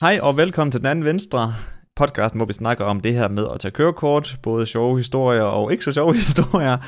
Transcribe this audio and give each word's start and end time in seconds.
Hej 0.00 0.18
og 0.22 0.36
velkommen 0.36 0.72
til 0.72 0.80
Den 0.80 0.86
Anden 0.86 1.04
Venstre, 1.04 1.54
podcasten, 1.96 2.38
hvor 2.38 2.46
vi 2.46 2.52
snakker 2.52 2.84
om 2.84 3.00
det 3.00 3.14
her 3.14 3.28
med 3.28 3.46
at 3.54 3.60
tage 3.60 3.72
kørekort, 3.72 4.38
både 4.42 4.66
sjove 4.66 4.96
historier 4.96 5.42
og 5.42 5.72
ikke 5.72 5.84
så 5.84 5.92
sjove 5.92 6.14
historier. 6.22 6.78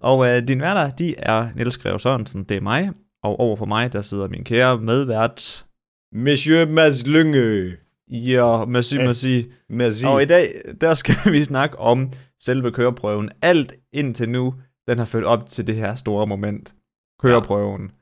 Og 0.00 0.26
øh, 0.26 0.48
dine 0.48 0.62
værter, 0.62 0.90
de 0.90 1.14
er 1.18 1.48
Niels 1.56 1.78
Greve 1.78 2.00
Sørensen, 2.00 2.44
det 2.44 2.56
er 2.56 2.60
mig, 2.60 2.90
og 3.22 3.40
over 3.40 3.56
for 3.56 3.64
mig, 3.64 3.92
der 3.92 4.00
sidder 4.00 4.28
min 4.28 4.44
kære 4.44 4.78
medvært, 4.78 5.66
Monsieur 6.12 6.66
Mads 6.66 7.06
Lynge. 7.06 7.76
ja, 8.10 8.64
merci, 8.64 8.96
merci. 8.96 9.50
Merci. 9.68 10.06
Og 10.06 10.22
i 10.22 10.26
dag, 10.26 10.60
der 10.80 10.94
skal 10.94 11.32
vi 11.32 11.44
snakke 11.44 11.78
om 11.78 12.12
selve 12.40 12.72
køreprøven. 12.72 13.30
Alt 13.42 13.72
indtil 13.92 14.28
nu, 14.28 14.54
den 14.88 14.98
har 14.98 15.04
ført 15.04 15.24
op 15.24 15.48
til 15.48 15.66
det 15.66 15.74
her 15.74 15.94
store 15.94 16.26
moment. 16.26 16.74
Køreprøven. 17.20 17.82
Ja. 17.82 17.97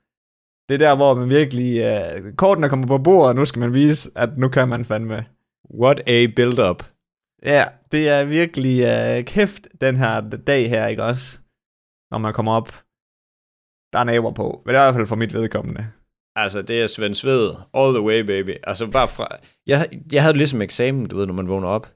Det 0.69 0.75
er 0.75 0.79
der, 0.79 0.97
hvor 0.97 1.15
man 1.15 1.29
virkelig... 1.29 1.71
Uh, 1.85 2.35
korten 2.37 2.65
er 2.65 2.69
kommet 2.69 2.89
på 2.89 2.99
bordet, 2.99 3.29
og 3.29 3.35
nu 3.35 3.45
skal 3.45 3.61
man 3.61 3.75
vise, 3.75 4.11
at 4.15 4.37
nu 4.37 4.49
kan 4.49 4.69
man 4.69 4.85
fandme. 4.85 5.27
What 5.75 6.09
a 6.09 6.27
build-up. 6.37 6.83
Ja, 7.43 7.65
det 7.93 8.09
er 8.09 8.25
virkelig 8.25 8.77
uh, 8.85 9.25
kæft, 9.25 9.69
den 9.81 9.97
her 9.97 10.21
dag 10.21 10.69
her, 10.69 10.87
ikke 10.87 11.05
også? 11.05 11.39
Når 12.11 12.19
man 12.19 12.35
kommer 12.35 12.53
op. 12.53 12.69
Der 13.93 13.99
er 13.99 14.05
næver 14.05 14.33
på. 14.33 14.63
Men 14.65 14.75
det 14.75 14.79
er 14.79 14.83
i 14.83 14.87
hvert 14.87 14.95
fald 14.95 15.07
for 15.07 15.17
mit 15.17 15.35
vedkommende. 15.35 15.87
Altså, 16.37 16.63
det 16.63 16.83
er 16.83 16.87
Svend 16.87 17.15
Sved. 17.15 17.55
All 17.75 17.95
the 17.95 18.03
way, 18.03 18.21
baby. 18.21 18.55
Altså, 18.65 18.91
bare 18.91 19.09
fra... 19.09 19.29
Jeg, 19.67 20.03
jeg 20.13 20.23
havde 20.23 20.37
ligesom 20.37 20.63
eksamen, 20.63 21.07
du 21.07 21.17
ved, 21.17 21.27
når 21.27 21.35
man 21.35 21.49
vågner 21.49 21.69
op. 21.69 21.95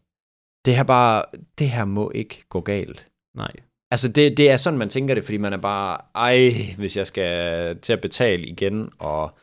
Det 0.64 0.76
her 0.76 0.84
bare... 0.84 1.24
Det 1.58 1.70
her 1.70 1.84
må 1.84 2.10
ikke 2.14 2.44
gå 2.48 2.60
galt. 2.60 3.10
Nej. 3.36 3.52
Altså, 3.90 4.08
det, 4.12 4.36
det 4.36 4.50
er 4.50 4.56
sådan, 4.56 4.78
man 4.78 4.90
tænker 4.90 5.14
det, 5.14 5.24
fordi 5.24 5.36
man 5.36 5.52
er 5.52 5.56
bare... 5.56 6.00
Ej, 6.14 6.50
hvis 6.78 6.96
jeg 6.96 7.06
skal 7.06 7.78
til 7.80 7.92
at 7.92 8.00
betale 8.00 8.46
igen, 8.46 8.92
og... 8.98 9.38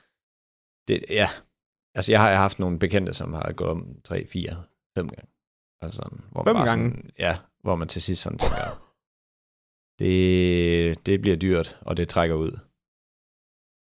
Det, 0.87 1.03
ja. 1.09 1.29
Altså, 1.95 2.11
jeg 2.11 2.21
har 2.21 2.35
haft 2.35 2.59
nogle 2.59 2.79
bekendte, 2.79 3.13
som 3.13 3.33
har 3.33 3.51
gået 3.53 3.69
om 3.69 3.99
3, 4.03 4.27
4, 4.27 4.63
5 4.97 5.07
gange. 5.09 5.31
Altså, 5.81 6.01
hvor 6.31 6.43
man 6.43 6.49
Fem 6.49 6.55
bare 6.55 6.67
gange? 6.67 6.91
Sådan, 6.91 7.11
ja, 7.19 7.37
hvor 7.61 7.75
man 7.75 7.87
til 7.87 8.01
sidst 8.01 8.21
sådan 8.21 8.37
tænker... 8.37 8.83
Det, 9.99 11.05
det 11.05 11.21
bliver 11.21 11.37
dyrt, 11.37 11.77
og 11.81 11.97
det 11.97 12.09
trækker 12.09 12.35
ud. 12.35 12.51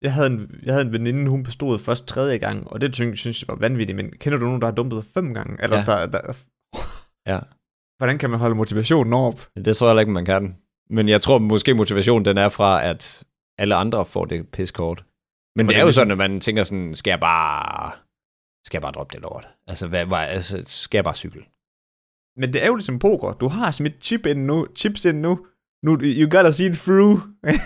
Jeg 0.03 0.15
havde, 0.15 0.27
en, 0.27 0.61
jeg 0.63 0.75
havde 0.75 0.87
en 0.87 0.93
veninde, 0.93 1.31
hun 1.31 1.43
bestod 1.43 1.79
først 1.79 2.07
tredje 2.07 2.39
gang, 2.39 2.69
og 2.69 2.81
det 2.81 2.95
synes, 2.95 3.21
synes 3.21 3.43
jeg 3.43 3.49
var 3.49 3.55
vanvittigt, 3.55 3.97
men 3.97 4.11
kender 4.13 4.39
du 4.39 4.45
nogen, 4.45 4.61
der 4.61 4.67
har 4.67 4.75
dumpet 4.75 5.05
fem 5.05 5.35
gange? 5.35 5.63
Eller 5.63 5.77
Ja. 5.77 5.85
der, 5.85 6.07
der, 6.07 6.33
Ja. 7.27 7.39
Hvordan 7.99 8.19
kan 8.19 8.31
man 8.31 8.39
holde 8.39 8.55
motivationen 8.55 9.13
op? 9.13 9.41
Det 9.65 9.77
tror 9.77 9.91
jeg 9.91 10.01
ikke, 10.01 10.13
man 10.13 10.25
kan. 10.25 10.57
Men 10.91 11.09
jeg 11.09 11.21
tror 11.21 11.39
måske 11.39 11.75
motivationen 11.75 12.25
den 12.25 12.39
er 12.39 12.49
fra, 12.49 12.85
at 12.85 13.23
alle 13.59 13.75
andre 13.75 14.05
får 14.07 14.25
det 14.25 14.49
piskort. 14.49 15.05
Men 15.57 15.69
det 15.69 15.75
er 15.77 15.81
jo 15.81 15.87
ligesom- 15.87 16.01
sådan, 16.01 16.11
at 16.11 16.19
man 16.19 16.41
tænker 16.41 16.63
sådan, 16.65 16.95
skal 16.95 17.11
jeg 17.11 17.21
bare, 17.21 17.93
skal 18.67 18.77
jeg 18.79 18.83
bare 18.83 18.93
droppe 18.93 19.13
det 19.15 19.23
lort? 19.23 19.49
Altså, 19.67 19.87
hvad, 19.87 20.07
hvad, 20.07 20.19
altså 20.19 20.63
skal 20.67 20.99
jeg 20.99 21.05
bare 21.05 21.15
cykle? 21.15 21.43
Men 22.37 22.53
det 22.53 22.63
er 22.63 22.67
jo 22.67 22.75
ligesom 22.75 22.99
poker. 22.99 23.33
Du 23.33 23.49
har 23.49 23.71
smidt 23.71 24.05
chip 24.05 24.27
ind 24.27 24.45
nu, 24.45 24.67
chips 24.77 25.05
ind 25.05 25.21
nu. 25.21 25.47
Nu, 25.83 25.99
you 26.03 26.31
gotta 26.31 26.51
see 26.51 26.67
it 26.71 26.77
through. 26.79 27.21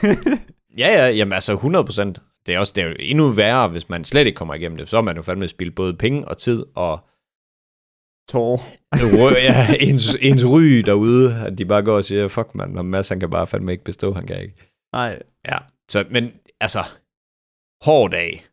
Ja, 0.79 0.89
ja, 0.89 1.09
jamen 1.11 1.33
altså 1.33 1.53
100 1.53 1.85
procent. 1.85 2.23
Det 2.47 2.55
er, 2.55 2.59
også, 2.59 2.73
det 2.77 2.85
er 2.85 2.89
jo 2.89 2.95
endnu 2.99 3.29
værre, 3.29 3.69
hvis 3.69 3.89
man 3.89 4.05
slet 4.05 4.27
ikke 4.27 4.37
kommer 4.37 4.55
igennem 4.55 4.79
det. 4.79 4.89
Så 4.89 4.97
er 4.97 5.01
man 5.03 5.17
jo 5.17 5.23
fandme 5.23 5.49
spildt 5.49 5.75
både 5.75 5.95
penge 5.95 6.29
og 6.29 6.39
tid, 6.39 6.65
og 6.75 7.07
Rø- 8.31 9.39
ja, 9.39 9.77
ens, 9.81 10.15
ens 10.21 10.45
ry 10.45 10.83
derude, 10.87 11.47
at 11.47 11.59
de 11.59 11.65
bare 11.65 11.83
går 11.83 11.97
og 11.97 12.05
siger, 12.05 12.29
fuck 12.29 12.55
man, 12.55 12.79
og 12.79 12.85
Mads 12.87 13.09
han 13.09 13.21
kan 13.21 13.31
bare 13.31 13.47
fandme 13.47 13.73
ikke 13.73 13.85
bestå, 13.85 14.13
han 14.13 14.27
kan 14.27 14.41
ikke. 14.43 14.55
Nej. 14.93 15.23
Ja, 15.45 15.59
så, 15.89 16.07
men 16.11 16.33
altså, 16.61 16.83
hård 17.85 18.11
dag. 18.11 18.47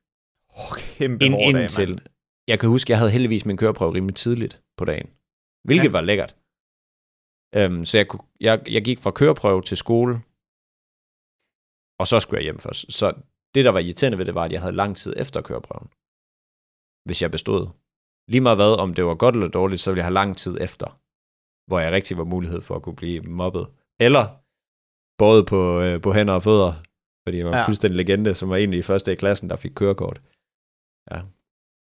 Oh, 0.49 0.75
kæmpe 0.77 1.25
ind, 1.25 1.33
hård 1.33 1.53
dag, 1.53 1.61
indtil, 1.61 1.89
mand. 1.89 1.99
jeg 2.47 2.59
kan 2.59 2.69
huske, 2.69 2.91
jeg 2.91 2.97
havde 2.99 3.11
heldigvis 3.11 3.45
min 3.45 3.57
køreprøve 3.57 3.93
rimelig 3.93 4.15
tidligt 4.15 4.61
på 4.77 4.85
dagen, 4.85 5.09
hvilket 5.63 5.85
Ja. 5.85 5.91
var 5.91 6.01
lækkert. 6.01 6.35
Um, 7.57 7.85
så 7.85 7.97
jeg, 7.97 8.07
kunne, 8.07 8.23
jeg, 8.39 8.61
jeg 8.71 8.83
gik 8.83 8.99
fra 8.99 9.11
køreprøve 9.11 9.61
til 9.61 9.77
skole, 9.77 10.13
og 11.99 12.07
så 12.07 12.19
skulle 12.19 12.37
jeg 12.37 12.43
hjem 12.43 12.59
først. 12.59 12.93
Så 12.93 13.13
det, 13.55 13.65
der 13.65 13.71
var 13.71 13.79
irriterende 13.79 14.17
ved 14.17 14.25
det, 14.25 14.35
var, 14.35 14.43
at 14.43 14.51
jeg 14.51 14.61
havde 14.61 14.75
lang 14.75 14.97
tid 14.97 15.13
efter 15.17 15.41
køreprøven, 15.41 15.87
hvis 17.07 17.21
jeg 17.21 17.31
bestod. 17.31 17.67
Lige 18.31 18.41
meget 18.41 18.57
hvad, 18.57 18.79
om 18.79 18.93
det 18.93 19.05
var 19.05 19.15
godt 19.15 19.35
eller 19.35 19.47
dårligt, 19.47 19.81
så 19.81 19.91
ville 19.91 19.97
jeg 19.99 20.05
have 20.05 20.13
lang 20.13 20.37
tid 20.37 20.57
efter, 20.61 20.99
hvor 21.67 21.79
jeg 21.79 21.91
rigtig 21.91 22.17
var 22.17 22.23
mulighed 22.23 22.61
for 22.61 22.75
at 22.75 22.81
kunne 22.81 22.95
blive 22.95 23.21
mobbet. 23.21 23.67
Eller 23.99 24.25
både 25.17 25.45
på, 25.45 25.81
øh, 25.81 26.01
på 26.01 26.13
hænder 26.13 26.33
og 26.33 26.43
fødder, 26.43 26.73
fordi 27.27 27.37
jeg 27.37 27.45
var 27.45 27.51
Ja. 27.51 27.57
ja. 27.57 27.65
fuldstændig 27.67 27.97
legende, 27.97 28.35
som 28.35 28.49
var 28.49 28.55
egentlig 28.55 28.79
i 28.79 28.87
første 28.91 29.11
i 29.11 29.15
klassen, 29.15 29.49
der 29.49 29.55
fik 29.55 29.71
kørekort. 29.75 30.21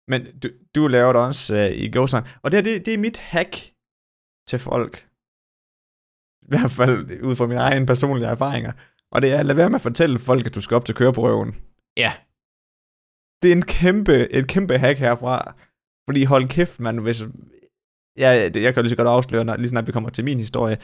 Men 0.08 0.38
du, 0.40 0.48
du 0.74 0.86
laver 0.86 1.12
det 1.12 1.22
også 1.22 1.54
uh, 1.54 1.76
i 1.84 1.90
GoSang. 1.90 2.26
Og 2.42 2.52
det, 2.52 2.56
her, 2.58 2.64
det, 2.64 2.86
det 2.86 2.94
er 2.94 2.98
mit 2.98 3.18
hack 3.18 3.52
til 4.48 4.58
folk. 4.58 4.94
I 6.42 6.48
hvert 6.48 6.70
fald 6.70 7.22
ud 7.22 7.36
fra 7.36 7.46
mine 7.46 7.60
egne 7.60 7.86
personlige 7.86 8.28
erfaringer. 8.28 8.72
Og 9.10 9.22
det 9.22 9.32
er, 9.32 9.42
lad 9.42 9.54
være 9.54 9.68
med 9.70 9.74
at 9.74 9.80
fortælle 9.88 10.18
folk, 10.18 10.46
at 10.46 10.54
du 10.54 10.60
skal 10.60 10.74
op 10.74 10.84
til 10.84 10.94
køreprøven. 10.94 11.50
Ja. 11.96 12.12
Det 13.42 13.48
er 13.52 13.56
en 13.56 13.62
kæmpe, 13.78 14.32
et 14.32 14.48
kæmpe 14.48 14.78
hack 14.78 14.98
herfra. 14.98 15.54
Fordi 16.08 16.24
hold 16.24 16.48
kæft, 16.48 16.80
man, 16.80 16.98
hvis... 16.98 17.22
Ja, 18.18 18.48
det, 18.48 18.62
jeg 18.62 18.74
kan 18.74 18.82
lige 18.82 18.90
så 18.90 18.96
godt 18.96 19.08
afsløre, 19.08 19.44
når, 19.44 19.56
lige 19.56 19.68
snart 19.68 19.86
vi 19.86 19.92
kommer 19.92 20.10
til 20.10 20.24
min 20.24 20.38
historie 20.38 20.78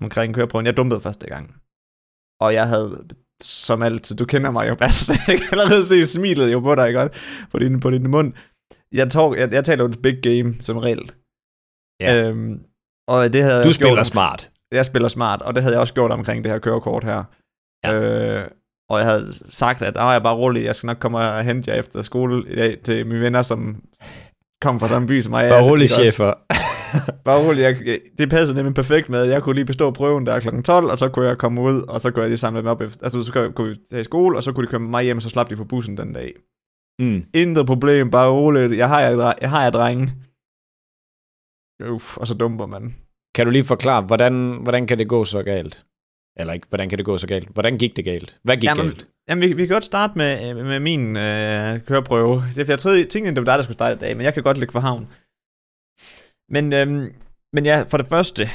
omkring 0.00 0.34
køreprøven. 0.34 0.66
Jeg 0.66 0.76
dumpede 0.76 1.00
første 1.00 1.26
gang. 1.26 1.54
Og 2.40 2.54
jeg 2.54 2.68
havde, 2.68 3.04
som 3.42 3.82
altid, 3.82 4.16
du 4.16 4.24
kender 4.24 4.50
mig 4.50 4.68
jo 4.68 4.74
bedst, 4.74 5.08
jeg 5.28 5.38
kan 5.38 5.46
allerede 5.52 5.86
se 5.86 6.06
smilet 6.06 6.52
jo 6.52 6.60
på 6.60 6.74
dig, 6.74 6.94
godt? 6.94 7.12
På 7.50 7.58
din, 7.58 7.80
på 7.80 7.90
din 7.90 8.10
mund. 8.10 8.32
Jeg, 8.92 9.10
tog, 9.10 9.36
jeg, 9.36 9.52
jeg 9.52 9.64
taler 9.64 9.84
jo 9.84 9.90
et 9.90 10.02
big 10.02 10.22
game, 10.22 10.62
som 10.62 10.76
regel. 10.76 11.12
Ja. 12.00 12.28
Øhm, 12.28 12.64
og 13.08 13.32
det 13.32 13.42
havde 13.42 13.64
Du 13.64 13.72
spiller 13.72 13.94
gjort, 13.94 14.06
smart. 14.06 14.50
jeg 14.72 14.84
spiller 14.84 15.08
smart, 15.08 15.42
og 15.42 15.54
det 15.54 15.62
havde 15.62 15.74
jeg 15.74 15.80
også 15.80 15.94
gjort 15.94 16.10
omkring 16.10 16.44
det 16.44 16.52
her 16.52 16.58
kørekort 16.58 17.04
her. 17.04 17.24
Ja. 17.84 17.94
Øh, 17.94 18.48
og 18.90 18.98
jeg 18.98 19.06
havde 19.06 19.32
sagt, 19.32 19.82
at 19.82 19.94
jeg 19.96 20.14
er 20.14 20.18
bare 20.18 20.36
rolig, 20.36 20.64
jeg 20.64 20.76
skal 20.76 20.86
nok 20.86 20.98
komme 20.98 21.18
og 21.18 21.44
hente 21.44 21.70
jer 21.70 21.78
efter 21.78 22.02
skole 22.02 22.52
i 22.52 22.54
dag 22.56 22.80
til 22.80 23.06
mine 23.06 23.20
venner, 23.20 23.42
som 23.42 23.84
kom 24.62 24.80
fra 24.80 24.88
samme 24.88 25.08
by 25.08 25.20
som 25.20 25.30
mig. 25.30 25.48
Bare 25.48 25.62
rolig, 25.70 25.90
chefer. 25.90 26.32
Bare 27.24 27.46
rolig, 27.46 27.62
jeg, 27.62 28.00
det 28.18 28.30
passede 28.30 28.56
nemlig 28.56 28.74
perfekt 28.74 29.08
med, 29.08 29.24
jeg 29.24 29.42
kunne 29.42 29.54
lige 29.54 29.64
bestå 29.64 29.90
prøven 29.90 30.26
der 30.26 30.40
kl. 30.40 30.62
12, 30.62 30.90
og 30.90 30.98
så 30.98 31.08
kunne 31.08 31.28
jeg 31.28 31.38
komme 31.38 31.60
ud, 31.60 31.82
og 31.82 32.00
så 32.00 32.10
kunne 32.10 32.22
jeg 32.22 32.30
lige 32.30 32.38
samle 32.38 32.60
dem 32.60 32.66
op. 32.66 32.80
Efter, 32.80 33.02
altså, 33.02 33.22
så 33.22 33.52
kunne 33.56 33.68
vi 33.68 33.76
tage 33.90 34.00
i 34.00 34.04
skole, 34.04 34.36
og 34.36 34.42
så 34.42 34.52
kunne 34.52 34.66
de 34.66 34.70
køre 34.70 34.80
mig 34.80 35.04
hjem, 35.04 35.16
og 35.16 35.22
så 35.22 35.30
slap 35.30 35.50
de 35.50 35.56
for 35.56 35.64
bussen 35.64 35.96
den 35.96 36.12
dag. 36.12 36.34
Mm. 36.98 37.24
Intet 37.34 37.66
problem, 37.66 38.10
bare 38.10 38.30
roligt. 38.30 38.76
Jeg 38.76 38.88
har 38.88 39.00
jer, 39.00 39.32
jeg 39.40 39.50
har 39.50 39.62
jer 39.62 39.70
drenge. 39.70 40.12
Uff, 41.90 42.16
og 42.16 42.26
så 42.26 42.34
dumper 42.34 42.66
man. 42.66 42.94
Kan 43.34 43.46
du 43.46 43.50
lige 43.52 43.64
forklare, 43.64 44.02
hvordan, 44.02 44.58
hvordan 44.62 44.86
kan 44.86 44.98
det 44.98 45.08
gå 45.08 45.24
så 45.24 45.42
galt? 45.42 45.84
Eller 46.36 46.52
ikke, 46.52 46.66
hvordan 46.68 46.88
kan 46.88 46.98
det 46.98 47.06
gå 47.06 47.18
så 47.18 47.26
galt? 47.26 47.48
Hvordan 47.48 47.78
gik 47.78 47.96
det 47.96 48.04
galt? 48.04 48.40
Hvad 48.42 48.56
gik 48.56 48.64
Jamen, 48.64 48.84
galt? 48.86 49.06
Jamen, 49.28 49.42
vi, 49.42 49.52
vi 49.52 49.66
kan 49.66 49.74
godt 49.74 49.84
starte 49.84 50.12
med, 50.16 50.54
med 50.54 50.80
min 50.80 51.16
øh, 51.16 51.80
køreprøve. 51.80 52.44
Jeg 52.56 52.78
troede, 52.78 53.04
tænkte, 53.04 53.30
det 53.30 53.36
var 53.36 53.52
dig, 53.52 53.58
der 53.58 53.62
skulle 53.62 53.76
starte 53.76 53.94
i 53.94 53.98
dag, 53.98 54.16
men 54.16 54.24
jeg 54.24 54.34
kan 54.34 54.42
godt 54.42 54.58
ligge 54.58 54.72
for 54.72 54.80
havn. 54.80 55.08
Men, 56.48 56.72
øhm, 56.72 57.14
men 57.52 57.66
ja, 57.66 57.82
for 57.82 57.96
det 57.96 58.06
første, 58.06 58.48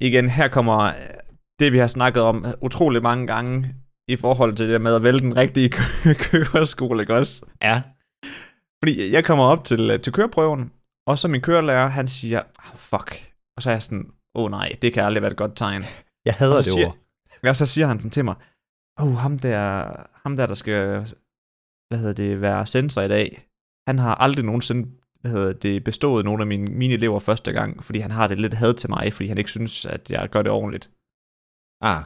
igen, 0.00 0.30
her 0.30 0.48
kommer 0.48 0.78
øh, 0.78 0.92
det, 1.58 1.72
vi 1.72 1.78
har 1.78 1.86
snakket 1.86 2.22
om 2.22 2.46
utrolig 2.62 3.02
mange 3.02 3.26
gange, 3.26 3.74
i 4.08 4.16
forhold 4.16 4.56
til 4.56 4.68
det 4.68 4.80
med 4.80 4.94
at 4.94 5.02
vælge 5.02 5.20
den 5.20 5.36
rigtige 5.36 5.68
kø- 5.68 6.14
køreskole, 6.24 7.02
ikke 7.02 7.14
også? 7.14 7.46
Ja. 7.62 7.82
Fordi 8.84 9.12
jeg 9.12 9.24
kommer 9.24 9.44
op 9.44 9.64
til, 9.64 9.90
øh, 9.90 10.00
til 10.00 10.12
køreprøven, 10.12 10.72
og 11.06 11.18
så 11.18 11.28
min 11.28 11.40
kørelærer, 11.40 11.88
han 11.88 12.08
siger, 12.08 12.42
oh, 12.58 12.76
fuck. 12.76 13.32
Og 13.56 13.62
så 13.62 13.70
er 13.70 13.74
jeg 13.74 13.82
sådan, 13.82 14.10
åh 14.34 14.44
oh, 14.44 14.50
nej, 14.50 14.72
det 14.82 14.92
kan 14.92 15.04
aldrig 15.04 15.22
være 15.22 15.30
et 15.30 15.36
godt 15.36 15.56
tegn. 15.56 15.84
Jeg 16.28 16.34
hader 16.34 16.56
det 16.56 16.64
siger- 16.72 16.86
ord. 16.86 16.96
Ja, 17.44 17.54
så 17.54 17.66
siger 17.66 17.86
han 17.86 17.98
sådan 17.98 18.10
til 18.10 18.24
mig, 18.24 18.34
oh, 18.96 19.14
ham 19.14 19.38
der, 19.38 19.62
ham 20.22 20.36
der, 20.36 20.46
der 20.46 20.54
skal, 20.54 20.86
hvad 21.88 21.98
hedder 21.98 22.12
det, 22.12 22.40
være 22.40 22.66
sensor 22.66 23.02
i 23.02 23.08
dag, 23.08 23.46
han 23.88 23.98
har 23.98 24.14
aldrig 24.14 24.44
nogensinde, 24.44 24.88
hvad 25.20 25.30
hedder 25.30 25.52
det, 25.52 25.84
bestået 25.84 26.24
nogle 26.24 26.42
af 26.42 26.46
mine, 26.46 26.68
mine 26.70 26.94
elever 26.94 27.18
første 27.18 27.52
gang, 27.52 27.84
fordi 27.84 27.98
han 27.98 28.10
har 28.10 28.26
det 28.26 28.40
lidt 28.40 28.54
had 28.54 28.74
til 28.74 28.90
mig, 28.90 29.12
fordi 29.12 29.28
han 29.28 29.38
ikke 29.38 29.50
synes, 29.50 29.86
at 29.86 30.10
jeg 30.10 30.28
gør 30.28 30.42
det 30.42 30.52
ordentligt. 30.52 30.90
Ah, 31.80 32.02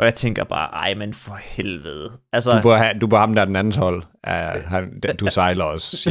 Og 0.00 0.04
jeg 0.06 0.14
tænker 0.14 0.44
bare, 0.44 0.68
ej, 0.70 0.94
men 0.94 1.14
for 1.14 1.34
helvede. 1.34 2.12
Altså, 2.32 2.56
du, 2.56 2.62
bør 2.62 2.76
have, 2.76 2.98
du 2.98 3.06
bør 3.06 3.18
ham 3.18 3.34
der 3.34 3.40
er 3.40 3.44
den 3.44 3.56
andens 3.56 3.76
hold. 3.76 4.02
Uh, 4.26 4.64
han, 4.72 5.00
du 5.20 5.26
sejler 5.38 5.64
også. 5.64 6.10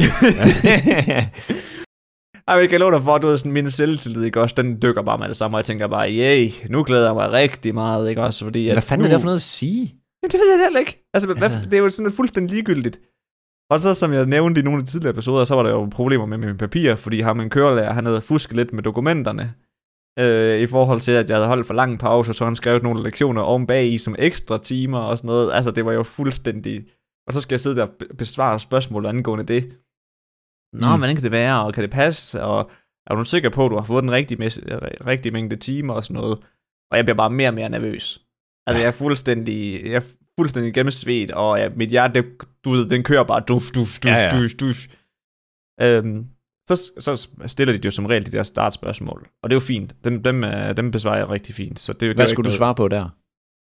ej, 2.48 2.54
jeg 2.56 2.68
kan 2.68 2.80
love 2.80 2.92
dig 2.92 3.02
for, 3.02 3.14
at 3.14 3.22
du 3.22 3.26
ved, 3.26 3.36
sådan, 3.36 3.52
min 3.52 3.70
selvtillid, 3.70 4.24
ikke 4.24 4.40
også, 4.40 4.54
den 4.58 4.82
dykker 4.82 5.02
bare 5.02 5.18
med 5.18 5.28
det 5.28 5.36
samme, 5.36 5.56
og 5.56 5.58
jeg 5.58 5.64
tænker 5.64 5.86
bare, 5.86 6.10
yay, 6.10 6.50
nu 6.70 6.84
glæder 6.84 7.06
jeg 7.06 7.14
mig 7.14 7.32
rigtig 7.32 7.74
meget, 7.74 8.08
ikke 8.10 8.22
også, 8.22 8.44
fordi... 8.44 8.66
Hvad 8.66 8.76
at 8.76 8.82
fanden 8.82 9.02
nu, 9.02 9.08
er 9.08 9.12
det 9.12 9.20
for 9.20 9.26
noget 9.26 9.36
at 9.36 9.42
sige? 9.42 9.94
Jamen, 10.22 10.30
det 10.32 10.40
ved 10.40 10.50
jeg 10.56 10.64
heller 10.64 10.80
ikke. 10.80 11.08
Altså, 11.14 11.26
hvad, 11.28 11.42
Altså. 11.42 11.70
det 11.70 11.78
er 11.78 11.82
jo 11.82 11.88
sådan 11.90 12.12
fuldstændig 12.12 12.54
ligegyldigt. 12.54 13.00
Og 13.70 13.80
så, 13.80 13.94
som 13.94 14.12
jeg 14.12 14.26
nævnte 14.26 14.60
i 14.60 14.64
nogle 14.64 14.78
af 14.80 14.86
de 14.86 14.90
tidligere 14.90 15.10
episoder, 15.10 15.44
så 15.44 15.54
var 15.54 15.62
der 15.62 15.70
jo 15.70 15.84
problemer 15.90 16.26
med 16.26 16.38
mine 16.38 16.56
papirer, 16.58 16.94
fordi 16.94 17.20
ham 17.20 17.40
en 17.40 17.50
kørelærer, 17.50 17.92
han 17.92 18.06
havde 18.06 18.20
fusket 18.20 18.56
lidt 18.56 18.72
med 18.72 18.82
dokumenterne, 18.82 19.54
øh, 20.18 20.60
i 20.60 20.66
forhold 20.66 21.00
til, 21.00 21.12
at 21.12 21.30
jeg 21.30 21.36
havde 21.36 21.48
holdt 21.48 21.66
for 21.66 21.74
lang 21.74 21.98
pause, 21.98 22.32
så 22.34 22.44
han 22.44 22.56
skrev 22.56 22.82
nogle 22.82 23.02
lektioner 23.02 23.42
oven 23.42 23.66
bag 23.66 23.86
i 23.86 23.98
som 23.98 24.14
ekstra 24.18 24.58
timer 24.62 24.98
og 24.98 25.18
sådan 25.18 25.28
noget. 25.28 25.52
Altså, 25.52 25.70
det 25.70 25.84
var 25.84 25.92
jo 25.92 26.02
fuldstændig... 26.02 26.84
Og 27.26 27.32
så 27.32 27.40
skal 27.40 27.54
jeg 27.54 27.60
sidde 27.60 27.76
der 27.76 27.82
og 27.82 27.90
be- 27.98 28.14
besvare 28.18 28.60
spørgsmål 28.60 29.06
angående 29.06 29.44
det. 29.44 29.72
Nå, 30.80 30.86
Mm. 30.92 30.98
hvordan 31.00 31.14
kan 31.16 31.22
det 31.22 31.32
være, 31.32 31.62
og 31.64 31.74
kan 31.74 31.82
det 31.82 31.90
passe, 31.90 32.42
og 32.42 32.70
er 33.06 33.14
du 33.14 33.24
sikker 33.24 33.50
på, 33.50 33.64
at 33.66 33.70
du 33.70 33.76
har 33.76 33.84
fået 33.84 34.02
den 34.02 34.10
rigtige, 34.12 34.46
mes- 34.46 34.60
rigtige 35.06 35.32
mængde 35.32 35.56
timer 35.56 35.94
og 35.94 36.04
sådan 36.04 36.14
noget? 36.22 36.38
Og 36.90 36.96
jeg 36.96 37.04
bliver 37.04 37.16
bare 37.16 37.30
mere 37.30 37.48
og 37.48 37.54
mere 37.54 37.68
nervøs. 37.68 38.22
Altså, 38.66 38.80
jeg 38.82 38.88
er 38.88 38.92
fuldstændig, 38.92 39.84
jeg 39.84 39.92
er 39.94 40.00
fuldstændig 40.38 40.74
gennemsvedt, 40.74 41.30
og 41.30 41.60
jeg, 41.60 41.72
mit 41.76 41.88
hjerte, 41.90 42.14
det, 42.22 42.26
du 42.64 42.70
ved, 42.70 42.88
den 42.88 43.02
kører 43.02 43.24
bare 43.24 43.40
duf, 43.48 43.62
duf, 43.74 43.98
duf, 43.98 44.04
Ja, 44.04 44.16
ja, 44.22 44.40
dus, 44.40 44.54
dus. 44.54 44.88
Øhm, 45.80 46.26
så, 46.68 46.76
så 46.98 47.28
stiller 47.46 47.74
de 47.78 47.80
jo 47.84 47.90
som 47.90 48.06
regel 48.06 48.26
de 48.26 48.30
der 48.30 48.42
startspørgsmål, 48.42 49.26
og 49.42 49.50
det 49.50 49.54
er 49.56 49.56
jo 49.56 49.60
fint. 49.60 49.96
Dem, 50.04 50.22
dem, 50.22 50.44
øh, 50.44 50.76
dem 50.76 50.90
besvarer 50.90 51.16
jeg 51.18 51.30
rigtig 51.30 51.54
fint. 51.54 51.78
Så 51.78 51.92
det, 51.92 52.00
det 52.00 52.16
Hvad 52.16 52.24
jo 52.26 52.30
skulle 52.30 52.44
du 52.44 52.50
ikke 52.50 52.56
svare 52.56 52.74
på 52.74 52.88
der? 52.88 53.08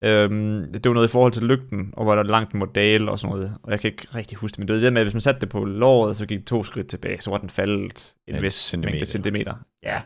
Øhm, 0.04 0.72
det 0.72 0.84
var 0.88 0.94
noget 0.94 1.08
i 1.08 1.12
forhold 1.12 1.32
til 1.32 1.42
lygten, 1.42 1.90
og 1.96 2.04
hvor 2.04 2.14
der 2.14 2.22
langt 2.22 2.52
den 2.52 2.58
må 2.60 2.66
dale 2.66 3.10
og 3.10 3.18
sådan 3.18 3.36
noget. 3.36 3.56
Og 3.62 3.70
jeg 3.70 3.80
kan 3.80 3.90
ikke 3.90 4.06
rigtig 4.14 4.38
huske 4.38 4.52
det, 4.54 4.58
men 4.58 4.68
det 4.68 4.76
var 4.76 4.80
det 4.82 4.92
med, 4.92 5.00
at 5.00 5.04
hvis 5.06 5.14
man 5.14 5.20
satte 5.20 5.40
det 5.40 5.48
på 5.48 5.64
låret, 5.64 6.16
så 6.16 6.26
gik 6.26 6.38
det 6.38 6.46
to 6.46 6.62
skridt 6.62 6.88
tilbage, 6.88 7.20
så 7.20 7.30
var 7.30 7.38
den 7.38 7.50
faldet 7.50 8.14
en 8.28 8.34
Ja, 8.34 8.40
vis 8.40 8.54
centimeter. 8.54 8.92
mængde 8.94 9.06
centimeter. 9.06 9.54
Ja. 9.82 10.00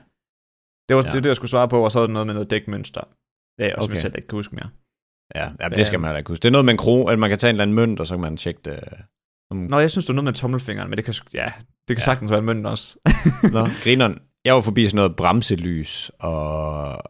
Det 0.88 0.96
var 0.96 1.02
Ja. 1.06 1.10
det, 1.10 1.26
jeg 1.26 1.36
skulle 1.36 1.50
svare 1.50 1.68
på, 1.68 1.84
og 1.84 1.92
så 1.92 1.98
var 1.98 2.06
det 2.06 2.12
noget 2.12 2.26
med 2.26 2.34
noget 2.34 2.50
dækmønster. 2.50 3.00
Ja, 3.58 3.76
og 3.76 3.82
som 3.82 3.90
Okay. 3.90 3.94
jeg 3.94 4.00
selv 4.00 4.14
ikke 4.16 4.28
kan 4.28 4.36
huske 4.36 4.54
mere. 4.54 4.68
Ja, 5.34 5.48
ja 5.60 5.68
det 5.68 5.86
skal 5.86 6.00
man 6.00 6.08
heller 6.08 6.18
ikke 6.18 6.28
huske. 6.30 6.42
Det 6.42 6.48
er 6.48 6.52
noget 6.52 6.64
med 6.64 6.72
en 6.74 6.78
kro, 6.78 7.06
at 7.08 7.18
man 7.18 7.30
kan 7.30 7.38
tage 7.38 7.48
en 7.50 7.54
eller 7.54 7.62
anden 7.62 7.74
mønt, 7.76 8.00
og 8.00 8.06
så 8.06 8.14
kan 8.14 8.20
man 8.20 8.36
tjekke 8.36 8.60
det. 8.64 8.80
Om... 9.50 9.56
Nå, 9.56 9.78
jeg 9.78 9.90
synes, 9.90 10.04
det 10.04 10.08
var 10.08 10.14
noget 10.14 10.24
med 10.24 10.32
tommelfingeren, 10.32 10.90
men 10.90 10.96
det 10.96 11.04
kan, 11.04 11.14
ja, 11.34 11.44
det 11.88 11.96
kan 11.96 11.96
ja. 11.96 12.02
sagtens 12.02 12.30
være 12.30 12.38
en 12.38 12.44
mønt 12.46 12.66
også. 12.66 12.98
Nå, 13.52 13.66
grineren. 13.82 14.18
Jeg 14.44 14.54
var 14.54 14.60
forbi 14.60 14.86
sådan 14.86 14.96
noget 14.96 15.16
bremselys, 15.16 16.10
og... 16.20 17.02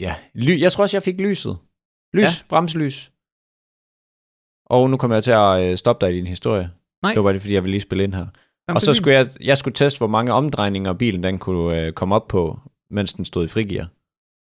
Ja, 0.00 0.14
ly... 0.34 0.60
jeg 0.60 0.72
tror 0.72 0.82
også, 0.84 0.96
jeg 0.96 1.02
fik 1.02 1.20
lyset. 1.20 1.56
Lys, 2.14 2.22
ja. 2.22 2.28
Bremselys. 2.48 3.12
Og 4.66 4.90
nu 4.90 4.96
kommer 4.96 5.16
jeg 5.16 5.24
til 5.24 5.30
at 5.30 5.70
øh, 5.70 5.76
stoppe 5.76 6.06
dig 6.06 6.14
i 6.14 6.16
din 6.16 6.26
historie. 6.26 6.70
Nej. 7.02 7.12
Det 7.12 7.16
var 7.16 7.22
bare 7.22 7.32
det, 7.32 7.40
fordi 7.40 7.54
jeg 7.54 7.62
ville 7.62 7.70
lige 7.70 7.80
spille 7.80 8.04
ind 8.04 8.14
her. 8.14 8.26
Jamen, 8.68 8.76
og 8.76 8.80
så 8.82 8.94
skulle 8.94 9.14
jeg, 9.14 9.28
jeg 9.40 9.58
skulle 9.58 9.74
teste, 9.74 9.98
hvor 9.98 10.06
mange 10.06 10.32
omdrejninger 10.32 10.92
bilen 10.92 11.24
den 11.24 11.38
kunne 11.38 11.80
øh, 11.86 11.92
komme 11.92 12.14
op 12.14 12.28
på, 12.28 12.60
mens 12.90 13.12
den 13.12 13.24
stod 13.24 13.44
i 13.44 13.48
frigear. 13.48 13.88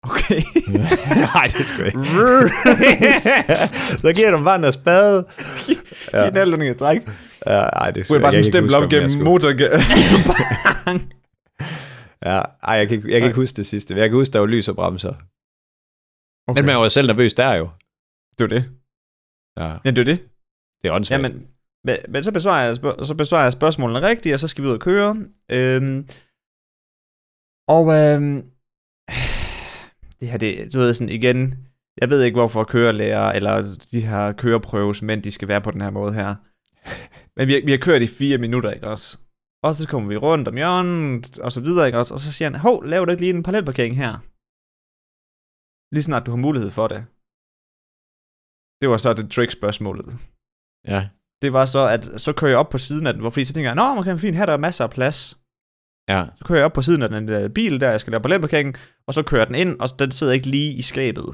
Okay. 0.04 0.42
Nej, 1.36 1.48
det 1.58 1.66
skulle 1.66 1.84
jeg 1.86 1.88
ikke. 1.88 2.04
så 4.02 4.14
giver 4.16 4.32
du 4.32 4.44
bare 4.44 4.60
noget 4.60 4.74
spade. 4.74 5.28
Ja. 6.14 6.24
I 6.26 6.30
den 6.30 6.38
alder, 6.38 6.64
jeg 6.64 6.78
træk. 6.78 7.02
Ja, 7.48 7.52
ej, 7.54 7.92
det 7.92 8.06
skulle 8.06 8.22
bare 8.22 8.34
jeg 8.34 8.46
sådan 8.46 8.64
ikke 8.66 8.70
stempel 8.70 8.76
op 8.76 8.82
jeg 8.82 8.90
gennem 9.02 9.24
motor. 9.24 9.50
Ja, 12.26 12.42
ej, 12.64 12.76
jeg 12.76 12.88
kan, 12.88 12.98
ikke- 12.98 13.12
jeg 13.12 13.22
kan 13.22 13.30
ikke 13.30 13.36
huske 13.42 13.56
det 13.58 13.66
sidste. 13.66 13.94
men 13.94 14.02
Jeg 14.02 14.10
kan 14.10 14.18
huske, 14.18 14.34
der 14.34 14.40
var 14.40 14.46
lys 14.46 14.68
og 14.70 14.76
bremser. 14.76 15.14
Okay. 16.48 16.62
Men 16.62 16.66
man 16.66 16.76
var 16.76 16.84
jo 16.84 16.90
selv 16.90 17.08
nervøs 17.08 17.34
der 17.34 17.54
jo. 17.54 17.70
det 18.38 18.44
var 18.44 18.48
det. 18.48 18.70
Ja, 19.58 19.78
Ja, 19.86 19.92
det 19.92 19.98
var 19.98 20.14
det. 20.14 20.20
det 20.82 20.88
er 20.88 20.94
åndssvagt. 20.94 21.24
Jamen, 21.24 21.48
men, 22.10 22.24
så, 22.24 22.32
besvarer 22.32 22.66
jeg, 22.66 22.76
så 23.08 23.16
besvarer 23.18 23.44
jeg 23.44 23.54
spørgsmålene 23.54 24.08
rigtigt, 24.08 24.34
og 24.34 24.40
så 24.40 24.48
skal 24.48 24.64
vi 24.64 24.68
ud 24.70 24.74
og 24.74 24.80
køre. 24.80 25.16
Øhm, 25.52 26.08
og 27.68 27.94
øhm, 27.94 28.52
det 30.20 30.28
her, 30.30 30.38
det, 30.38 30.74
du 30.74 30.80
ved 30.80 30.94
sådan 30.94 31.14
igen, 31.14 31.68
jeg 32.02 32.10
ved 32.10 32.24
ikke, 32.24 32.36
hvorfor 32.36 32.64
kørelærer, 32.64 33.32
eller 33.32 33.80
de 33.92 34.02
her 34.02 34.32
køreprøves, 34.32 35.02
men 35.02 35.24
de 35.24 35.32
skal 35.32 35.48
være 35.48 35.62
på 35.62 35.72
den 35.72 35.82
her 35.82 35.90
måde 35.90 36.14
her. 36.14 36.36
Men 37.36 37.48
vi, 37.48 37.62
vi 37.66 37.72
har 37.72 37.78
kørt 37.78 38.02
i 38.02 38.08
fire 38.08 38.38
minutter, 38.38 38.72
ikke 38.72 38.88
også? 38.88 39.18
Og 39.64 39.76
så 39.76 39.88
kommer 39.88 40.10
vi 40.10 40.18
rundt 40.18 40.48
om 40.48 40.56
hjørnet, 40.56 41.40
og 41.40 41.52
så 41.52 41.62
videre, 41.62 41.86
ikke 41.86 42.00
også? 42.00 42.14
Og 42.14 42.20
så 42.20 42.32
siger 42.32 42.50
han, 42.50 42.60
hov, 42.60 42.86
laver 42.86 43.06
du 43.06 43.12
ikke 43.12 43.24
lige 43.24 43.34
en 43.36 43.44
parallelparkering 43.44 43.98
her? 43.98 44.18
Lige 45.94 46.04
snart 46.04 46.26
du 46.26 46.32
har 46.32 46.42
mulighed 46.48 46.72
for 46.72 46.88
det. 46.94 47.02
Det 48.82 48.88
var 48.92 48.98
så 48.98 49.10
det 49.14 49.32
trick-spørgsmålet 49.36 50.08
Ja, 50.94 51.02
det 51.42 51.54
var 51.54 51.66
så, 51.66 51.82
at 51.96 52.22
så 52.22 52.34
kører 52.34 52.52
jeg 52.52 52.60
op 52.60 52.70
på 52.70 52.78
siden 52.78 53.08
af 53.08 53.14
den, 53.14 53.22
hvor 53.22 53.30
fordi 53.30 53.46
så 53.46 53.54
tænker 53.54 53.70
jeg, 53.70 53.76
nå, 53.82 53.88
okay, 54.00 54.20
fint, 54.20 54.36
her 54.36 54.42
er 54.42 54.52
der 54.52 54.58
masser 54.68 54.84
af 54.84 54.90
plads. 54.98 55.20
ja. 56.14 56.22
Så 56.38 56.46
kører 56.46 56.60
jeg 56.60 56.66
op 56.66 56.78
på 56.78 56.82
siden 56.82 57.02
af 57.04 57.10
den 57.10 57.28
der 57.28 57.50
bil 57.50 57.82
der, 57.82 57.90
jeg 57.90 58.02
skal 58.02 58.12
lave 58.12 58.22
parallelparkeringen, 58.22 58.76
og 59.08 59.14
så 59.14 59.22
kører 59.24 59.46
den 59.46 59.56
ind, 59.56 59.72
og 59.82 59.88
den 60.00 60.12
sidder 60.12 60.34
ikke 60.34 60.48
lige 60.56 60.72
i 60.82 60.82
skabet. 60.82 61.30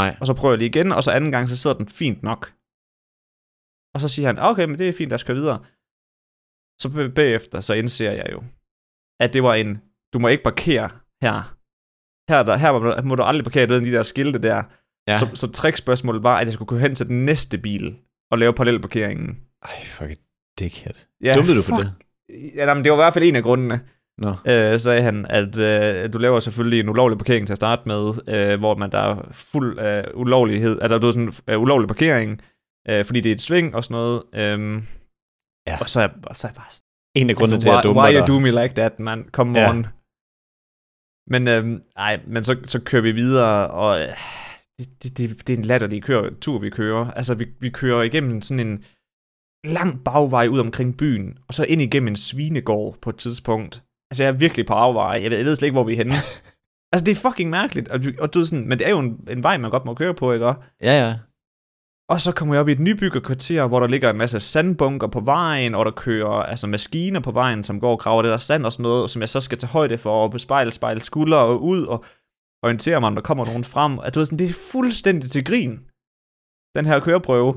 Nej. 0.00 0.10
Og 0.20 0.26
så 0.26 0.34
prøver 0.38 0.52
jeg 0.54 0.58
lige 0.58 0.72
igen, 0.74 0.92
og 0.92 1.02
så 1.02 1.10
anden 1.10 1.32
gang, 1.34 1.48
så 1.48 1.56
sidder 1.56 1.76
den 1.76 1.88
fint 2.00 2.22
nok. 2.22 2.42
Og 3.94 3.98
så 4.02 4.08
siger 4.14 4.26
han, 4.30 4.38
okay, 4.38 4.64
men 4.68 4.78
det 4.78 4.88
er 4.88 4.98
fint, 4.98 5.10
lad 5.10 5.20
os 5.20 5.28
køre 5.28 5.40
videre. 5.42 5.60
Så 6.80 6.86
bagefter, 7.20 7.60
så 7.60 7.72
indser 7.80 8.12
jeg 8.20 8.28
jo, 8.34 8.40
at 9.22 9.32
det 9.34 9.42
var 9.42 9.54
en, 9.54 9.70
du 10.12 10.18
må 10.18 10.26
ikke 10.28 10.44
parkere 10.50 10.88
her. 11.24 11.61
Her, 12.32 12.38
er 12.38 12.42
der, 12.42 12.56
her 12.56 12.72
må, 12.72 12.78
du, 12.78 12.94
må 13.02 13.14
du 13.14 13.22
aldrig 13.22 13.44
parkere 13.44 13.68
ved 13.68 13.80
de 13.80 13.92
der 13.92 14.02
skilte 14.02 14.38
der. 14.38 14.62
Ja. 15.08 15.16
Så, 15.16 15.28
så 15.34 15.50
trickspørgsmålet 15.52 16.22
var, 16.22 16.38
at 16.38 16.46
jeg 16.46 16.54
skulle 16.54 16.68
køre 16.68 16.80
hen 16.80 16.94
til 16.94 17.08
den 17.08 17.24
næste 17.26 17.58
bil 17.58 17.94
og 18.30 18.38
lave 18.38 18.52
parallelparkeringen. 18.52 19.36
Ej, 19.62 19.70
fuck 19.84 20.10
it. 20.10 20.20
Dickhead. 20.58 20.94
Ja, 21.24 21.32
Dummede 21.34 21.56
du 21.56 21.62
for 21.62 21.76
det? 21.76 21.92
Ja, 22.56 22.64
nej, 22.64 22.74
men 22.74 22.84
det 22.84 22.92
var 22.92 22.98
i 22.98 23.02
hvert 23.04 23.14
fald 23.14 23.24
en 23.24 23.36
af 23.36 23.42
grundene, 23.42 23.80
Nå. 24.18 24.32
øh, 24.46 24.80
sagde 24.80 25.02
han, 25.02 25.26
at 25.28 25.58
øh, 25.58 26.12
du 26.12 26.18
laver 26.18 26.40
selvfølgelig 26.40 26.80
en 26.80 26.88
ulovlig 26.88 27.18
parkering 27.18 27.46
til 27.46 27.52
at 27.54 27.56
starte 27.56 27.82
med, 27.86 28.12
øh, 28.28 28.58
hvor 28.58 28.74
man 28.74 28.92
der 28.92 28.98
er 28.98 29.28
fuld 29.32 29.78
af 29.78 30.04
ulovlighed, 30.14 30.78
altså 30.82 30.98
du 30.98 31.06
er 31.06 31.10
sådan 31.12 31.32
øh, 31.48 31.60
ulovlig 31.60 31.88
parkering, 31.88 32.40
øh, 32.88 33.04
fordi 33.04 33.20
det 33.20 33.30
er 33.30 33.34
et 33.34 33.40
sving 33.42 33.74
og 33.74 33.84
sådan 33.84 33.94
noget. 33.94 34.22
Øh, 34.34 34.82
Ja. 35.66 35.76
Og 35.80 35.88
så 35.88 36.00
er, 36.00 36.08
og 36.26 36.36
så 36.36 36.46
er 36.46 36.50
jeg 36.50 36.56
bare 36.56 36.66
En 37.14 37.30
af 37.30 37.36
grundene 37.36 37.54
altså, 37.54 37.64
til, 37.66 37.68
at 37.70 37.74
jeg 37.74 37.82
dummer 37.84 38.02
why 38.02 38.14
you 38.18 38.26
do 38.26 38.38
me 38.38 38.50
like 38.62 38.74
that, 38.74 39.00
man? 39.00 39.24
Come 39.32 39.58
Ja. 39.60 39.70
on. 39.70 39.86
Men, 41.26 41.48
øh, 41.48 41.80
ej, 41.96 42.20
men 42.26 42.44
så, 42.44 42.56
så 42.64 42.80
kører 42.80 43.02
vi 43.02 43.12
videre, 43.12 43.70
og 43.70 44.00
øh, 44.00 44.08
det, 44.78 45.02
det, 45.02 45.18
det, 45.18 45.46
det 45.46 45.52
er 45.52 45.56
en 45.56 45.64
latterlig 45.64 46.02
kør, 46.02 46.30
tur, 46.40 46.58
vi 46.58 46.70
kører. 46.70 47.10
Altså, 47.10 47.34
vi, 47.34 47.46
vi 47.60 47.70
kører 47.70 48.02
igennem 48.02 48.42
sådan 48.42 48.66
en 48.66 48.84
lang 49.64 50.04
bagvej 50.04 50.48
ud 50.48 50.58
omkring 50.58 50.96
byen, 50.96 51.38
og 51.48 51.54
så 51.54 51.64
ind 51.64 51.82
igennem 51.82 52.08
en 52.08 52.16
svinegård 52.16 52.98
på 53.02 53.10
et 53.10 53.16
tidspunkt. 53.16 53.82
Altså, 54.10 54.24
jeg 54.24 54.32
er 54.32 54.36
virkelig 54.36 54.66
på 54.66 54.74
afvej. 54.74 55.20
Jeg 55.22 55.30
ved, 55.30 55.38
jeg 55.38 55.46
ved 55.46 55.56
slet 55.56 55.66
ikke, 55.66 55.74
hvor 55.74 55.84
vi 55.84 55.92
er 55.92 55.96
henne. 55.96 56.12
altså, 56.92 57.04
det 57.04 57.10
er 57.10 57.30
fucking 57.30 57.50
mærkeligt. 57.50 57.88
Og, 57.88 58.00
og 58.18 58.34
du 58.34 58.44
sådan, 58.44 58.68
men 58.68 58.78
det 58.78 58.86
er 58.86 58.90
jo 58.90 58.98
en, 58.98 59.28
en 59.28 59.42
vej, 59.42 59.56
man 59.56 59.70
godt 59.70 59.84
må 59.84 59.94
køre 59.94 60.14
på, 60.14 60.32
ikke? 60.32 60.46
Ja, 60.46 60.54
ja. 60.82 61.14
Og 62.08 62.20
så 62.20 62.32
kommer 62.32 62.54
jeg 62.54 62.60
op 62.60 62.68
i 62.68 62.72
et 62.72 62.80
nybyggerkvarter, 62.80 63.66
hvor 63.66 63.80
der 63.80 63.86
ligger 63.86 64.10
en 64.10 64.18
masse 64.18 64.40
sandbunker 64.40 65.06
på 65.06 65.20
vejen, 65.20 65.74
og 65.74 65.84
der 65.84 65.90
kører 65.90 66.30
altså 66.42 66.66
maskiner 66.66 67.20
på 67.20 67.30
vejen, 67.30 67.64
som 67.64 67.80
går 67.80 67.90
og 67.90 67.98
graver 67.98 68.22
det 68.22 68.30
der 68.30 68.36
sand 68.36 68.66
og 68.66 68.72
sådan 68.72 68.82
noget, 68.82 69.10
som 69.10 69.20
jeg 69.22 69.28
så 69.28 69.40
skal 69.40 69.58
tage 69.58 69.70
højde 69.70 69.98
for, 69.98 70.22
og 70.22 70.30
bespejle, 70.30 70.70
spejle 70.70 71.00
skuldre 71.00 71.38
og 71.38 71.62
ud, 71.62 71.84
og 71.84 72.04
orientere 72.62 73.00
mig, 73.00 73.06
om 73.06 73.14
der 73.14 73.22
kommer 73.22 73.44
nogen 73.44 73.64
frem. 73.64 73.98
At 74.04 74.14
du 74.14 74.20
ved 74.20 74.26
sådan, 74.26 74.38
det 74.38 74.50
er 74.50 74.54
fuldstændig 74.72 75.30
til 75.30 75.44
grin, 75.44 75.72
den 76.76 76.86
her 76.86 77.00
køreprøve. 77.00 77.54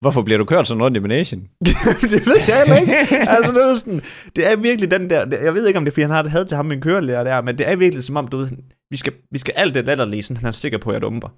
Hvorfor 0.00 0.22
bliver 0.22 0.38
du 0.38 0.44
kørt 0.44 0.66
sådan 0.68 0.82
rundt 0.82 0.96
i 0.96 1.00
Manation? 1.00 1.40
det 2.12 2.26
ved 2.26 2.36
jeg 2.48 2.58
heller 2.58 2.76
ikke. 2.80 3.16
Altså, 3.30 3.52
det, 3.52 3.62
er 3.72 3.76
sådan, 3.76 4.00
det 4.36 4.50
er 4.50 4.56
virkelig 4.56 4.90
den 4.90 5.10
der, 5.10 5.24
det- 5.24 5.42
jeg 5.44 5.54
ved 5.54 5.66
ikke, 5.66 5.78
om 5.78 5.84
det 5.84 5.90
er, 5.90 5.94
fordi 5.94 6.02
han 6.02 6.10
har 6.10 6.28
havde 6.28 6.44
til 6.44 6.56
ham 6.56 6.66
min 6.66 6.80
kørelærer 6.80 7.24
der, 7.24 7.42
men 7.42 7.58
det 7.58 7.68
er 7.68 7.76
virkelig 7.76 8.04
som 8.04 8.16
om, 8.16 8.28
du 8.28 8.36
ved, 8.36 8.48
vi 8.90 8.96
skal, 8.96 9.12
vi 9.30 9.38
skal 9.38 9.54
alt 9.56 9.74
det 9.74 9.84
latterlige, 9.84 10.22
sådan 10.22 10.36
han 10.40 10.46
er 10.48 10.52
sikker 10.52 10.78
på, 10.78 10.90
at 10.90 10.94
jeg 10.94 11.02
dumper. 11.02 11.28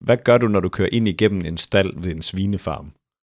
Hvad 0.00 0.16
gør 0.16 0.38
du, 0.38 0.48
når 0.48 0.60
du 0.60 0.68
kører 0.68 0.88
ind 0.92 1.08
igennem 1.08 1.44
en 1.44 1.58
stald 1.58 1.92
ved 1.96 2.14
en 2.14 2.22
svinefarm? 2.22 2.92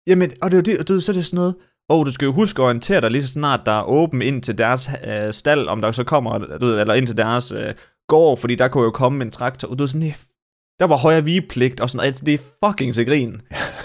Jamen, 0.07 0.31
og 0.41 0.51
det 0.51 0.57
er 0.57 0.59
jo 0.59 0.77
det, 0.77 0.79
og 0.79 0.85
ved, 0.95 1.01
så 1.01 1.11
er 1.11 1.13
det 1.13 1.25
sådan 1.25 1.37
noget, 1.37 1.55
og 1.89 2.05
du 2.05 2.11
skal 2.11 2.25
jo 2.25 2.31
huske 2.31 2.61
at 2.61 2.65
orientere 2.65 3.01
dig 3.01 3.11
lige 3.11 3.21
så 3.23 3.27
snart, 3.27 3.61
der 3.65 3.71
er 3.71 3.83
åben 3.83 4.21
ind 4.21 4.41
til 4.41 4.57
deres 4.57 4.89
øh, 5.07 5.33
stald, 5.33 5.67
om 5.67 5.81
der 5.81 5.91
så 5.91 6.03
kommer, 6.03 6.37
du 6.37 6.65
ved, 6.65 6.79
eller 6.79 6.93
ind 6.93 7.07
til 7.07 7.17
deres 7.17 7.51
øh, 7.51 7.73
gård, 8.07 8.37
fordi 8.37 8.55
der 8.55 8.67
kunne 8.67 8.83
jo 8.83 8.91
komme 8.91 9.23
en 9.23 9.31
traktor, 9.31 9.67
og 9.67 9.79
du 9.79 9.83
er 9.83 9.87
sådan, 9.87 10.07
"Ja, 10.07 10.13
der 10.79 10.85
var 10.85 10.97
højere 10.97 11.23
vigepligt, 11.23 11.79
og 11.79 11.89
sådan 11.89 12.07
altså, 12.07 12.25
det 12.25 12.33
er 12.33 12.67
fucking 12.67 12.93
til 12.93 13.05
grin. 13.05 13.41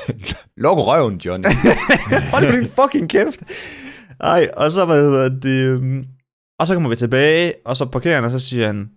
Luk 0.65 0.79
røven, 0.79 1.17
Johnny. 1.17 1.47
Hold 2.33 2.57
din 2.57 2.71
fucking 2.71 3.11
kæft. 3.11 3.41
Ej, 4.21 4.51
og 4.57 4.73
så, 4.73 4.85
hvad 4.85 5.03
hedder 5.03 5.29
det, 5.29 5.63
øhm, 5.65 6.07
og 6.59 6.67
så 6.67 6.75
kommer 6.75 6.89
vi 6.89 6.97
tilbage, 6.97 7.55
og 7.65 7.77
så 7.77 7.87
parkerer 7.87 8.15
han, 8.15 8.25
og 8.25 8.31
så 8.31 8.39
siger 8.39 8.67
han, 8.67 8.91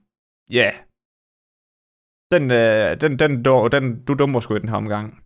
ja, 0.52 0.56
yeah, 0.58 0.74
den, 2.32 2.52
øh, 2.52 3.02
den, 3.02 3.20
den, 3.20 3.46
den, 3.46 3.72
den, 3.72 4.04
du 4.06 4.14
dummer 4.14 4.40
sgu 4.40 4.56
i 4.56 4.60
den 4.60 4.70
her 4.70 4.76
omgang. 4.76 5.24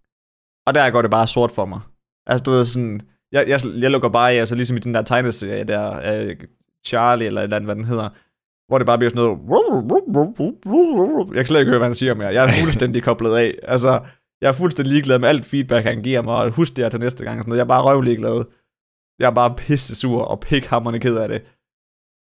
Og 0.68 0.74
der 0.74 0.90
går 0.90 1.02
det 1.02 1.12
bare 1.12 1.28
sort 1.28 1.52
for 1.52 1.66
mig. 1.66 1.80
Altså, 2.28 2.44
du 2.44 2.52
ved 2.52 2.66
sådan, 2.66 3.02
jeg, 3.32 3.46
jeg, 3.48 3.60
jeg 3.82 3.92
lukker 3.92 4.10
bare 4.10 4.32
af, 4.32 4.36
altså 4.36 4.56
ligesom 4.56 4.78
i 4.78 4.80
den 4.80 4.94
der 4.94 5.02
tegneserie 5.02 5.64
der, 5.64 6.00
øh, 6.04 6.36
Charlie, 6.86 7.28
eller 7.28 7.42
et 7.42 7.44
eller 7.44 7.56
andet, 7.56 7.68
hvad 7.68 7.76
den 7.76 7.86
hedder, 7.86 8.10
hvor 8.68 8.78
det 8.78 8.88
bare 8.88 8.98
bliver 8.98 9.10
sådan 9.10 9.24
noget, 9.24 9.40
jeg 11.28 11.36
kan 11.36 11.46
slet 11.46 11.60
ikke 11.60 11.70
høre, 11.70 11.80
hvad 11.80 11.88
han 11.88 11.96
siger 11.96 12.14
mere. 12.14 12.28
Jeg 12.28 12.44
er 12.46 12.52
fuldstændig 12.64 13.04
koblet 13.10 13.36
af. 13.36 13.56
Altså, 13.64 14.02
jeg 14.42 14.48
er 14.48 14.54
fuldstændig 14.54 14.94
ligeglad 14.94 15.20
med 15.20 15.30
alt 15.30 15.46
feedback, 15.46 15.86
han 15.86 16.04
giver 16.04 16.22
mig, 16.22 16.36
og 16.36 16.52
husk 16.52 16.76
det 16.76 16.84
her 16.84 16.90
til 16.90 17.00
næste 17.00 17.24
gang. 17.24 17.40
Sådan 17.40 17.50
noget. 17.50 17.58
Jeg 17.58 17.64
er 17.64 17.68
bare 17.68 17.84
røvlig 17.84 18.18
glad. 18.18 18.46
Jeg 19.20 19.28
er 19.28 19.32
bare 19.32 19.56
pisse 19.56 19.96
sur 19.96 20.22
og 20.22 20.40
pikhammerende 20.40 21.00
ked 21.00 21.18
af 21.18 21.28
det. 21.28 21.42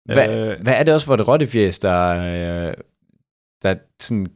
Hvad, 0.04 0.36
Øh, 0.36 0.62
hvad 0.62 0.74
er 0.74 0.82
det 0.82 0.94
også 0.94 1.06
for 1.06 1.14
et 1.14 1.28
rottefjæs, 1.28 1.78
der, 1.78 2.10
øh, 2.10 2.74
der 3.62 3.74
sådan 4.00 4.26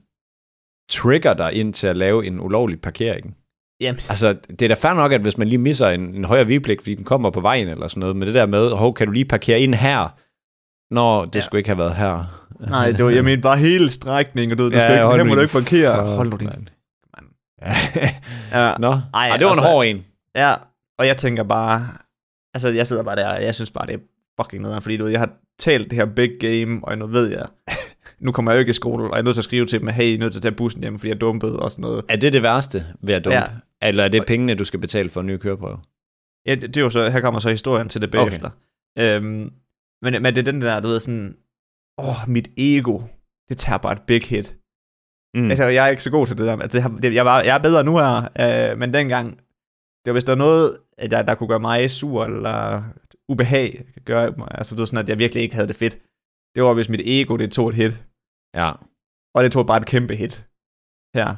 trigger 0.90 1.34
dig 1.34 1.52
ind 1.52 1.74
til 1.74 1.86
at 1.86 1.96
lave 1.96 2.26
en 2.26 2.40
ulovlig 2.40 2.80
parkering? 2.80 3.36
Jamen. 3.80 4.00
Altså, 4.08 4.36
det 4.50 4.62
er 4.62 4.68
da 4.68 4.74
fair 4.74 4.92
nok, 4.94 5.12
at 5.12 5.20
hvis 5.20 5.38
man 5.38 5.48
lige 5.48 5.58
misser 5.58 5.88
en, 5.88 6.14
en 6.14 6.24
højere 6.24 6.46
vigepligt, 6.46 6.82
fordi 6.82 6.94
den 6.94 7.04
kommer 7.04 7.30
på 7.30 7.40
vejen 7.40 7.68
eller 7.68 7.88
sådan 7.88 8.00
noget, 8.00 8.16
men 8.16 8.26
det 8.26 8.34
der 8.34 8.46
med, 8.46 8.70
hov, 8.70 8.94
kan 8.94 9.06
du 9.06 9.12
lige 9.12 9.24
parkere 9.24 9.60
ind 9.60 9.74
her? 9.74 10.08
Nå, 10.94 11.24
det 11.24 11.34
Ja. 11.36 11.40
skulle 11.40 11.58
ikke 11.58 11.68
have 11.68 11.78
været 11.78 11.94
her. 11.96 12.40
nej, 12.68 12.90
det 12.90 13.04
var, 13.04 13.10
jeg 13.10 13.24
mente 13.30 13.42
bare 13.42 13.56
hele 13.56 13.90
strækningen, 13.90 14.52
og 14.52 14.58
du 14.58 14.62
ved, 14.62 14.70
du 14.70 14.76
Ja, 14.76 14.82
skal 14.84 14.94
ikke, 14.94 15.16
her 15.16 15.24
må 15.24 15.34
du 15.34 15.40
ikke 15.40 15.52
parkere. 15.52 15.96
fuck, 16.06 16.16
Hold 16.16 16.30
nu 16.30 16.36
din... 16.36 16.46
mand. 16.48 16.66
Ja, 18.52 18.74
Nå, 18.78 18.90
Ej, 19.14 19.28
Ej, 19.28 19.36
det 19.36 19.46
var 19.46 19.52
og 19.52 19.58
en 19.58 19.62
hård 19.62 19.86
en. 19.86 20.04
ja, 20.36 20.54
og 20.98 21.06
jeg 21.06 21.16
tænker 21.16 21.42
bare, 21.42 21.88
altså 22.54 22.68
jeg 22.68 22.86
sidder 22.86 23.02
bare 23.02 23.16
der, 23.16 23.28
og 23.28 23.42
jeg 23.42 23.54
synes 23.54 23.70
bare, 23.70 23.86
det 23.86 23.94
er 23.94 23.98
fucking 24.42 24.62
nederen, 24.62 24.82
fordi 24.82 24.96
du 24.96 25.04
ved, 25.04 25.10
jeg 25.10 25.20
har 25.20 25.30
talt 25.58 25.90
det 25.90 25.96
her 25.96 26.06
big 26.06 26.30
game, 26.40 26.80
og 26.82 26.98
nu 26.98 27.06
ved 27.06 27.26
jeg, 27.30 27.46
nu 28.18 28.32
kommer 28.32 28.52
jeg 28.52 28.56
jo 28.56 28.60
ikke 28.60 28.70
i 28.70 28.72
skole, 28.72 29.04
og 29.04 29.10
jeg 29.10 29.18
er 29.18 29.22
nødt 29.22 29.34
til 29.34 29.40
at 29.40 29.44
skrive 29.44 29.66
til 29.66 29.80
dem, 29.80 29.88
hey, 29.88 30.04
I 30.04 30.14
er 30.14 30.18
nødt 30.18 30.32
til 30.32 30.38
at 30.38 30.42
tage 30.42 30.54
bussen 30.54 30.82
hjem, 30.82 30.98
fordi 30.98 31.08
jeg 31.08 31.20
dumpet 31.20 31.56
og 31.56 31.70
sådan 31.70 31.82
noget. 31.82 32.04
Er 32.08 32.16
det 32.16 32.32
det 32.32 32.42
værste 32.42 32.86
ved 33.00 33.14
at 33.14 33.24
dumpe? 33.24 33.36
Ja. 33.36 33.88
Eller 33.88 34.04
er 34.04 34.08
det 34.08 34.26
pengene, 34.26 34.54
du 34.54 34.64
skal 34.64 34.80
betale 34.80 35.08
for 35.08 35.20
en 35.20 35.26
ny 35.26 35.36
køreprøve? 35.36 35.78
Ja, 36.46 36.54
det, 36.54 36.76
er 36.76 36.80
jo 36.80 36.90
så, 36.90 37.10
her 37.10 37.20
kommer 37.20 37.40
så 37.40 37.50
historien 37.50 37.88
til 37.88 38.00
det 38.00 38.10
bagefter. 38.10 38.50
Okay. 38.96 39.16
Øhm, 39.16 39.52
men, 40.02 40.22
men 40.22 40.24
det 40.24 40.38
er 40.38 40.52
den 40.52 40.62
der, 40.62 40.80
du 40.80 40.88
ved, 40.88 41.00
sådan, 41.00 41.36
åh, 41.98 42.28
mit 42.28 42.48
ego, 42.56 43.00
det 43.48 43.58
tager 43.58 43.78
bare 43.78 43.92
et 43.92 44.02
big 44.06 44.22
hit. 44.22 44.56
Mm. 45.34 45.50
Altså, 45.50 45.64
jeg 45.64 45.84
er 45.84 45.88
ikke 45.88 46.02
så 46.02 46.10
god 46.10 46.26
til 46.26 46.38
det 46.38 46.46
der. 46.46 46.56
Altså, 46.56 46.90
det, 47.02 47.14
jeg, 47.14 47.24
var, 47.24 47.42
jeg 47.42 47.54
er 47.54 47.62
bedre 47.62 47.84
nu 47.84 47.96
her, 47.96 48.28
øh, 48.40 48.78
men 48.78 48.94
dengang, 48.94 49.30
det 50.04 50.06
var 50.06 50.12
hvis 50.12 50.24
der 50.24 50.32
var 50.32 50.38
noget, 50.38 50.76
jeg, 50.98 51.26
der 51.26 51.34
kunne 51.34 51.48
gøre 51.48 51.60
mig 51.60 51.90
sur 51.90 52.24
eller 52.24 52.82
ubehag, 53.28 53.84
gøre 54.04 54.34
altså 54.50 54.74
det 54.74 54.80
var 54.80 54.86
sådan, 54.86 55.04
at 55.04 55.08
jeg 55.08 55.18
virkelig 55.18 55.42
ikke 55.42 55.54
havde 55.54 55.68
det 55.68 55.76
fedt. 55.76 55.98
Det 56.54 56.62
var, 56.62 56.74
hvis 56.74 56.88
mit 56.88 57.00
ego, 57.04 57.36
det 57.36 57.52
tog 57.52 57.68
et 57.68 57.74
hit. 57.74 58.04
Ja, 58.56 58.72
Og 59.34 59.44
det 59.44 59.52
tog 59.52 59.66
bare 59.66 59.76
et 59.80 59.86
kæmpe 59.86 60.16
hit. 60.16 60.46
Her. 61.16 61.34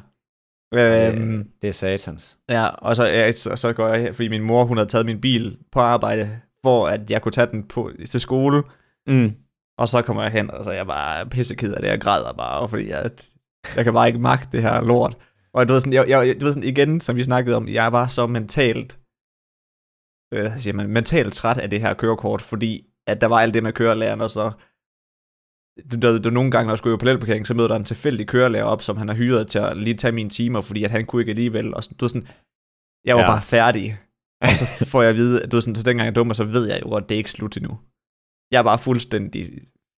Øhm, 0.73 1.37
det, 1.43 1.61
det 1.61 1.67
er 1.67 1.71
satans. 1.71 2.39
ja, 2.49 2.67
og 2.67 2.95
så, 2.95 3.03
ja, 3.05 3.31
så, 3.31 3.55
så 3.55 3.73
går 3.73 3.87
jeg, 3.87 4.15
fordi 4.15 4.27
min 4.27 4.43
mor, 4.43 4.65
hun 4.65 4.77
havde 4.77 4.89
taget 4.89 5.05
min 5.05 5.21
bil 5.21 5.57
på 5.71 5.79
arbejde, 5.79 6.41
for 6.63 6.87
at 6.87 7.11
jeg 7.11 7.21
kunne 7.21 7.31
tage 7.31 7.47
den 7.51 7.67
på, 7.67 7.91
til 8.05 8.21
skole. 8.21 8.63
Mm. 9.07 9.35
Og 9.77 9.89
så 9.89 10.01
kommer 10.01 10.23
jeg 10.23 10.31
hen, 10.31 10.51
og 10.51 10.63
så 10.63 10.69
er 10.69 10.75
jeg 10.75 10.87
bare 10.87 11.25
pisseked 11.29 11.73
af 11.73 11.81
det, 11.81 11.89
jeg 11.89 12.01
græder 12.01 12.33
bare, 12.33 12.69
fordi 12.69 12.89
jeg, 12.89 13.11
jeg 13.75 13.83
kan 13.83 13.93
bare 13.93 14.07
ikke 14.07 14.19
magte 14.19 14.51
det 14.51 14.61
her 14.61 14.81
lort. 14.81 15.17
Og 15.53 15.67
du 15.67 15.73
ved, 15.73 15.79
sådan, 15.81 15.93
jeg, 15.93 16.09
jeg, 16.09 16.35
du 16.39 16.45
ved 16.45 16.53
sådan, 16.53 16.69
igen, 16.69 16.99
som 17.01 17.15
vi 17.15 17.23
snakkede 17.23 17.55
om, 17.55 17.67
jeg 17.67 17.91
var 17.91 18.07
så 18.07 18.27
mentalt, 18.27 18.99
øh, 20.33 20.59
siger 20.59 20.73
man, 20.73 20.89
mentalt 20.89 21.33
træt 21.33 21.57
af 21.57 21.69
det 21.69 21.81
her 21.81 21.93
kørekort, 21.93 22.41
fordi 22.41 22.85
at 23.07 23.21
der 23.21 23.27
var 23.27 23.39
alt 23.39 23.53
det 23.53 23.63
med 23.63 23.73
kørelæreren, 23.73 24.21
og 24.21 24.29
så 24.29 24.51
du, 25.91 25.97
du, 26.01 26.17
du, 26.17 26.29
nogle 26.29 26.51
gange, 26.51 26.65
når 26.67 26.71
jeg 26.73 26.77
skulle 26.77 26.91
jo 26.91 26.97
på 27.15 27.19
parkering, 27.19 27.47
så 27.47 27.53
møder 27.53 27.67
der 27.67 27.75
en 27.75 27.83
tilfældig 27.83 28.27
kørelærer 28.27 28.63
op, 28.63 28.81
som 28.81 28.97
han 28.97 29.07
har 29.07 29.15
hyret 29.15 29.47
til 29.47 29.59
at 29.59 29.77
lige 29.77 29.93
tage 29.93 30.11
mine 30.11 30.29
timer, 30.29 30.61
fordi 30.61 30.83
at 30.83 30.91
han 30.91 31.05
kunne 31.05 31.21
ikke 31.21 31.29
alligevel. 31.29 31.73
Og 31.73 31.83
sådan, 31.83 31.97
du 31.97 32.07
sådan, 32.07 32.27
jeg 33.05 33.15
var 33.15 33.21
Ja. 33.21 33.27
bare 33.27 33.41
færdig. 33.41 33.97
Og 34.41 34.47
så 34.47 34.85
får 34.91 35.01
jeg 35.01 35.09
at 35.09 35.15
vide, 35.15 35.43
at 35.43 35.51
du 35.51 35.61
sådan, 35.61 35.75
så 35.75 35.83
dengang 35.83 36.05
jeg 36.05 36.15
dummer, 36.15 36.33
så 36.33 36.43
ved 36.43 36.67
jeg 36.69 36.79
jo 36.83 36.89
godt, 36.89 37.09
det 37.09 37.15
er 37.15 37.17
ikke 37.17 37.31
slut 37.31 37.57
endnu. 37.57 37.77
Jeg 38.51 38.59
er 38.59 38.63
bare 38.63 38.77
fuldstændig 38.79 39.45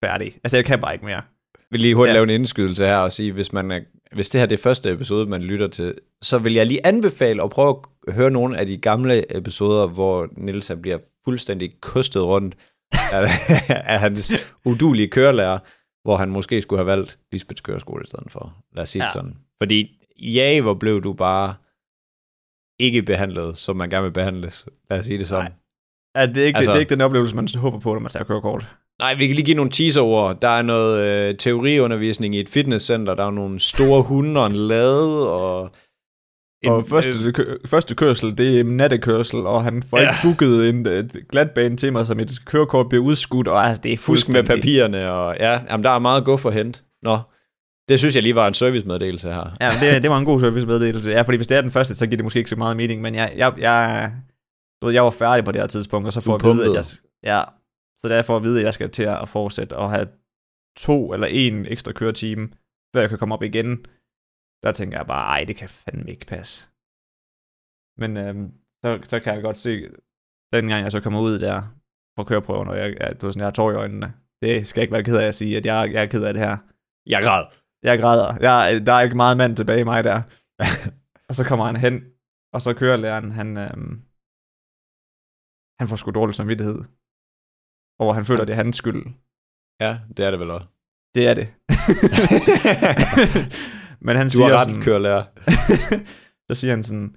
færdig. 0.05 0.33
Altså, 0.43 0.57
jeg 0.57 0.65
kan 0.65 0.79
bare 0.81 0.93
ikke 0.93 1.05
mere. 1.05 1.15
Jeg 1.15 1.71
vil 1.71 1.79
lige 1.81 1.95
hurtigt 1.95 2.09
Ja. 2.11 2.13
lave 2.13 2.23
en 2.23 2.29
indskydelse 2.29 2.85
her 2.85 2.97
og 2.97 3.11
sige, 3.11 3.31
hvis, 3.31 3.53
man 3.53 3.71
er, 3.71 3.79
hvis 4.15 4.29
det 4.29 4.39
her 4.39 4.43
er 4.45 4.49
det 4.49 4.59
første 4.59 4.91
episode, 4.91 5.25
man 5.29 5.41
lytter 5.43 5.67
til, 5.67 5.93
så 6.21 6.37
vil 6.37 6.53
jeg 6.53 6.65
lige 6.65 6.85
anbefale 6.87 7.43
at 7.43 7.49
prøve 7.49 7.75
at 8.07 8.13
høre 8.13 8.31
nogle 8.31 8.57
af 8.57 8.65
de 8.67 8.77
gamle 8.77 9.37
episoder, 9.37 9.87
hvor 9.87 10.27
Nils 10.37 10.71
bliver 10.81 10.97
fuldstændig 11.25 11.81
kostet 11.81 12.23
rundt 12.23 12.55
af, 13.13 13.99
hans 14.05 14.33
udulige 14.65 15.07
kørelærer, 15.07 15.59
hvor 16.03 16.17
han 16.17 16.29
måske 16.29 16.61
skulle 16.61 16.79
have 16.79 16.85
valgt 16.97 17.19
Lisbeths 17.31 17.61
køreskole 17.61 18.03
i 18.03 18.07
stedet 18.07 18.31
for. 18.31 18.57
Lad 18.75 18.83
os 18.83 18.89
sige 18.89 19.03
ja. 19.03 19.11
Sådan. 19.13 19.35
Fordi 19.61 19.99
ja, 20.21 20.61
hvor 20.61 20.73
blev 20.73 21.03
du 21.03 21.13
bare 21.13 21.53
ikke 22.79 23.01
behandlet, 23.03 23.57
som 23.57 23.75
man 23.75 23.89
gerne 23.89 24.03
vil 24.03 24.11
behandles. 24.11 24.67
Lad 24.89 24.99
os 24.99 25.05
sige 25.05 25.19
det 25.19 25.27
sådan. 25.27 25.43
Nej. 25.43 25.51
Ja, 26.21 26.25
det, 26.27 26.43
er 26.43 26.47
ikke, 26.47 26.57
altså, 26.57 26.57
Altså- 26.57 26.71
det 26.71 26.75
er 26.75 26.79
ikke 26.79 26.95
den 26.95 27.01
oplevelse, 27.01 27.35
man 27.35 27.47
håber 27.55 27.79
på, 27.79 27.93
når 27.93 27.99
man 27.99 28.11
tager 28.11 28.23
kørekort. 28.23 28.67
Nej, 28.99 29.15
vi 29.15 29.27
kan 29.27 29.35
lige 29.35 29.45
give 29.45 29.55
nogle 29.55 29.71
teaserord. 29.71 30.41
Der 30.41 30.47
er 30.49 30.61
noget 30.61 31.29
øh, 31.29 31.37
teoriundervisning 31.37 32.35
i 32.35 32.39
et 32.39 32.49
fitnesscenter. 32.49 33.15
Der 33.15 33.25
er 33.25 33.31
nogle 33.31 33.59
store 33.59 34.01
hunde 34.01 34.41
og 34.41 34.47
en 34.47 34.55
lade. 34.55 35.33
Og, 35.33 35.71
en, 36.63 36.71
Og 36.71 36.87
første, 36.87 37.31
kø, 37.31 37.57
første 37.65 37.95
kørsel, 37.95 38.37
det 38.37 38.59
er 38.59 38.63
nattekørsel, 38.63 39.39
og 39.39 39.63
han 39.63 39.83
får 39.83 39.99
ja. 39.99 40.09
ikke 40.09 40.19
booket 40.23 40.69
en 40.69 40.85
et 40.85 41.17
glatbane 41.29 41.77
til 41.77 41.93
mig, 41.93 42.07
som 42.07 42.19
et 42.19 42.45
kørekort 42.45 42.89
bliver 42.89 43.03
udskudt, 43.03 43.47
og 43.47 43.67
altså, 43.67 43.81
det 43.81 43.93
er 43.93 43.97
Fusk 43.97 44.29
med 44.29 44.43
papirerne. 44.43 45.11
Og, 45.11 45.35
ja, 45.39 45.61
jamen, 45.69 45.83
der 45.83 45.89
er 45.89 45.99
meget 45.99 46.25
gå 46.25 46.37
for 46.37 46.49
hent. 46.49 46.83
Nå, 47.03 47.19
det 47.89 47.99
synes 47.99 48.15
jeg 48.15 48.23
lige 48.23 48.35
var 48.35 48.47
en 48.47 48.53
servicemeddelelse 48.53 49.29
her. 49.29 49.55
Ja, 49.61 49.69
det, 49.81 49.87
det 50.03 50.11
var 50.11 50.17
en 50.17 50.25
god 50.25 50.39
servicemeddelelse. 50.39 51.11
Ja, 51.11 51.21
fordi 51.21 51.37
hvis 51.37 51.47
det 51.47 51.57
er 51.57 51.61
den 51.61 51.71
første, 51.71 51.95
så 51.95 52.05
giver 52.05 52.17
det 52.17 52.23
måske 52.23 52.37
ikke 52.37 52.49
så 52.49 52.55
meget 52.55 52.77
mening, 52.77 53.01
men 53.01 53.15
jeg, 53.15 53.33
jeg, 53.35 53.53
jeg, 53.57 54.11
du 54.81 54.85
ved, 54.85 54.93
jeg 54.93 55.03
var 55.03 55.09
færdig 55.09 55.45
på 55.45 55.51
det 55.51 55.61
her 55.61 55.67
tidspunkt, 55.67 56.07
og 56.07 56.13
så 56.13 56.21
får 56.21 56.39
jeg 56.43 56.51
at 56.51 56.57
vide, 56.57 56.69
at 56.69 56.75
jeg, 56.75 56.85
ja, 57.23 57.41
så 57.97 58.07
det 58.07 58.17
er 58.17 58.21
for 58.21 58.37
at 58.37 58.43
vide, 58.43 58.59
at 58.59 58.65
jeg 58.65 58.73
skal 58.73 58.89
til 58.89 59.03
at 59.03 59.29
fortsætte 59.29 59.75
og 59.75 59.89
have 59.89 60.07
to 60.77 61.13
eller 61.13 61.27
en 61.27 61.65
ekstra 61.69 61.91
køretime, 61.91 62.49
før 62.95 63.01
jeg 63.01 63.09
kan 63.09 63.17
komme 63.17 63.35
op 63.35 63.43
igen. 63.43 63.85
Der 64.63 64.71
tænker 64.71 64.97
jeg 64.97 65.07
bare, 65.07 65.25
ej, 65.35 65.43
det 65.43 65.55
kan 65.55 65.69
fandme 65.69 66.11
ikke 66.11 66.25
passe. 66.25 66.69
Men 68.01 68.11
øhm, 68.17 68.47
så, 68.83 68.89
så 69.11 69.19
kan 69.19 69.33
jeg 69.33 69.43
godt 69.43 69.57
se, 69.57 69.71
dengang 70.53 70.83
jeg 70.83 70.91
så 70.91 71.01
kommer 71.01 71.19
ud 71.27 71.39
der 71.39 71.57
på 72.15 72.23
køreprøven, 72.23 72.67
og 72.67 72.77
jeg, 72.77 72.87
jeg, 72.99 73.21
du 73.21 73.25
ved 73.25 73.33
sådan, 73.33 73.39
jeg 73.39 73.51
har 73.51 73.59
tår 73.59 73.71
i 73.71 73.81
øjnene. 73.83 74.13
Det 74.41 74.67
skal 74.67 74.79
jeg 74.79 74.83
ikke 74.83 74.97
være 74.97 75.03
ked 75.03 75.17
af 75.17 75.27
at 75.27 75.35
sige, 75.35 75.57
at 75.57 75.65
jeg, 75.65 75.93
jeg 75.93 76.01
er 76.01 76.11
ked 76.13 76.23
af 76.23 76.33
det 76.33 76.41
her. 76.45 76.57
Jeg 77.13 77.23
græd. 77.23 77.45
Jeg 77.83 77.99
græder. 77.99 78.29
Jeg, 78.47 78.87
der 78.87 78.93
er 78.93 79.01
ikke 79.01 79.15
meget 79.15 79.37
mand 79.37 79.55
tilbage 79.55 79.81
i 79.81 79.89
mig 79.91 80.03
der. 80.03 80.21
og 81.29 81.35
så 81.35 81.43
kommer 81.49 81.65
han 81.65 81.75
hen, 81.75 81.95
og 82.53 82.61
så 82.61 82.73
kører 82.73 82.97
læreren, 82.97 83.31
han, 83.31 83.57
øhm, 83.57 83.93
han 85.79 85.87
får 85.87 85.95
sgu 85.95 86.11
dårlig 86.11 86.35
samvittighed. 86.35 86.79
Og 87.99 88.15
han 88.15 88.25
føler, 88.25 88.45
det 88.45 88.53
er 88.53 88.63
hans 88.63 88.77
skyld. 88.77 89.01
Ja, 89.83 89.91
det 90.17 90.25
er 90.25 90.31
det 90.31 90.39
vel 90.39 90.51
også. 90.51 90.67
Det 91.15 91.23
er 91.29 91.33
det. 91.39 91.47
Men 94.01 94.15
han 94.15 94.25
Du 94.25 94.29
siger 94.31 94.47
har 94.47 94.57
ret, 94.57 94.69
sådan, 94.69 94.81
kørelærer. 94.81 95.23
så 96.47 96.53
siger 96.59 96.71
han 96.75 96.83
sådan, 96.83 97.15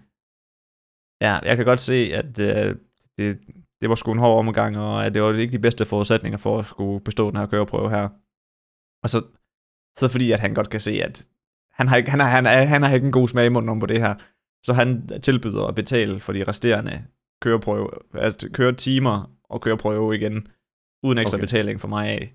ja, 1.21 1.39
jeg 1.39 1.57
kan 1.57 1.67
godt 1.67 1.81
se, 1.81 2.11
at 2.15 2.39
øh, 2.39 2.77
det, 3.19 3.41
det 3.81 3.89
var 3.89 3.95
sgu 3.95 4.13
en 4.13 4.19
hård 4.19 4.39
omgang, 4.47 4.79
og 4.79 5.07
at 5.07 5.15
det 5.15 5.23
var 5.23 5.33
ikke 5.33 5.53
de 5.53 5.59
bedste 5.59 5.87
forudsætninger 5.87 6.39
for 6.39 6.59
at 6.59 6.67
skulle 6.67 7.05
bestå 7.05 7.31
den 7.31 7.37
her 7.39 7.47
køreprøve 7.47 7.91
her. 7.91 8.09
Og 9.03 9.11
så, 9.11 9.23
så 9.97 10.09
fordi, 10.09 10.33
at 10.33 10.41
han 10.41 10.55
godt 10.55 10.71
kan 10.71 10.81
se, 10.81 11.03
at 11.03 11.27
han 11.73 11.89
har, 11.89 11.97
ikke, 11.97 12.11
han, 12.11 12.21
har, 12.21 12.29
han, 12.29 12.45
har, 12.47 12.65
han 12.65 12.83
har 12.83 12.95
ikke 12.95 13.07
en 13.07 13.13
god 13.13 13.29
smag 13.29 13.47
i 13.47 13.49
munden 13.49 13.69
om 13.69 13.81
på 13.81 13.87
det 13.87 14.01
her, 14.01 14.15
så 14.65 14.73
han 14.73 15.09
tilbyder 15.23 15.65
at 15.67 15.75
betale 15.75 16.21
for 16.21 16.33
de 16.33 16.45
resterende 16.45 17.05
køreprøve, 17.43 17.91
altså 18.15 18.51
køretimer 18.53 19.31
og 19.45 19.61
køreprøve 19.61 20.15
igen, 20.17 20.49
uden 21.03 21.19
ekstra 21.19 21.37
Okay. 21.37 21.45
okay. 21.45 21.53
betaling 21.53 21.81
for 21.81 21.89
mig 21.89 22.09
af. 22.09 22.35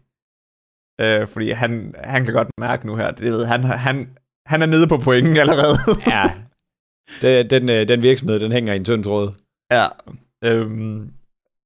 Øh, 1.01 1.27
fordi 1.27 1.51
han, 1.51 1.95
han 2.03 2.25
kan 2.25 2.33
godt 2.33 2.47
mærke 2.57 2.87
nu 2.87 2.95
her, 2.95 3.11
det 3.11 3.31
ved, 3.31 3.45
han, 3.45 3.63
han, 3.63 4.17
han 4.47 4.61
er 4.61 4.65
nede 4.65 4.87
på 4.87 4.97
pointen 4.97 5.37
allerede. 5.37 5.77
ja. 6.13 6.23
Det, 7.21 7.49
den, 7.49 7.69
øh, 7.69 7.87
den 7.87 8.01
virksomhed, 8.01 8.39
den 8.39 8.51
hænger 8.51 8.73
i 8.73 8.75
en 8.75 8.85
tynd 8.85 9.03
tråd. 9.03 9.31
Ja, 9.71 9.87
øhm, 10.43 11.13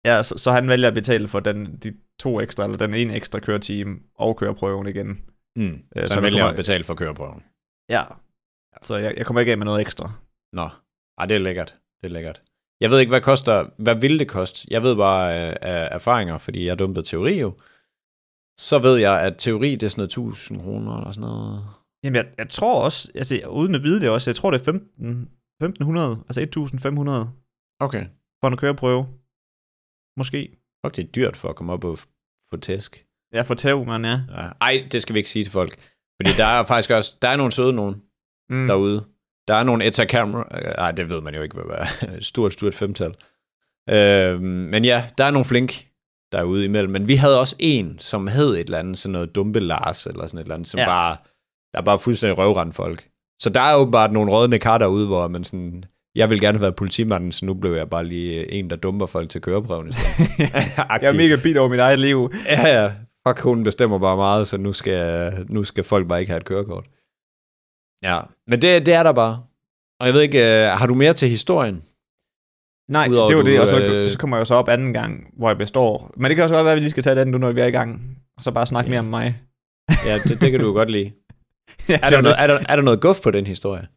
ja 0.05 0.23
så, 0.23 0.37
så 0.37 0.51
han 0.51 0.67
vælger 0.67 0.87
at 0.87 0.93
betale 0.93 1.27
for 1.27 1.39
den, 1.39 1.75
de 1.83 1.93
to 2.19 2.41
ekstra, 2.41 2.63
eller 2.63 2.77
den 2.77 2.93
ene 2.93 3.15
ekstra 3.15 3.39
køretime 3.39 3.99
og 4.15 4.37
køreprøven 4.37 4.87
igen. 4.87 5.07
Mm. 5.55 5.63
Øh, 5.95 6.03
Så 6.03 6.07
så 6.07 6.13
han 6.13 6.23
vælger 6.23 6.39
kommer- 6.39 6.49
at 6.49 6.55
betale 6.55 6.83
for 6.83 6.95
køreprøven. 6.95 7.43
Ja. 7.89 8.03
Så 8.81 8.95
jeg, 8.97 9.13
jeg 9.17 9.25
kommer 9.25 9.39
ikke 9.39 9.51
af 9.51 9.57
med 9.57 9.65
noget 9.65 9.81
ekstra. 9.81 10.11
Nå, 10.53 10.69
Ej, 11.17 11.25
det 11.25 11.35
er 11.35 11.39
lækkert. 11.39 11.75
Det 12.01 12.07
er 12.07 12.11
lækkert. 12.11 12.41
Jeg 12.81 12.89
ved 12.91 12.99
ikke, 12.99 13.09
hvad 13.09 13.21
koster, 13.21 13.65
hvad 13.77 13.95
vil 13.95 14.19
det 14.19 14.27
koste? 14.27 14.67
Jeg 14.71 14.83
ved 14.83 14.95
bare 14.95 15.47
øh, 15.49 15.55
af 15.61 15.87
erfaringer, 15.91 16.37
fordi 16.37 16.65
jeg 16.65 16.79
dumpede 16.79 17.05
teori 17.05 17.39
jo. 17.39 17.53
Så 18.59 18.79
ved 18.79 18.97
jeg, 18.97 19.21
at 19.21 19.35
teori, 19.37 19.71
det 19.71 19.83
er 19.83 19.87
sådan 19.87 19.99
noget 20.01 20.09
1000 20.09 20.61
kroner 20.61 20.97
eller 20.97 21.11
sådan 21.11 21.21
noget. 21.29 21.65
Jamen, 22.03 22.15
jeg, 22.15 22.25
jeg 22.37 22.49
tror 22.49 22.83
også, 22.83 23.11
altså, 23.15 23.47
uden 23.47 23.75
at 23.75 23.83
vide 23.83 24.01
det 24.01 24.09
også, 24.09 24.29
jeg 24.29 24.35
tror, 24.35 24.51
det 24.51 24.59
er 24.59 24.63
15, 24.63 24.87
1500, 25.61 26.23
altså 26.27 26.41
1500 26.41 27.29
Okay. 27.79 28.05
for 28.41 28.47
en 28.47 28.57
køreprøve. 28.57 29.07
Måske. 30.17 30.57
Fuck, 30.85 30.95
det 30.95 31.03
er 31.07 31.11
dyrt 31.11 31.37
for 31.37 31.49
at 31.49 31.55
komme 31.55 31.73
op 31.73 31.83
og 31.83 31.99
få 32.53 32.57
tæsk. 32.61 33.05
Ja, 33.33 33.41
for 33.41 33.53
tæv, 33.53 33.85
man, 33.85 34.05
ja. 34.05 34.19
Ej, 34.61 34.87
det 34.91 35.01
skal 35.01 35.13
vi 35.13 35.19
ikke 35.19 35.29
sige 35.29 35.45
til 35.45 35.51
folk. 35.51 35.79
Fordi 36.21 36.31
der 36.37 36.45
er 36.45 36.63
faktisk 36.63 36.89
også, 36.91 37.17
der 37.21 37.27
er 37.27 37.35
nogle 37.37 37.51
søde 37.51 37.73
nogen 37.73 38.01
Mm. 38.49 38.67
derude. 38.67 39.05
Der 39.47 39.53
er 39.55 39.63
nogle 39.63 39.85
Eta 39.85 40.05
Camera. 40.05 40.73
Nej, 40.77 40.91
det 40.91 41.09
ved 41.09 41.21
man 41.21 41.35
jo 41.35 41.41
ikke, 41.41 41.55
hvad 41.55 41.75
er. 41.77 42.19
Stort, 42.31 42.53
stort 42.53 42.73
femtal. 42.75 43.15
Øh, 43.89 44.41
men 44.41 44.85
ja, 44.85 45.03
der 45.17 45.23
er 45.25 45.31
nogle 45.31 45.45
flink 45.45 45.71
derude 46.31 46.65
imellem. 46.65 46.91
Men 46.91 47.07
vi 47.07 47.15
havde 47.15 47.39
også 47.39 47.55
en, 47.59 47.99
som 47.99 48.27
hed 48.27 48.49
et 48.53 48.59
eller 48.59 48.77
andet, 48.79 48.97
sådan 48.97 49.11
noget 49.11 49.35
dumpe 49.35 49.59
Lars, 49.59 50.05
eller 50.05 50.27
sådan 50.27 50.37
et 50.37 50.41
eller 50.43 50.55
andet, 50.55 50.67
som. 50.69 50.77
Ja. 50.79 50.85
bare, 50.85 51.17
der 51.73 51.79
er 51.79 51.83
bare 51.83 51.99
fuldstændig 51.99 52.37
røvrende 52.37 52.73
folk. 52.73 53.07
Så 53.39 53.49
der 53.49 53.61
er 53.61 53.75
åbenbart 53.75 54.11
nogle 54.11 54.31
rådne 54.31 54.59
kar 54.59 54.77
derude, 54.77 55.07
hvor 55.07 55.27
man 55.27 55.43
sådan, 55.43 55.83
jeg 56.15 56.29
vil 56.29 56.41
gerne 56.41 56.57
have 56.57 56.61
været 56.61 56.75
politimanden, 56.75 57.31
så 57.31 57.45
nu 57.45 57.53
blev 57.53 57.73
jeg 57.73 57.89
bare 57.89 58.05
lige 58.05 58.51
en, 58.51 58.69
der 58.69 58.75
dumper 58.75 59.05
folk 59.05 59.29
til 59.29 59.41
køreprøven. 59.41 59.87
jeg 60.37 60.99
er 61.01 61.13
mega 61.13 61.35
bit 61.43 61.57
over 61.57 61.69
mit 61.69 61.79
eget 61.79 61.99
liv. 61.99 62.31
Ja, 62.45 62.81
ja. 62.81 62.91
Fuck, 63.27 63.39
hun 63.39 63.63
bestemmer 63.63 63.99
bare 63.99 64.17
meget, 64.17 64.47
så 64.47 64.57
nu 64.57 64.73
skal, 64.73 65.31
nu 65.49 65.63
skal 65.63 65.83
folk 65.83 66.07
bare 66.07 66.19
ikke 66.19 66.29
have 66.31 66.37
et 66.39 66.45
kørekort. 66.45 66.85
Ja, 68.03 68.19
men 68.47 68.61
det, 68.61 68.85
det 68.85 68.93
er 68.93 69.03
der 69.03 69.11
bare. 69.11 69.43
Og 69.99 70.05
jeg 70.07 70.13
ved 70.13 70.21
ikke, 70.21 70.39
øh, 70.65 70.71
har 70.77 70.87
du 70.87 70.93
mere 70.93 71.13
til 71.13 71.29
historien? 71.29 71.83
Nej, 72.89 73.07
Udover 73.09 73.27
det 73.27 73.37
var 73.37 73.43
du, 73.43 73.49
det, 73.49 73.59
og 73.59 73.67
så, 73.67 73.79
øh, 73.79 74.09
så 74.09 74.17
kommer 74.17 74.37
jeg 74.37 74.47
så 74.47 74.55
op 74.55 74.69
anden 74.69 74.93
gang, 74.93 75.33
hvor 75.37 75.49
jeg 75.49 75.57
består. 75.57 76.11
Men 76.17 76.29
det 76.29 76.35
kan 76.35 76.43
også 76.43 76.55
godt 76.55 76.65
være, 76.65 76.71
at 76.71 76.75
vi 76.75 76.79
lige 76.79 76.89
skal 76.89 77.03
tage 77.03 77.15
den 77.15 77.27
nu, 77.27 77.37
når 77.37 77.51
vi 77.51 77.61
er 77.61 77.65
i 77.65 77.71
gang. 77.71 78.17
Og 78.37 78.43
så 78.43 78.51
bare 78.51 78.65
snakke 78.65 78.87
Ja. 78.87 78.91
mere 78.91 78.99
om 78.99 79.05
mig. 79.05 79.41
Ja, 80.05 80.17
det, 80.17 80.41
det 80.41 80.51
kan 80.51 80.59
du 80.59 80.73
godt 80.73 80.89
lide. 80.91 81.11
Er 82.03 82.09
der, 82.09 82.21
noget, 82.21 82.35
er, 82.39 82.47
der, 82.47 82.59
er 82.69 82.75
der 82.75 82.83
noget 82.83 83.01
guf 83.01 83.21
på 83.23 83.31
den 83.31 83.47
historie? 83.47 83.87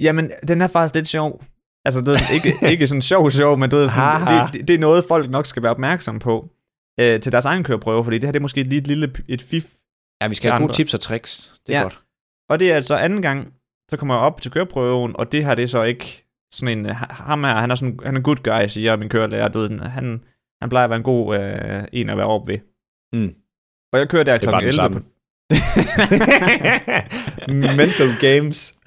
Jamen, 0.00 0.30
den 0.48 0.60
er 0.60 0.66
faktisk 0.66 0.94
lidt 0.94 1.08
sjov. 1.08 1.44
Altså, 1.84 2.00
det 2.00 2.08
er 2.08 2.34
ikke, 2.34 2.50
ikke 2.72 2.86
sådan 2.86 3.02
sjov 3.02 3.30
sjov, 3.30 3.58
men 3.58 3.70
du 3.70 3.76
ved, 3.76 3.88
sådan, 3.88 4.46
det, 4.46 4.52
det, 4.52 4.68
det, 4.68 4.74
er 4.74 4.78
noget, 4.78 5.04
folk 5.08 5.30
nok 5.30 5.46
skal 5.46 5.62
være 5.62 5.70
opmærksom 5.70 6.18
på 6.18 6.48
øh, 7.00 7.20
til 7.20 7.32
deres 7.32 7.44
egen 7.44 7.64
køreprøve, 7.64 8.04
fordi 8.04 8.18
det 8.18 8.24
her 8.24 8.32
det 8.32 8.38
er 8.40 8.42
måske 8.42 8.62
lige 8.62 8.80
et 8.80 8.86
lille 8.86 9.12
et 9.28 9.42
fif. 9.42 9.66
Ja, 10.22 10.28
vi 10.28 10.34
skal 10.34 10.50
have 10.50 10.60
gode 10.60 10.72
tips 10.72 10.94
og 10.94 11.00
tricks. 11.00 11.60
Det 11.66 11.74
er 11.74 11.78
Ja. 11.78 11.82
godt. 11.82 11.98
Og 12.50 12.58
det 12.60 12.72
er 12.72 12.74
altså 12.76 12.94
anden 12.96 13.22
gang, 13.22 13.52
så 13.90 13.96
kommer 13.96 14.14
jeg 14.14 14.22
op 14.22 14.40
til 14.42 14.50
køreprøven, 14.50 15.16
og 15.16 15.32
det 15.32 15.44
her 15.44 15.54
det 15.54 15.62
er 15.62 15.66
så 15.66 15.82
ikke 15.82 16.24
sådan 16.52 16.78
en, 16.78 16.86
ham 16.94 17.44
her, 17.44 17.54
han 17.54 17.70
er 17.70 17.74
sådan, 17.74 17.98
han 18.04 18.16
er 18.16 18.20
good 18.20 18.36
guy, 18.36 18.66
siger 18.66 18.96
min 18.96 19.08
kørelærer, 19.08 19.48
du 19.48 19.58
ved, 19.58 19.80
han, 19.80 20.24
han 20.60 20.68
plejer 20.68 20.84
at 20.84 20.90
være 20.90 20.96
en 20.96 21.02
god 21.02 21.38
øh, 21.38 21.84
en 21.92 22.10
at 22.10 22.16
være 22.16 22.26
op 22.26 22.46
ved. 22.48 22.58
Mm. 23.12 23.34
Og 23.92 23.98
jeg 23.98 24.08
kører 24.08 24.24
der 24.24 24.32
er 24.32 24.38
den 24.38 24.54
11 24.68 25.00
på. 25.00 25.06
Mental 27.80 28.10
games. 28.20 28.78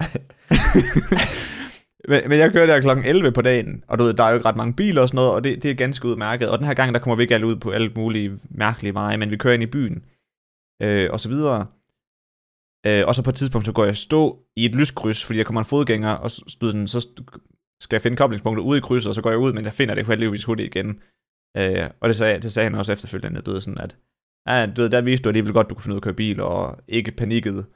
Men, 2.08 2.28
men 2.28 2.38
jeg 2.38 2.52
kører 2.52 2.66
der 2.66 2.80
klokken 2.80 3.04
11 3.04 3.32
på 3.32 3.42
dagen, 3.42 3.84
og 3.88 3.98
du 3.98 4.04
ved, 4.04 4.14
der 4.14 4.24
er 4.24 4.28
jo 4.28 4.34
ikke 4.34 4.48
ret 4.48 4.56
mange 4.56 4.74
biler 4.74 5.02
og 5.02 5.08
sådan 5.08 5.16
noget, 5.16 5.32
og 5.32 5.44
det, 5.44 5.62
det 5.62 5.70
er 5.70 5.74
ganske 5.74 6.08
udmærket. 6.08 6.48
Og 6.48 6.58
den 6.58 6.66
her 6.66 6.74
gang, 6.74 6.94
der 6.94 7.00
kommer 7.00 7.16
vi 7.16 7.22
ikke 7.22 7.34
alle 7.34 7.46
ud 7.46 7.56
på 7.56 7.70
alle 7.70 7.92
mulige 7.96 8.38
mærkelige 8.50 8.94
veje, 8.94 9.16
men 9.16 9.30
vi 9.30 9.36
kører 9.36 9.54
ind 9.54 9.62
i 9.62 9.66
byen, 9.66 10.04
øh, 10.82 11.10
og 11.12 11.20
så 11.20 11.28
videre. 11.28 11.66
Øh, 12.86 13.06
og 13.06 13.14
så 13.14 13.22
på 13.22 13.30
et 13.30 13.36
tidspunkt, 13.36 13.66
så 13.66 13.72
går 13.72 13.84
jeg 13.84 13.96
stå 13.96 14.38
i 14.56 14.64
et 14.64 14.74
lyskryds, 14.74 15.24
fordi 15.24 15.38
der 15.38 15.44
kommer 15.44 15.60
en 15.60 15.64
fodgænger, 15.64 16.10
og 16.10 16.30
så, 16.30 16.56
sådan, 16.60 16.88
så 16.88 17.08
skal 17.80 17.96
jeg 17.96 18.02
finde 18.02 18.16
koblingspunktet 18.16 18.62
ude 18.62 18.78
i 18.78 18.80
krydset, 18.80 19.08
og 19.08 19.14
så 19.14 19.22
går 19.22 19.30
jeg 19.30 19.38
ud, 19.38 19.52
men 19.52 19.64
jeg 19.64 19.72
finder 19.72 19.94
det 19.94 20.06
heldigvis 20.06 20.44
hurtigt 20.44 20.74
igen. 20.74 21.00
Øh, 21.56 21.90
og 22.00 22.08
det 22.08 22.16
sagde, 22.16 22.40
det 22.40 22.52
sagde 22.52 22.70
han 22.70 22.78
også 22.78 22.92
efterfølgende, 22.92 23.40
du 23.40 23.52
ved 23.52 23.60
sådan, 23.60 23.78
at 23.78 23.96
ja, 24.46 24.66
du 24.66 24.82
ved, 24.82 24.90
der 24.90 25.00
viste 25.00 25.24
du 25.24 25.28
alligevel 25.28 25.52
godt, 25.52 25.70
du 25.70 25.74
kunne 25.74 25.82
finde 25.82 25.94
ud 25.94 25.96
af 25.96 26.00
at 26.00 26.04
køre 26.04 26.14
bil, 26.14 26.40
og 26.40 26.78
ikke 26.88 27.12
panikket. 27.12 27.66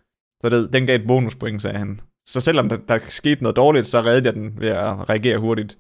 Så 0.41 0.49
det, 0.49 0.73
den 0.73 0.87
gav 0.87 0.97
et 1.01 1.07
bonuspoint, 1.07 1.63
sagde 1.63 1.79
han. 1.79 2.01
Så 2.27 2.41
selvom 2.41 2.69
der, 2.69 2.77
der 2.77 2.99
skete 2.99 3.43
noget 3.43 3.57
dårligt, 3.57 3.87
så 3.87 4.01
reddede 4.01 4.27
jeg 4.27 4.35
den 4.35 4.61
ved 4.61 4.69
at 4.69 5.09
reagere 5.09 5.39
hurtigt. 5.39 5.73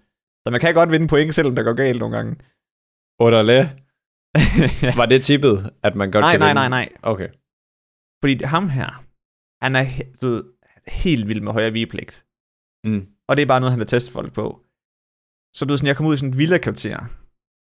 Så 0.47 0.51
man 0.51 0.61
kan 0.61 0.75
godt 0.75 0.91
vinde 0.91 1.09
point, 1.09 1.35
selvom 1.35 1.55
det 1.55 1.65
går 1.65 1.75
galt 1.75 1.99
nogle 1.99 2.17
gange. 2.17 2.37
Underlæ. 3.21 3.59
ja. 4.87 4.97
Var 4.97 5.07
det 5.07 5.23
tippet, 5.23 5.57
at 5.83 5.95
man 5.95 6.11
godt 6.11 6.23
Nej, 6.23 6.31
kan 6.31 6.41
nej, 6.41 6.49
vinde? 6.49 6.61
nej, 6.61 6.69
nej. 6.69 6.89
Okay. 7.03 7.29
Fordi 8.23 8.45
ham 8.45 8.69
her, 8.69 9.05
han 9.65 9.77
er 9.77 9.85
du 10.23 10.27
ved, 10.29 10.45
helt 10.87 11.29
vild 11.29 11.41
med 11.41 11.53
højere 11.53 11.73
vigepligt. 11.73 12.27
Mm. 12.85 13.09
Og 13.29 13.37
det 13.37 13.43
er 13.43 13.47
bare 13.47 13.61
noget, 13.61 13.73
han 13.73 13.79
vil 13.79 13.87
teste 13.87 14.13
folk 14.13 14.33
på. 14.33 14.47
Så 15.57 15.65
du 15.65 15.71
ved 15.71 15.79
sådan, 15.79 15.89
jeg 15.89 15.97
kom 15.97 16.07
ud 16.07 16.15
i 16.15 16.17
sådan 16.17 16.31
et 16.31 16.39
villa-kvarter. 16.39 16.99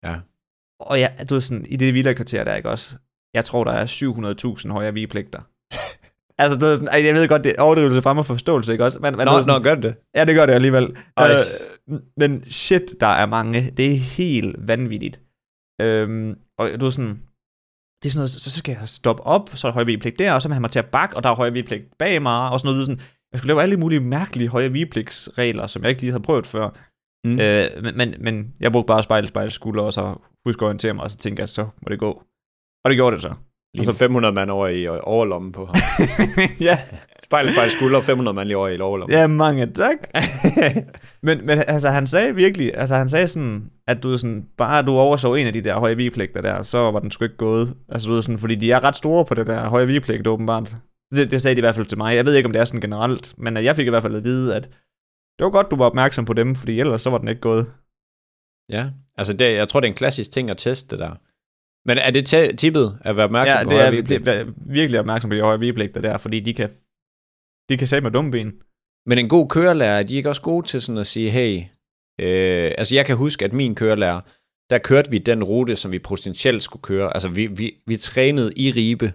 Ja. 0.06 0.14
Og 0.80 1.00
jeg, 1.00 1.26
du 1.30 1.34
ved 1.34 1.40
sådan, 1.40 1.66
i 1.66 1.76
det 1.76 1.94
villa-kvarter 1.94 2.44
der, 2.44 2.54
ikke 2.54 2.70
også? 2.70 2.98
Jeg 3.34 3.44
tror, 3.44 3.64
der 3.64 3.72
er 3.72 3.86
700.000 4.64 4.72
højere 4.72 4.92
vigepligter. 4.92 5.40
altså, 6.42 6.58
du 6.58 6.64
ved 6.64 6.76
sådan, 6.76 7.04
jeg 7.04 7.14
ved 7.14 7.28
godt, 7.28 7.44
det 7.44 7.54
er 7.58 7.62
overdrivelse 7.62 8.02
frem 8.02 8.18
og 8.18 8.26
forståelse, 8.26 8.72
ikke 8.72 8.84
også? 8.84 8.98
Men, 9.00 9.16
men, 9.16 9.24
Nå, 9.26 9.32
sådan, 9.32 9.54
nå, 9.54 9.62
gør 9.62 9.74
det. 9.74 9.96
Ja, 10.16 10.24
det 10.24 10.34
gør 10.34 10.46
det 10.46 10.52
alligevel. 10.52 10.96
Ej. 11.16 11.30
Øh, 11.30 12.00
men 12.16 12.44
shit, 12.44 13.00
der 13.00 13.06
er 13.06 13.26
mange. 13.26 13.70
Det 13.76 13.92
er 13.92 13.96
helt 13.96 14.56
vanvittigt. 14.58 15.20
Øhm, 15.80 16.38
og 16.58 16.80
du 16.80 16.86
er 16.86 16.90
sådan, 16.90 17.22
det 18.02 18.08
er 18.08 18.12
sådan 18.12 18.20
noget, 18.20 18.30
så, 18.30 18.50
skal 18.50 18.76
jeg 18.80 18.88
stoppe 18.88 19.22
op, 19.22 19.50
så 19.54 19.66
er 19.66 19.70
der 19.70 19.74
højre 19.74 19.86
der, 20.18 20.32
og 20.32 20.42
så 20.42 20.48
vil 20.48 20.52
han 20.52 20.62
mig 20.62 20.70
til 20.70 20.78
at 20.78 20.90
bakke, 20.90 21.16
og 21.16 21.22
der 21.22 21.30
er 21.30 21.34
højre 21.34 21.52
vigepligt 21.52 21.98
bag 21.98 22.22
mig, 22.22 22.50
og 22.50 22.60
sådan 22.60 22.72
noget. 22.72 22.86
Sådan, 22.86 23.00
jeg 23.32 23.38
skulle 23.38 23.48
lave 23.48 23.62
alle 23.62 23.76
mulige 23.76 24.00
mærkelige 24.00 24.48
højre 24.48 24.72
vigepligtsregler, 24.72 25.66
som 25.66 25.82
jeg 25.82 25.90
ikke 25.90 26.02
lige 26.02 26.10
havde 26.10 26.22
prøvet 26.22 26.46
før. 26.46 26.70
Mm. 27.26 27.40
Øh, 27.40 27.70
men, 27.82 27.96
men, 27.96 28.14
men 28.20 28.54
jeg 28.60 28.72
brugte 28.72 28.86
bare 28.86 29.02
spejl, 29.02 29.26
spejl, 29.26 29.50
skulder, 29.50 29.82
og 29.82 29.92
så 29.92 30.14
husk 30.46 30.58
at 30.58 30.66
orientere 30.66 30.94
mig, 30.94 31.04
og 31.04 31.10
så 31.10 31.16
tænkte 31.16 31.40
jeg, 31.40 31.44
at 31.44 31.50
så 31.50 31.62
må 31.62 31.88
det 31.88 31.98
gå. 31.98 32.22
Og 32.84 32.90
det 32.90 32.96
gjorde 32.96 33.16
det 33.16 33.22
så. 33.22 33.32
Lige 33.74 33.94
500 33.94 34.34
mand 34.34 34.50
over 34.50 34.68
i 34.68 34.86
øh, 34.86 34.98
overlommen 35.02 35.52
på 35.52 35.64
ham. 35.64 35.74
ja, 36.60 36.78
Spejl, 37.26 37.52
spejl, 37.52 37.70
skulder, 37.70 38.00
500 38.00 38.34
mand 38.34 38.46
lige 38.46 38.56
over 38.56 38.68
i 38.68 38.80
overlommen. 38.80 39.18
ja, 39.18 39.26
mange 39.26 39.66
tak. 39.66 39.96
Men, 41.22 41.46
men 41.46 41.58
altså, 41.66 41.90
han 41.90 42.06
sagde 42.06 42.34
virkelig, 42.34 42.72
altså 42.76 42.96
han 42.96 43.08
sagde 43.08 43.28
sådan, 43.28 43.70
at 43.86 44.02
du 44.02 44.16
sådan, 44.16 44.44
bare 44.58 44.82
du 44.82 44.92
overså 44.92 45.34
en 45.34 45.46
af 45.46 45.52
de 45.52 45.60
der 45.60 45.78
høje 45.78 45.96
vigepligter 45.96 46.40
der, 46.40 46.62
så 46.62 46.78
var 46.78 47.00
den 47.00 47.10
sgu 47.10 47.24
ikke 47.24 47.36
gået. 47.36 47.74
Altså 47.88 48.08
du 48.08 48.16
er 48.16 48.20
sådan, 48.20 48.38
fordi 48.38 48.54
de 48.54 48.72
er 48.72 48.84
ret 48.84 48.96
store 48.96 49.24
på 49.24 49.34
det 49.34 49.46
der 49.46 49.68
høje 49.68 49.86
vigepligt, 49.86 50.26
åbenbart. 50.26 50.76
Det, 51.14 51.30
det 51.30 51.42
sagde 51.42 51.54
de 51.54 51.58
i 51.58 51.60
hvert 51.60 51.74
fald 51.74 51.86
til 51.86 51.98
mig. 51.98 52.16
Jeg 52.16 52.26
ved 52.26 52.34
ikke, 52.34 52.46
om 52.46 52.52
det 52.52 52.60
er 52.60 52.64
sådan 52.64 52.80
generelt, 52.80 53.34
men 53.38 53.56
jeg 53.56 53.76
fik 53.76 53.86
i 53.86 53.90
hvert 53.90 54.02
fald 54.02 54.16
at 54.16 54.24
vide, 54.24 54.56
at 54.56 54.70
det 55.38 55.44
var 55.44 55.50
godt, 55.50 55.70
du 55.70 55.76
var 55.76 55.84
opmærksom 55.84 56.24
på 56.24 56.32
dem, 56.32 56.54
fordi 56.54 56.80
ellers 56.80 57.02
så 57.02 57.10
var 57.10 57.18
den 57.18 57.28
ikke 57.28 57.40
gået. 57.40 57.72
Ja, 58.68 58.90
altså 59.16 59.32
det, 59.32 59.54
jeg 59.54 59.68
tror, 59.68 59.80
det 59.80 59.88
er 59.88 59.92
en 59.92 59.96
klassisk 59.96 60.30
ting 60.30 60.50
at 60.50 60.56
teste 60.56 60.90
det 60.90 60.98
der. 60.98 61.14
Men 61.88 61.98
er 61.98 62.10
det 62.10 62.34
t- 62.34 62.56
tippet 62.56 62.98
at 63.04 63.16
være 63.16 63.24
opmærksom 63.24 63.58
Ja, 63.58 63.64
på 63.64 63.70
det 63.70 63.78
højre 63.78 63.96
er, 63.96 64.02
det 64.02 64.28
er 64.28 64.72
virkelig 64.74 65.00
opmærksom 65.00 65.30
på 65.30 65.36
de 65.36 65.40
høje 65.40 65.58
vigepligter 65.58 66.00
der, 66.00 66.18
fordi 66.18 66.40
de 66.40 66.54
kan, 66.54 66.70
de 67.68 67.76
kan 67.78 67.86
sætte 67.86 68.02
med 68.02 68.10
dumme 68.10 68.30
ben. 68.30 68.52
Men 69.06 69.18
en 69.18 69.28
god 69.28 69.48
kørelærer, 69.48 69.98
er 69.98 70.02
de 70.02 70.14
ikke 70.14 70.28
også 70.28 70.42
gode 70.42 70.66
til 70.66 70.82
sådan 70.82 70.98
at 70.98 71.06
sige, 71.06 71.30
hey, 71.30 71.62
øh, 72.20 72.72
altså 72.78 72.94
jeg 72.94 73.06
kan 73.06 73.16
huske, 73.16 73.44
at 73.44 73.52
min 73.52 73.74
kørelærer, 73.74 74.20
der 74.70 74.78
kørte 74.78 75.10
vi 75.10 75.18
den 75.18 75.44
rute, 75.44 75.76
som 75.76 75.92
vi 75.92 75.98
potentielt 75.98 76.62
skulle 76.62 76.82
køre. 76.82 77.14
Altså 77.14 77.28
vi, 77.28 77.46
vi, 77.46 77.82
vi 77.86 77.96
trænede 77.96 78.52
i 78.56 78.70
Ribe, 78.70 79.12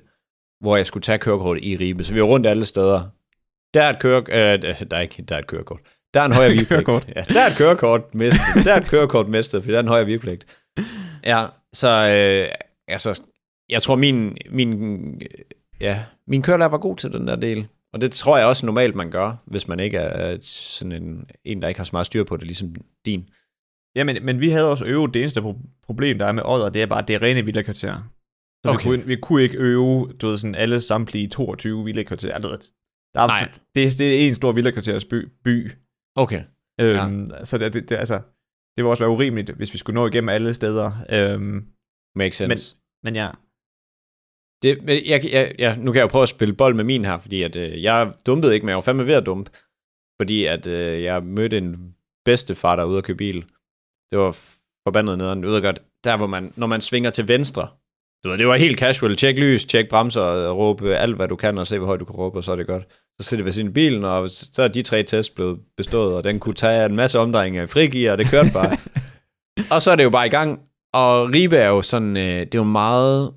hvor 0.59 0.75
jeg 0.77 0.85
skulle 0.85 1.03
tage 1.03 1.19
kørekortet 1.19 1.63
i 1.63 1.77
Ribe, 1.77 2.03
så 2.03 2.13
vi 2.13 2.21
var 2.21 2.27
rundt 2.27 2.47
alle 2.47 2.65
steder. 2.65 3.01
Der 3.73 3.83
er 3.83 3.89
et 3.89 3.99
køre, 4.01 4.19
øh, 4.21 4.89
der 4.91 4.97
er 4.97 5.01
ikke, 5.01 5.21
der 5.23 5.35
er 5.35 5.39
et 5.39 5.47
kørekort. 5.47 5.79
Der 6.13 6.21
er 6.21 6.25
en 6.25 6.33
højere 6.33 6.51
vigepligt. 6.57 6.87
Ja, 7.15 7.21
der 7.21 7.41
er 7.41 7.51
et 7.51 7.57
kørekort 7.57 8.15
mistet. 8.15 8.65
Der 8.65 8.73
er 8.73 8.81
et 8.81 8.87
kørekort 8.87 9.27
mistet, 9.29 9.63
for 9.63 9.71
der 9.71 9.77
er 9.77 9.81
en 9.83 9.87
højere 9.87 10.05
vigepligt. 10.05 10.45
Ja, 11.25 11.45
så 11.73 11.87
øh, 11.89 12.55
altså, 12.87 13.21
jeg 13.69 13.81
tror 13.81 13.95
min, 13.95 14.37
min, 14.49 15.05
øh, 15.15 15.21
ja, 15.81 16.03
min 16.27 16.41
kørelærer 16.41 16.69
var 16.69 16.77
god 16.77 16.97
til 16.97 17.11
den 17.11 17.27
der 17.27 17.35
del. 17.35 17.67
Og 17.93 18.01
det 18.01 18.11
tror 18.11 18.37
jeg 18.37 18.47
også 18.47 18.65
normalt, 18.65 18.95
man 18.95 19.11
gør, 19.11 19.33
hvis 19.45 19.67
man 19.67 19.79
ikke 19.79 19.97
er 19.97 20.37
sådan 20.41 20.91
en, 20.91 21.25
en 21.43 21.61
der 21.61 21.67
ikke 21.67 21.79
har 21.79 21.85
så 21.85 21.89
meget 21.93 22.05
styr 22.05 22.23
på 22.23 22.37
det, 22.37 22.43
ligesom 22.45 22.75
din. 23.05 23.29
Ja, 23.95 24.03
men, 24.03 24.25
men 24.25 24.39
vi 24.39 24.49
havde 24.49 24.69
også 24.69 24.85
øvet. 24.85 25.13
Det 25.13 25.21
eneste 25.21 25.41
pro- 25.41 25.81
problem, 25.85 26.17
der 26.17 26.25
er 26.25 26.31
med 26.31 26.43
Odder, 26.45 26.69
det 26.69 26.81
er 26.81 26.85
bare, 26.85 27.01
at 27.01 27.07
det 27.07 27.13
er 27.15 27.21
rene 27.21 27.45
villakvarter. 27.45 27.97
Så 28.65 28.69
Okay. 28.69 28.77
vi, 28.77 28.83
kunne, 28.83 29.05
vi 29.05 29.15
kunne 29.15 29.43
ikke 29.43 29.57
øve, 29.57 30.13
du 30.21 30.27
ved, 30.29 30.37
sådan 30.37 30.55
alle 30.55 30.81
samtlige 30.81 31.27
22 31.27 31.85
villakvarter. 31.85 32.37
Du 32.37 32.47
ved, 32.47 32.57
Der 33.13 33.21
er, 33.21 33.27
Nej. 33.27 33.49
Det, 33.75 33.97
det 33.99 34.23
er 34.23 34.27
en 34.27 34.35
stor 34.35 34.51
villakvarters 34.51 35.05
by. 35.05 35.27
by. 35.43 35.71
Okay. 36.15 36.43
Øhm, 36.81 37.29
Så 37.43 37.57
det, 37.57 37.73
det, 37.73 37.89
det, 37.89 37.95
altså, 37.95 38.15
det 38.15 38.77
ville 38.77 38.89
også 38.89 39.03
være 39.03 39.11
urimeligt, 39.11 39.49
hvis 39.49 39.73
vi 39.73 39.77
skulle 39.77 39.95
nå 39.95 40.07
igennem 40.07 40.29
alle 40.29 40.53
steder. 40.53 40.91
Øhm, 41.09 41.65
Makes 42.15 42.35
sense. 42.35 42.77
men 43.03 43.15
ja, 43.15 43.29
Det, 44.63 44.83
men 44.83 45.05
jeg, 45.05 45.25
jeg, 45.31 45.55
jeg, 45.59 45.77
nu 45.77 45.91
kan 45.91 45.99
jeg 45.99 46.03
jo 46.03 46.07
prøve 46.07 46.23
at 46.23 46.29
spille 46.29 46.53
bold 46.55 46.75
med 46.75 46.83
min 46.83 47.05
her, 47.05 47.17
fordi 47.19 47.43
at, 47.43 47.55
øh, 47.55 47.83
jeg 47.83 48.13
dumpede 48.25 48.53
ikke, 48.53 48.65
men 48.65 48.69
jeg 48.69 48.75
var 48.75 48.81
fandme 48.81 49.07
ved 49.07 49.13
at 49.13 49.25
dumpe. 49.25 49.51
Fordi 50.21 50.45
at 50.45 50.67
øh, 50.67 51.03
jeg 51.03 51.23
mødte 51.23 51.57
en 51.57 51.95
bedstefar, 52.25 52.75
der 52.75 52.83
var 52.83 52.89
ude 52.89 52.97
at 52.97 53.03
købe 53.03 53.17
bil. 53.17 53.41
Det 54.11 54.19
var 54.19 54.31
forbandet 54.83 55.17
nederen. 55.17 55.41
Du 55.41 55.49
ved 55.49 55.61
godt, 55.61 55.81
der 56.03 56.17
hvor 56.17 56.27
man, 56.27 56.53
når 56.55 56.67
man 56.67 56.81
svinger 56.81 57.09
til 57.09 57.27
venstre, 57.27 57.67
du 58.23 58.29
ved, 58.29 58.37
det 58.37 58.47
var 58.47 58.55
helt 58.55 58.79
casual. 58.79 59.15
Tjek 59.15 59.37
lys, 59.37 59.65
tjek 59.65 59.89
bremser, 59.89 60.21
og 60.21 60.57
råbe 60.57 60.95
alt, 60.97 61.15
hvad 61.15 61.27
du 61.27 61.35
kan, 61.35 61.57
og 61.57 61.67
se, 61.67 61.77
hvor 61.77 61.87
højt 61.87 61.99
du 61.99 62.05
kan 62.05 62.15
råbe, 62.15 62.37
og 62.39 62.43
så 62.43 62.51
er 62.51 62.55
det 62.55 62.67
godt. 62.67 62.83
Så 63.21 63.27
sidder 63.29 63.43
ved 63.43 63.51
sin 63.51 63.73
bilen, 63.73 64.03
og 64.05 64.29
så 64.29 64.63
er 64.63 64.67
de 64.67 64.81
tre 64.81 65.03
tests 65.03 65.29
blevet 65.29 65.59
bestået, 65.77 66.15
og 66.15 66.23
den 66.23 66.39
kunne 66.39 66.55
tage 66.55 66.85
en 66.85 66.95
masse 66.95 67.19
omdrejninger 67.19 67.63
i 67.63 67.67
frigear, 67.67 68.11
og 68.11 68.17
det 68.17 68.27
kørte 68.27 68.51
bare. 68.53 68.77
og 69.75 69.81
så 69.81 69.91
er 69.91 69.95
det 69.95 70.03
jo 70.03 70.09
bare 70.09 70.27
i 70.27 70.29
gang. 70.29 70.59
Og 70.93 71.29
Ribe 71.33 71.57
er 71.57 71.67
jo 71.69 71.81
sådan, 71.81 72.17
øh, 72.17 72.39
det 72.39 72.55
er 72.55 72.59
jo 72.59 72.63
meget 72.63 73.33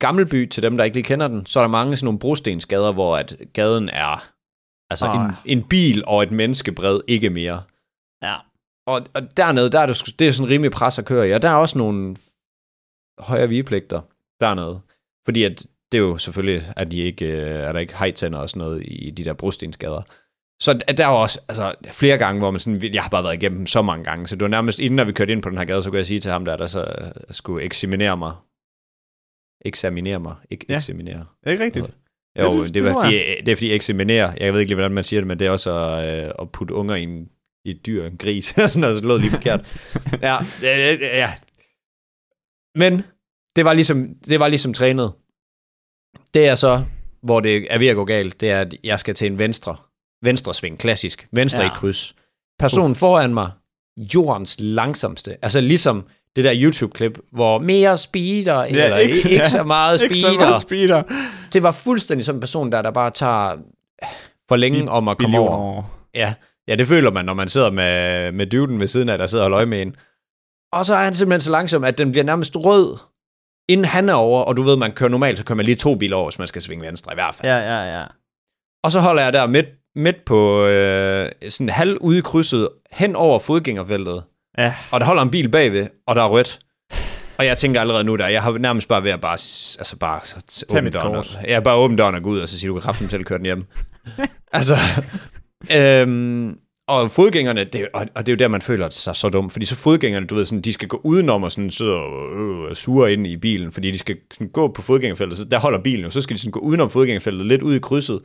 gammel 0.00 0.26
by 0.26 0.48
til 0.48 0.62
dem, 0.62 0.76
der 0.76 0.84
ikke 0.84 0.96
lige 0.96 1.04
kender 1.04 1.28
den. 1.28 1.46
Så 1.46 1.60
er 1.60 1.62
der 1.62 1.68
mange 1.68 1.96
sådan 1.96 2.04
nogle 2.04 2.18
brostensgader, 2.18 2.92
hvor 2.92 3.16
at 3.16 3.36
gaden 3.52 3.88
er 3.88 4.28
altså 4.90 5.06
Ah. 5.06 5.24
en, 5.44 5.58
en 5.58 5.62
bil 5.68 6.04
og 6.06 6.22
et 6.22 6.30
menneske 6.30 6.72
bred, 6.72 7.00
ikke 7.06 7.30
mere. 7.30 7.62
Ja. 8.22 8.34
Og, 8.86 9.06
og 9.14 9.36
dernede, 9.36 9.70
der 9.70 9.80
er 9.80 9.86
det, 9.86 10.14
det 10.18 10.28
er 10.28 10.32
sådan 10.32 10.50
rimelig 10.50 10.70
pres 10.72 10.98
at 10.98 11.04
køre 11.04 11.28
i, 11.28 11.32
og 11.32 11.42
der 11.42 11.50
er 11.50 11.54
også 11.54 11.78
nogle 11.78 12.16
højere 13.18 13.48
vigepligter 13.48 14.00
dernede. 14.40 14.80
Fordi 15.24 15.42
at 15.44 15.66
det 15.92 15.98
er 15.98 16.02
jo 16.02 16.18
selvfølgelig, 16.18 16.62
at 16.76 16.90
de 16.90 16.96
ikke, 16.96 17.26
øh, 17.26 17.50
er 17.50 17.72
der 17.72 17.80
ikke 17.80 17.96
hejtænder 17.98 18.38
og 18.38 18.48
sådan 18.48 18.60
noget 18.60 18.82
i 18.86 19.10
de 19.10 19.24
der 19.24 19.32
brostensgader. 19.32 20.02
Så 20.62 20.72
der 20.96 21.06
er 21.06 21.10
jo 21.10 21.20
også 21.20 21.40
altså, 21.48 21.74
flere 21.92 22.18
gange, 22.18 22.38
hvor 22.38 22.50
man 22.50 22.60
sådan, 22.60 22.94
jeg 22.94 23.02
har 23.02 23.08
bare 23.10 23.24
været 23.24 23.34
igennem 23.34 23.58
dem 23.58 23.66
så 23.66 23.82
mange 23.82 24.04
gange, 24.04 24.26
så 24.26 24.36
det 24.36 24.42
var 24.42 24.48
nærmest, 24.48 24.80
inden 24.80 24.98
at 24.98 25.06
vi 25.06 25.12
kørte 25.12 25.32
ind 25.32 25.42
på 25.42 25.50
den 25.50 25.58
her 25.58 25.64
gade, 25.64 25.82
så 25.82 25.90
kunne 25.90 25.98
jeg 25.98 26.06
sige 26.06 26.20
til 26.20 26.30
ham 26.30 26.44
der, 26.44 26.56
der 26.56 26.66
så 26.66 26.80
øh, 26.98 27.10
skulle 27.30 27.64
eksaminere 27.64 28.16
mig. 28.16 28.32
Eksaminere 29.64 30.20
mig, 30.20 30.34
ikke 30.50 30.66
Ja. 30.68 30.76
eksaminere. 30.76 31.18
er 31.18 31.24
det 31.44 31.50
ikke 31.52 31.64
rigtigt? 31.64 31.86
Jo, 31.86 31.92
Ja, 32.42 32.44
det, 32.44 32.52
det- 32.52 32.64
det, 32.64 32.74
det 32.74 32.82
var, 32.94 33.02
fordi, 33.02 33.18
det 33.46 33.48
er 33.48 33.56
fordi 33.56 33.72
eksaminere, 33.72 34.34
jeg 34.40 34.52
ved 34.52 34.60
ikke 34.60 34.70
lige, 34.70 34.76
hvordan 34.76 34.92
man 34.92 35.04
siger 35.04 35.20
det, 35.20 35.26
men 35.26 35.38
det 35.38 35.46
er 35.46 35.50
også 35.50 35.74
at, 35.78 36.24
øh, 36.26 36.30
at 36.38 36.52
putte 36.52 36.74
unger 36.74 36.94
i, 36.94 37.02
en, 37.02 37.28
i 37.64 37.70
et 37.70 37.86
dyr, 37.86 38.04
en 38.06 38.16
gris, 38.16 38.44
sådan 38.56 38.80
noget, 38.80 38.98
så 39.02 39.08
lød 39.08 39.18
lige 39.18 39.30
forkert. 39.30 39.60
ja, 40.22 40.36
ja, 40.62 40.92
ja. 41.18 41.32
Men 42.76 43.02
det 43.56 43.64
var 43.64 43.72
ligesom, 43.72 44.08
det 44.28 44.40
var 44.40 44.48
ligesom 44.48 44.74
trænet. 44.74 45.12
Det 46.34 46.48
er 46.48 46.54
så, 46.54 46.84
hvor 47.22 47.40
det 47.40 47.66
er 47.70 47.78
ved 47.78 47.86
at 47.86 47.96
gå 47.96 48.04
galt, 48.04 48.40
det 48.40 48.50
er, 48.50 48.60
at 48.60 48.74
jeg 48.84 48.98
skal 48.98 49.14
til 49.14 49.26
en 49.26 49.38
venstre, 49.38 49.76
venstre 50.22 50.54
sving, 50.54 50.78
klassisk, 50.78 51.26
venstre 51.32 51.60
ja. 51.62 51.66
Ja. 51.66 51.72
i 51.72 51.74
kryds. 51.76 52.14
Personen 52.58 52.94
foran 52.94 53.34
mig, 53.34 53.50
jordens 54.14 54.56
langsomste, 54.60 55.36
altså 55.42 55.60
ligesom 55.60 56.06
det 56.36 56.44
der 56.44 56.54
YouTube-klip, 56.62 57.18
hvor 57.32 57.58
mere 57.58 57.98
speeder, 57.98 58.64
ja, 58.64 58.66
eller 58.66 58.96
ikke, 58.96 59.16
ikke, 59.16 59.30
ikke 59.30 59.48
så 59.50 59.64
meget 59.64 60.00
speeder. 60.00 60.10
Ikke 60.10 60.20
så 60.20 60.38
meget 60.38 60.60
speeder. 60.60 61.02
Det 61.52 61.62
var 61.62 61.72
fuldstændig 61.72 62.24
som 62.24 62.36
en 62.36 62.40
person, 62.40 62.72
der, 62.72 62.82
der 62.82 62.90
bare 62.90 63.10
tager 63.10 63.56
for 64.48 64.56
længe 64.56 64.90
om 64.90 65.08
at 65.08 65.18
komme 65.18 65.38
over. 65.38 65.50
år. 65.50 65.90
Ja, 66.14 66.34
Ja, 66.68 66.74
det 66.74 66.88
føler 66.88 67.10
man, 67.10 67.24
når 67.24 67.34
man 67.34 67.48
sidder 67.48 67.70
med, 67.70 68.32
med 68.32 68.46
dyvden 68.46 68.80
ved 68.80 68.86
siden 68.86 69.08
af, 69.08 69.18
der 69.18 69.26
sidder 69.26 69.44
og 69.44 69.50
løg 69.50 69.68
med 69.68 69.82
en. 69.82 69.96
Og 70.76 70.86
så 70.86 70.94
er 70.94 71.04
han 71.04 71.14
simpelthen 71.14 71.40
så 71.40 71.50
langsom, 71.50 71.84
at 71.84 71.98
den 71.98 72.10
bliver 72.12 72.24
nærmest 72.24 72.56
rød, 72.56 72.98
inden 73.68 73.84
han 73.84 74.08
er 74.08 74.14
over, 74.14 74.42
og 74.42 74.56
du 74.56 74.62
ved, 74.62 74.76
man 74.76 74.92
kører 74.92 75.10
normalt, 75.10 75.38
så 75.38 75.44
kører 75.44 75.56
man 75.56 75.66
lige 75.66 75.74
to 75.74 75.94
biler 75.94 76.16
over, 76.16 76.30
hvis 76.30 76.38
man 76.38 76.48
skal 76.48 76.62
svinge 76.62 76.86
venstre 76.86 77.12
i 77.12 77.14
hvert 77.14 77.34
fald. 77.34 77.48
Ja, 77.48 77.58
ja, 77.58 77.98
ja. 77.98 78.04
Og 78.84 78.92
så 78.92 79.00
holder 79.00 79.22
jeg 79.22 79.32
der 79.32 79.46
midt, 79.46 79.66
midt 79.94 80.24
på 80.24 80.64
øh, 80.64 81.30
sådan 81.48 81.68
halv 81.68 81.96
ude 82.00 82.18
i 82.18 82.20
krydset, 82.20 82.68
hen 82.92 83.16
over 83.16 83.38
fodgængerfeltet, 83.38 84.22
Ja, 84.58 84.74
og 84.90 85.00
der 85.00 85.06
holder 85.06 85.22
en 85.22 85.30
bil 85.30 85.48
bagved, 85.48 85.86
og 86.06 86.16
der 86.16 86.22
er 86.22 86.28
rødt. 86.28 86.58
Og 87.38 87.46
jeg 87.46 87.58
tænker 87.58 87.80
allerede 87.80 88.04
nu 88.04 88.16
der, 88.16 88.28
jeg 88.28 88.42
har 88.42 88.58
nærmest 88.58 88.88
bare 88.88 89.02
ved 89.02 89.10
at 89.10 89.20
bare, 89.20 89.32
altså 89.32 89.96
bare 90.00 90.20
åbne 90.78 90.90
døren. 90.90 91.14
Og, 91.14 91.24
ja, 91.44 91.60
bare 91.60 91.76
åbne 91.76 91.96
døren 91.98 92.14
og 92.14 92.22
gå 92.22 92.30
ud, 92.30 92.40
og 92.40 92.48
så 92.48 92.58
siger 92.58 92.68
du, 92.68 92.74
kan 92.74 92.82
kraften 92.82 93.08
selv 93.08 93.24
køre 93.24 93.38
den 93.38 93.44
hjem. 93.44 93.64
altså, 94.52 94.74
øhm, 95.72 96.58
og 96.88 97.10
fodgængerne, 97.10 97.64
det, 97.64 97.88
og, 97.94 98.06
og 98.14 98.26
det 98.26 98.32
er 98.32 98.36
jo 98.36 98.38
der, 98.38 98.48
man 98.48 98.62
føler 98.62 98.90
sig 98.90 99.16
så 99.16 99.28
dum, 99.28 99.50
fordi 99.50 99.66
så 99.66 99.76
fodgængerne, 99.76 100.26
du 100.26 100.34
ved, 100.34 100.44
sådan, 100.44 100.62
de 100.62 100.72
skal 100.72 100.88
gå 100.88 101.00
udenom 101.04 101.42
og 101.42 101.52
sådan 101.52 101.70
sidde 101.70 101.94
og 101.94 102.36
øh, 102.70 102.74
sure 102.74 103.12
ind 103.12 103.26
i 103.26 103.36
bilen, 103.36 103.72
fordi 103.72 103.90
de 103.90 103.98
skal 103.98 104.18
sådan, 104.32 104.48
gå 104.48 104.68
på 104.68 104.82
fodgængerfeltet, 104.82 105.38
så 105.38 105.44
der 105.44 105.58
holder 105.58 105.82
bilen 105.82 106.04
jo, 106.04 106.10
så 106.10 106.20
skal 106.22 106.36
de 106.36 106.40
sådan 106.40 106.52
gå 106.52 106.60
udenom 106.60 106.90
fodgængerfeltet, 106.90 107.46
lidt 107.46 107.62
ud 107.62 107.74
i 107.74 107.78
krydset, 107.78 108.18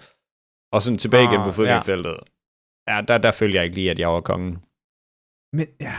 og 0.74 0.82
sådan 0.82 0.98
tilbage 0.98 1.24
igen 1.24 1.40
Ah, 1.40 1.44
på 1.46 1.50
ja. 1.50 1.56
fodgængerfeltet. 1.58 2.18
Ja, 2.90 3.02
der, 3.08 3.18
der 3.18 3.32
følger 3.32 3.60
jeg 3.60 3.66
ikke 3.66 3.76
lige, 3.76 3.92
at 3.92 4.00
jeg 4.00 4.10
var 4.10 4.22
kongen. 4.22 4.54
men 5.58 5.68
ja. 5.80 5.96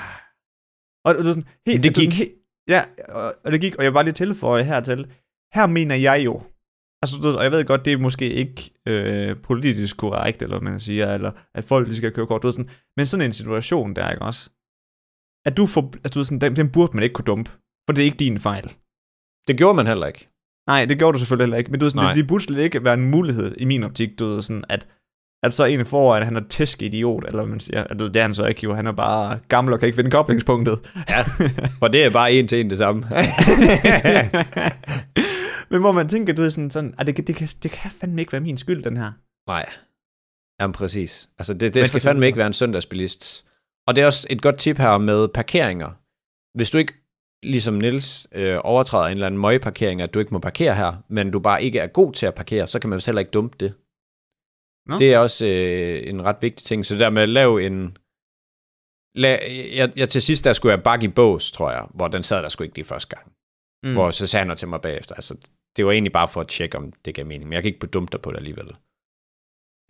Og 1.04 1.14
det 1.14 1.20
er 1.20 1.32
sådan, 1.32 1.48
helt, 1.66 1.82
det 1.82 1.96
sådan 1.96 2.10
gik. 2.10 2.18
Helt, 2.18 2.32
ja, 2.68 2.82
og, 3.08 3.34
og 3.44 3.52
det 3.52 3.60
gik, 3.60 3.76
og 3.76 3.84
jeg 3.84 3.92
bare 3.92 4.04
lige 4.04 4.14
tilføje 4.14 4.64
hertil. 4.64 5.12
Her 5.54 5.66
mener 5.66 5.94
jeg 5.94 6.24
jo, 6.24 6.42
altså, 7.02 7.34
og 7.38 7.44
jeg 7.44 7.52
ved 7.52 7.64
godt, 7.64 7.84
det 7.84 7.92
er 7.92 7.96
måske 7.96 8.32
ikke 8.32 8.70
øh, 8.88 9.36
politisk 9.36 9.96
korrekt, 9.96 10.42
eller 10.42 10.60
man 10.60 10.80
siger, 10.80 11.14
eller 11.14 11.30
at 11.54 11.64
folk 11.64 11.88
de 11.88 11.96
skal 11.96 12.12
køre 12.12 12.26
kort, 12.26 12.42
du 12.42 12.46
ved, 12.46 12.52
sådan, 12.52 12.70
men 12.96 13.06
sådan 13.06 13.26
en 13.26 13.32
situation 13.32 13.96
der, 13.96 14.10
ikke 14.10 14.22
også? 14.22 14.50
At 15.46 15.56
du 15.56 15.66
får, 15.66 15.94
at 16.04 16.14
du 16.14 16.18
ved, 16.18 16.24
sådan, 16.24 16.40
den, 16.40 16.56
den 16.56 16.70
burde 16.70 16.96
man 16.96 17.02
ikke 17.02 17.12
kunne 17.12 17.24
dumpe, 17.24 17.50
for 17.86 17.92
det 17.92 18.02
er 18.02 18.04
ikke 18.04 18.16
din 18.16 18.40
fejl. 18.40 18.72
Det 19.48 19.58
gjorde 19.58 19.74
man 19.74 19.86
heller 19.86 20.06
ikke. 20.06 20.28
Nej, 20.66 20.84
det 20.84 20.98
gjorde 20.98 21.14
du 21.14 21.18
selvfølgelig 21.18 21.44
heller 21.44 21.58
ikke, 21.58 21.70
men 21.70 21.80
du 21.80 21.84
ved, 21.84 21.90
sådan, 21.90 22.04
Nej. 22.04 22.12
det, 22.12 22.22
det 22.22 22.28
burde 22.28 22.44
slet 22.44 22.62
ikke 22.62 22.84
være 22.84 22.94
en 22.94 23.10
mulighed 23.10 23.54
i 23.58 23.64
min 23.64 23.82
optik, 23.82 24.18
du 24.18 24.26
ved, 24.26 24.42
sådan, 24.42 24.64
at 24.68 24.88
at 25.44 25.54
så 25.54 25.64
en 25.64 25.86
foran, 25.86 26.22
han 26.22 26.36
er 26.36 26.40
tæsk 26.48 26.82
idiot, 26.82 27.24
eller 27.26 27.44
man 27.44 27.60
siger. 27.60 27.84
At 27.84 27.98
det 27.98 28.16
er 28.16 28.22
han 28.22 28.34
så 28.34 28.46
ikke 28.46 28.60
jo. 28.64 28.74
Han 28.74 28.86
er 28.86 28.92
bare 28.92 29.38
gammel 29.48 29.74
og 29.74 29.80
kan 29.80 29.86
ikke 29.86 29.96
finde 29.96 30.10
koblingspunktet. 30.10 30.78
Ja, 31.08 31.22
for 31.78 31.88
det 31.88 32.04
er 32.04 32.10
bare 32.10 32.32
en 32.32 32.48
til 32.48 32.60
en 32.60 32.70
det 32.70 32.78
samme. 32.78 33.02
Men 35.72 35.80
hvor 35.80 35.92
man 35.92 36.08
tænker, 36.08 36.32
du 36.32 36.42
er 36.42 36.48
sådan, 36.48 36.70
sådan 36.70 36.94
at 36.98 37.06
det, 37.06 37.14
kan- 37.14 37.24
det, 37.24 37.36
kan, 37.36 37.48
det 37.62 37.70
kan 37.70 37.90
fandme 37.90 38.20
ikke 38.20 38.32
være 38.32 38.40
min 38.40 38.58
skyld, 38.58 38.82
den 38.82 38.96
her. 38.96 39.12
Nej. 39.46 39.66
Jamen 40.60 40.72
præcis. 40.72 41.30
Altså 41.38 41.52
det, 41.54 41.60
det 41.74 41.76
Men 41.76 41.84
skal 41.84 42.00
fandme 42.00 42.26
ikke 42.26 42.38
være 42.38 42.46
en 42.46 42.52
søndagsbilist. 42.52 43.46
Og 43.86 43.96
det 43.96 44.02
er 44.02 44.06
også 44.06 44.26
et 44.30 44.42
godt 44.42 44.58
tip 44.58 44.78
her 44.78 44.98
med 44.98 45.28
parkeringer. 45.28 45.90
Hvis 46.56 46.70
du 46.70 46.78
ikke, 46.78 46.94
ligesom 47.42 47.74
Nils 47.74 48.28
øh, 48.32 48.58
overtræder 48.64 49.06
en 49.06 49.12
eller 49.12 49.26
anden 49.26 49.40
møgparkering, 49.40 50.02
at 50.02 50.14
du 50.14 50.18
ikke 50.18 50.34
må 50.34 50.38
parkere 50.38 50.74
her, 50.74 50.92
men 51.08 51.30
du 51.30 51.40
bare 51.40 51.62
ikke 51.62 51.78
er 51.78 51.86
god 51.86 52.12
til 52.12 52.26
at 52.26 52.34
parkere, 52.34 52.66
så 52.66 52.78
kan 52.78 52.90
man 52.90 52.96
vist 52.96 53.06
heller 53.06 53.20
ikke 53.20 53.30
dumpe 53.30 53.56
det. 53.60 53.74
Nå. 54.88 54.98
Det 54.98 55.14
er 55.14 55.18
også 55.18 55.46
øh, 55.46 56.08
en 56.08 56.24
ret 56.24 56.36
vigtig 56.40 56.64
ting. 56.64 56.86
Så 56.86 56.94
det 56.94 57.00
der 57.00 57.10
med 57.10 57.22
at 57.22 57.28
lave 57.28 57.66
en... 57.66 57.96
La, 59.14 59.38
jeg, 59.76 59.92
jeg, 59.96 60.08
til 60.08 60.22
sidst 60.22 60.44
der 60.44 60.52
skulle 60.52 60.74
jeg 60.74 60.82
bakke 60.82 61.04
i 61.04 61.08
bås, 61.08 61.52
tror 61.52 61.70
jeg, 61.70 61.86
hvor 61.94 62.08
den 62.08 62.22
sad 62.22 62.42
der 62.42 62.48
skulle 62.48 62.66
ikke 62.66 62.76
lige 62.78 62.84
første 62.84 63.16
gang. 63.16 63.32
Mm. 63.84 63.92
Hvor 63.92 64.10
så 64.10 64.26
sagde 64.26 64.46
han 64.46 64.56
til 64.56 64.68
mig 64.68 64.80
bagefter. 64.80 65.14
Altså, 65.14 65.34
det 65.76 65.86
var 65.86 65.92
egentlig 65.92 66.12
bare 66.12 66.28
for 66.28 66.40
at 66.40 66.48
tjekke, 66.48 66.78
om 66.78 66.92
det 67.04 67.14
gav 67.14 67.26
mening. 67.26 67.44
Men 67.48 67.52
jeg 67.52 67.62
kan 67.62 67.68
ikke 67.68 67.80
bedumpe 67.80 68.12
dig 68.12 68.20
på 68.20 68.30
det 68.30 68.36
alligevel. 68.36 68.66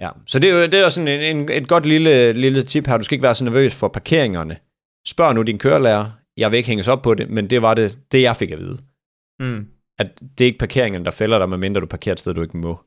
Ja, 0.00 0.10
så 0.26 0.38
det 0.38 0.50
er 0.50 0.54
jo 0.54 0.62
det 0.62 0.74
er 0.74 0.88
sådan 0.88 1.08
en, 1.08 1.36
en, 1.36 1.48
et 1.50 1.68
godt 1.68 1.86
lille, 1.86 2.32
lille 2.32 2.62
tip 2.62 2.86
her. 2.86 2.96
Du 2.96 3.04
skal 3.04 3.14
ikke 3.14 3.22
være 3.22 3.34
så 3.34 3.44
nervøs 3.44 3.74
for 3.74 3.88
parkeringerne. 3.88 4.56
Spørg 5.06 5.34
nu 5.34 5.42
din 5.42 5.58
kørelærer. 5.58 6.10
Jeg 6.36 6.50
vil 6.50 6.56
ikke 6.56 6.66
hænges 6.66 6.88
op 6.88 7.02
på 7.02 7.14
det, 7.14 7.30
men 7.30 7.50
det 7.50 7.62
var 7.62 7.74
det, 7.74 7.98
det 8.12 8.22
jeg 8.22 8.36
fik 8.36 8.50
at 8.50 8.58
vide. 8.58 8.78
Mm. 9.40 9.68
At 9.98 10.20
det 10.38 10.44
er 10.44 10.46
ikke 10.46 10.58
parkeringen, 10.58 11.04
der 11.04 11.10
fælder 11.10 11.38
dig, 11.38 11.48
medmindre 11.48 11.80
du 11.80 11.86
parkerer 11.86 12.12
et 12.12 12.20
sted, 12.20 12.34
du 12.34 12.42
ikke 12.42 12.56
må. 12.56 12.84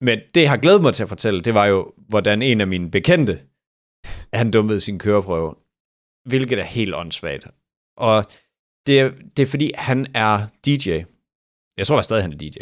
Men 0.00 0.18
det, 0.34 0.40
jeg 0.42 0.50
har 0.50 0.56
glædet 0.56 0.82
mig 0.82 0.94
til 0.94 1.02
at 1.02 1.08
fortælle, 1.08 1.40
det 1.40 1.54
var 1.54 1.66
jo, 1.66 1.92
hvordan 1.96 2.42
en 2.42 2.60
af 2.60 2.66
mine 2.66 2.90
bekendte, 2.90 3.40
han 4.32 4.50
dummede 4.50 4.80
sin 4.80 4.98
køreprøve. 4.98 5.54
Hvilket 6.28 6.58
er 6.58 6.62
helt 6.62 6.94
åndssvagt. 6.94 7.46
Og 7.96 8.24
det 8.86 9.14
det 9.36 9.42
er 9.42 9.46
fordi, 9.46 9.72
han 9.74 10.06
er 10.14 10.46
DJ. 10.66 11.02
Jeg 11.80 11.86
tror 11.86 11.96
var 11.96 12.02
stadig, 12.02 12.22
han 12.24 12.32
er 12.32 12.36
DJ. 12.36 12.58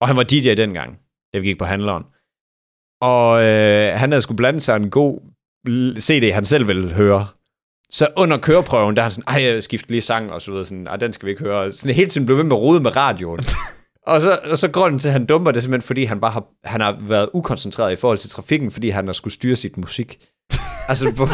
Og 0.00 0.08
han 0.08 0.16
var 0.16 0.22
DJ 0.22 0.54
dengang, 0.54 0.98
da 1.34 1.38
vi 1.38 1.46
gik 1.46 1.58
på 1.58 1.64
handleren. 1.64 2.04
Og 3.00 3.42
øh, 3.44 3.98
han 3.98 4.12
havde 4.12 4.22
skulle 4.22 4.36
blande 4.36 4.60
sig 4.60 4.76
en 4.76 4.90
god 4.90 5.20
CD, 5.98 6.32
han 6.32 6.44
selv 6.44 6.68
ville 6.68 6.92
høre. 6.92 7.26
Så 7.90 8.08
under 8.16 8.36
køreprøven, 8.36 8.96
der 8.96 9.02
er 9.02 9.04
han 9.04 9.10
sådan, 9.10 9.34
ej, 9.34 9.42
jeg 9.42 9.62
skifter 9.62 9.90
lige 9.90 10.00
sang, 10.00 10.32
og 10.32 10.42
så 10.42 10.50
videre, 10.50 10.66
sådan, 10.66 10.86
ej, 10.86 10.96
den 10.96 11.12
skal 11.12 11.26
vi 11.26 11.30
ikke 11.30 11.42
høre. 11.42 11.72
Sådan 11.72 11.94
hele 11.94 12.10
tiden 12.10 12.26
blev 12.26 12.36
ved 12.36 12.44
med 12.44 12.52
at 12.52 12.62
rode 12.62 12.80
med 12.80 12.96
radioen. 12.96 13.40
og, 14.12 14.20
så, 14.20 14.38
og 14.50 14.58
så 14.58 14.70
grunden 14.70 14.98
til, 14.98 15.08
at 15.08 15.12
han 15.12 15.26
dumper, 15.26 15.50
det 15.50 15.58
er 15.58 15.62
simpelthen, 15.62 15.86
fordi 15.86 16.04
han 16.04 16.20
bare 16.20 16.30
har, 16.30 16.44
han 16.64 16.80
har 16.80 16.98
været 17.00 17.30
ukoncentreret 17.32 17.92
i 17.92 17.96
forhold 17.96 18.18
til 18.18 18.30
trafikken, 18.30 18.70
fordi 18.70 18.88
han 18.88 19.06
har 19.06 19.12
skulle 19.12 19.34
styre 19.34 19.56
sit 19.56 19.76
musik. 19.76 20.28
Altså, 20.88 21.10
hvor, 21.10 21.28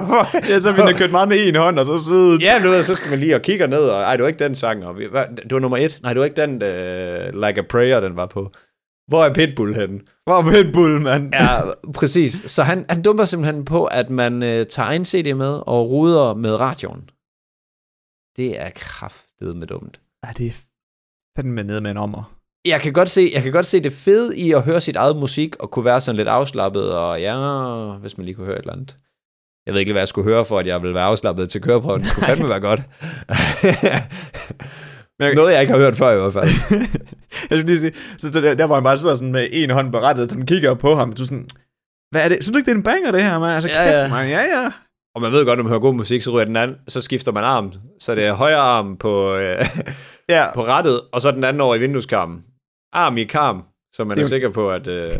Ja, 0.50 0.60
så 0.60 0.72
ville 0.72 0.86
jeg 0.86 0.96
kørt 0.96 1.10
meget 1.10 1.28
med 1.28 1.48
en 1.48 1.56
hånd, 1.56 1.78
og 1.78 1.86
så 1.86 2.04
sidde... 2.04 2.38
Ja, 2.40 2.60
du 2.64 2.70
ved, 2.70 2.82
så 2.82 2.94
skal 2.94 3.10
man 3.10 3.18
lige 3.18 3.34
og 3.34 3.42
kigge 3.42 3.66
ned, 3.66 3.78
og 3.78 4.00
ej, 4.02 4.16
det 4.16 4.22
var 4.22 4.28
ikke 4.28 4.44
den 4.44 4.54
sang, 4.54 4.86
og 4.86 4.98
vi, 4.98 5.06
hvad, 5.10 5.24
det 5.36 5.52
var 5.52 5.58
nummer 5.58 5.76
et. 5.76 5.98
Nej, 6.02 6.12
det 6.12 6.20
var 6.20 6.24
ikke 6.24 6.42
den, 6.42 6.52
uh, 6.52 7.48
Like 7.48 7.60
a 7.60 7.64
Prayer, 7.70 8.00
den 8.00 8.16
var 8.16 8.26
på. 8.26 8.50
Hvor 9.08 9.24
er 9.24 9.34
Pitbull 9.34 9.74
henne? 9.74 10.00
Hvor 10.24 10.40
med 10.40 10.64
et 10.64 10.72
bull, 10.72 11.02
mand. 11.02 11.34
Ja, 11.34 11.60
præcis. 11.94 12.42
Så 12.46 12.62
han, 12.62 12.86
han 12.88 13.02
dumper 13.02 13.24
simpelthen 13.24 13.64
på, 13.64 13.84
at 13.84 14.10
man 14.10 14.34
uh, 14.34 14.48
tager 14.48 14.82
egen 14.82 15.04
CD 15.04 15.34
med 15.34 15.62
og 15.66 15.90
ruder 15.90 16.34
med 16.34 16.60
radioen. 16.60 17.10
Det 18.36 18.60
er 18.60 18.70
kraftet 18.74 19.56
med 19.56 19.66
dumt. 19.66 20.00
Ja, 20.26 20.32
det 20.38 20.46
er 20.46 20.52
fandme 21.36 21.62
nede 21.62 21.80
med 21.80 21.90
en 21.90 21.96
ommer. 21.96 22.35
Jeg 22.66 22.80
kan, 22.80 22.92
godt 22.92 23.10
se, 23.10 23.30
jeg 23.34 23.42
kan 23.42 23.52
godt 23.52 23.66
se 23.66 23.80
det 23.80 23.92
fede 23.92 24.38
i 24.38 24.52
at 24.52 24.62
høre 24.62 24.80
sit 24.80 24.96
eget 24.96 25.16
musik, 25.16 25.56
og 25.60 25.70
kunne 25.70 25.84
være 25.84 26.00
sådan 26.00 26.16
lidt 26.16 26.28
afslappet, 26.28 26.92
og 26.92 27.20
ja, 27.20 27.36
hvis 28.00 28.18
man 28.18 28.24
lige 28.24 28.34
kunne 28.34 28.46
høre 28.46 28.56
et 28.56 28.60
eller 28.60 28.72
andet. 28.72 28.96
Jeg 29.66 29.74
ved 29.74 29.80
ikke, 29.80 29.92
hvad 29.92 30.00
jeg 30.02 30.08
skulle 30.08 30.30
høre, 30.32 30.44
for 30.44 30.58
at 30.58 30.66
jeg 30.66 30.82
ville 30.82 30.94
være 30.94 31.04
afslappet 31.04 31.48
til 31.50 31.60
køreprøven. 31.62 32.00
Det 32.00 32.08
skulle 32.10 32.26
fandme 32.26 32.48
være 32.48 32.60
godt. 32.60 32.80
Men 35.18 35.26
jeg- 35.28 35.34
Noget, 35.34 35.52
jeg 35.52 35.60
ikke 35.60 35.72
har 35.72 35.80
hørt 35.80 35.96
før 35.96 36.12
i 36.12 36.20
hvert 36.20 36.32
fald. 36.32 36.48
jeg 37.50 37.58
skulle 37.58 37.64
lige 37.66 37.80
sige, 37.80 37.92
så 38.18 38.30
der, 38.30 38.54
der, 38.54 38.66
hvor 38.66 38.74
han 38.74 38.84
bare 38.84 38.98
sidder 38.98 39.14
sådan 39.14 39.32
med 39.32 39.48
en 39.52 39.70
hånd 39.70 39.92
berettet, 39.92 40.30
sådan 40.30 40.46
kigger 40.46 40.74
på 40.74 40.94
ham, 40.94 41.12
du 41.12 41.22
er 41.22 41.26
sådan, 41.26 41.48
hvad 42.10 42.24
er 42.24 42.28
det? 42.28 42.38
Synes 42.42 42.52
du 42.52 42.58
ikke, 42.58 42.66
det 42.66 42.72
er 42.72 42.76
en 42.76 42.82
banger, 42.82 43.10
det 43.12 43.22
her, 43.22 43.38
man? 43.38 43.54
Altså, 43.54 43.68
Ja, 43.70 44.00
ja, 44.02 44.08
man. 44.08 44.28
Ja, 44.28 44.40
ja. 44.40 44.70
Og 45.14 45.22
man 45.22 45.32
ved 45.32 45.46
godt, 45.46 45.58
når 45.58 45.62
man 45.62 45.68
hører 45.70 45.80
god 45.80 45.94
musik, 45.94 46.22
så 46.22 46.30
ryger 46.30 46.44
den 46.44 46.56
anden, 46.56 46.76
så 46.88 47.00
skifter 47.00 47.32
man 47.32 47.44
arm. 47.44 47.72
Så 48.00 48.14
det 48.14 48.24
er 48.24 48.32
højre 48.32 48.56
arm 48.56 48.96
på, 48.96 49.34
øh, 49.34 49.64
Ja, 50.28 50.46
på 50.54 50.64
rettet, 50.64 51.00
og 51.12 51.20
så 51.20 51.30
den 51.30 51.44
anden 51.44 51.60
over 51.60 51.74
i 51.74 51.78
vindueskarmen. 51.78 52.42
Arm 52.96 53.16
i 53.18 53.24
karm, 53.24 53.64
så 53.92 54.04
man 54.04 54.16
Det 54.16 54.22
er, 54.22 54.24
er 54.24 54.26
jo- 54.26 54.28
sikker 54.28 54.48
på, 54.50 54.70
at 54.70 54.88
øh, 54.88 55.10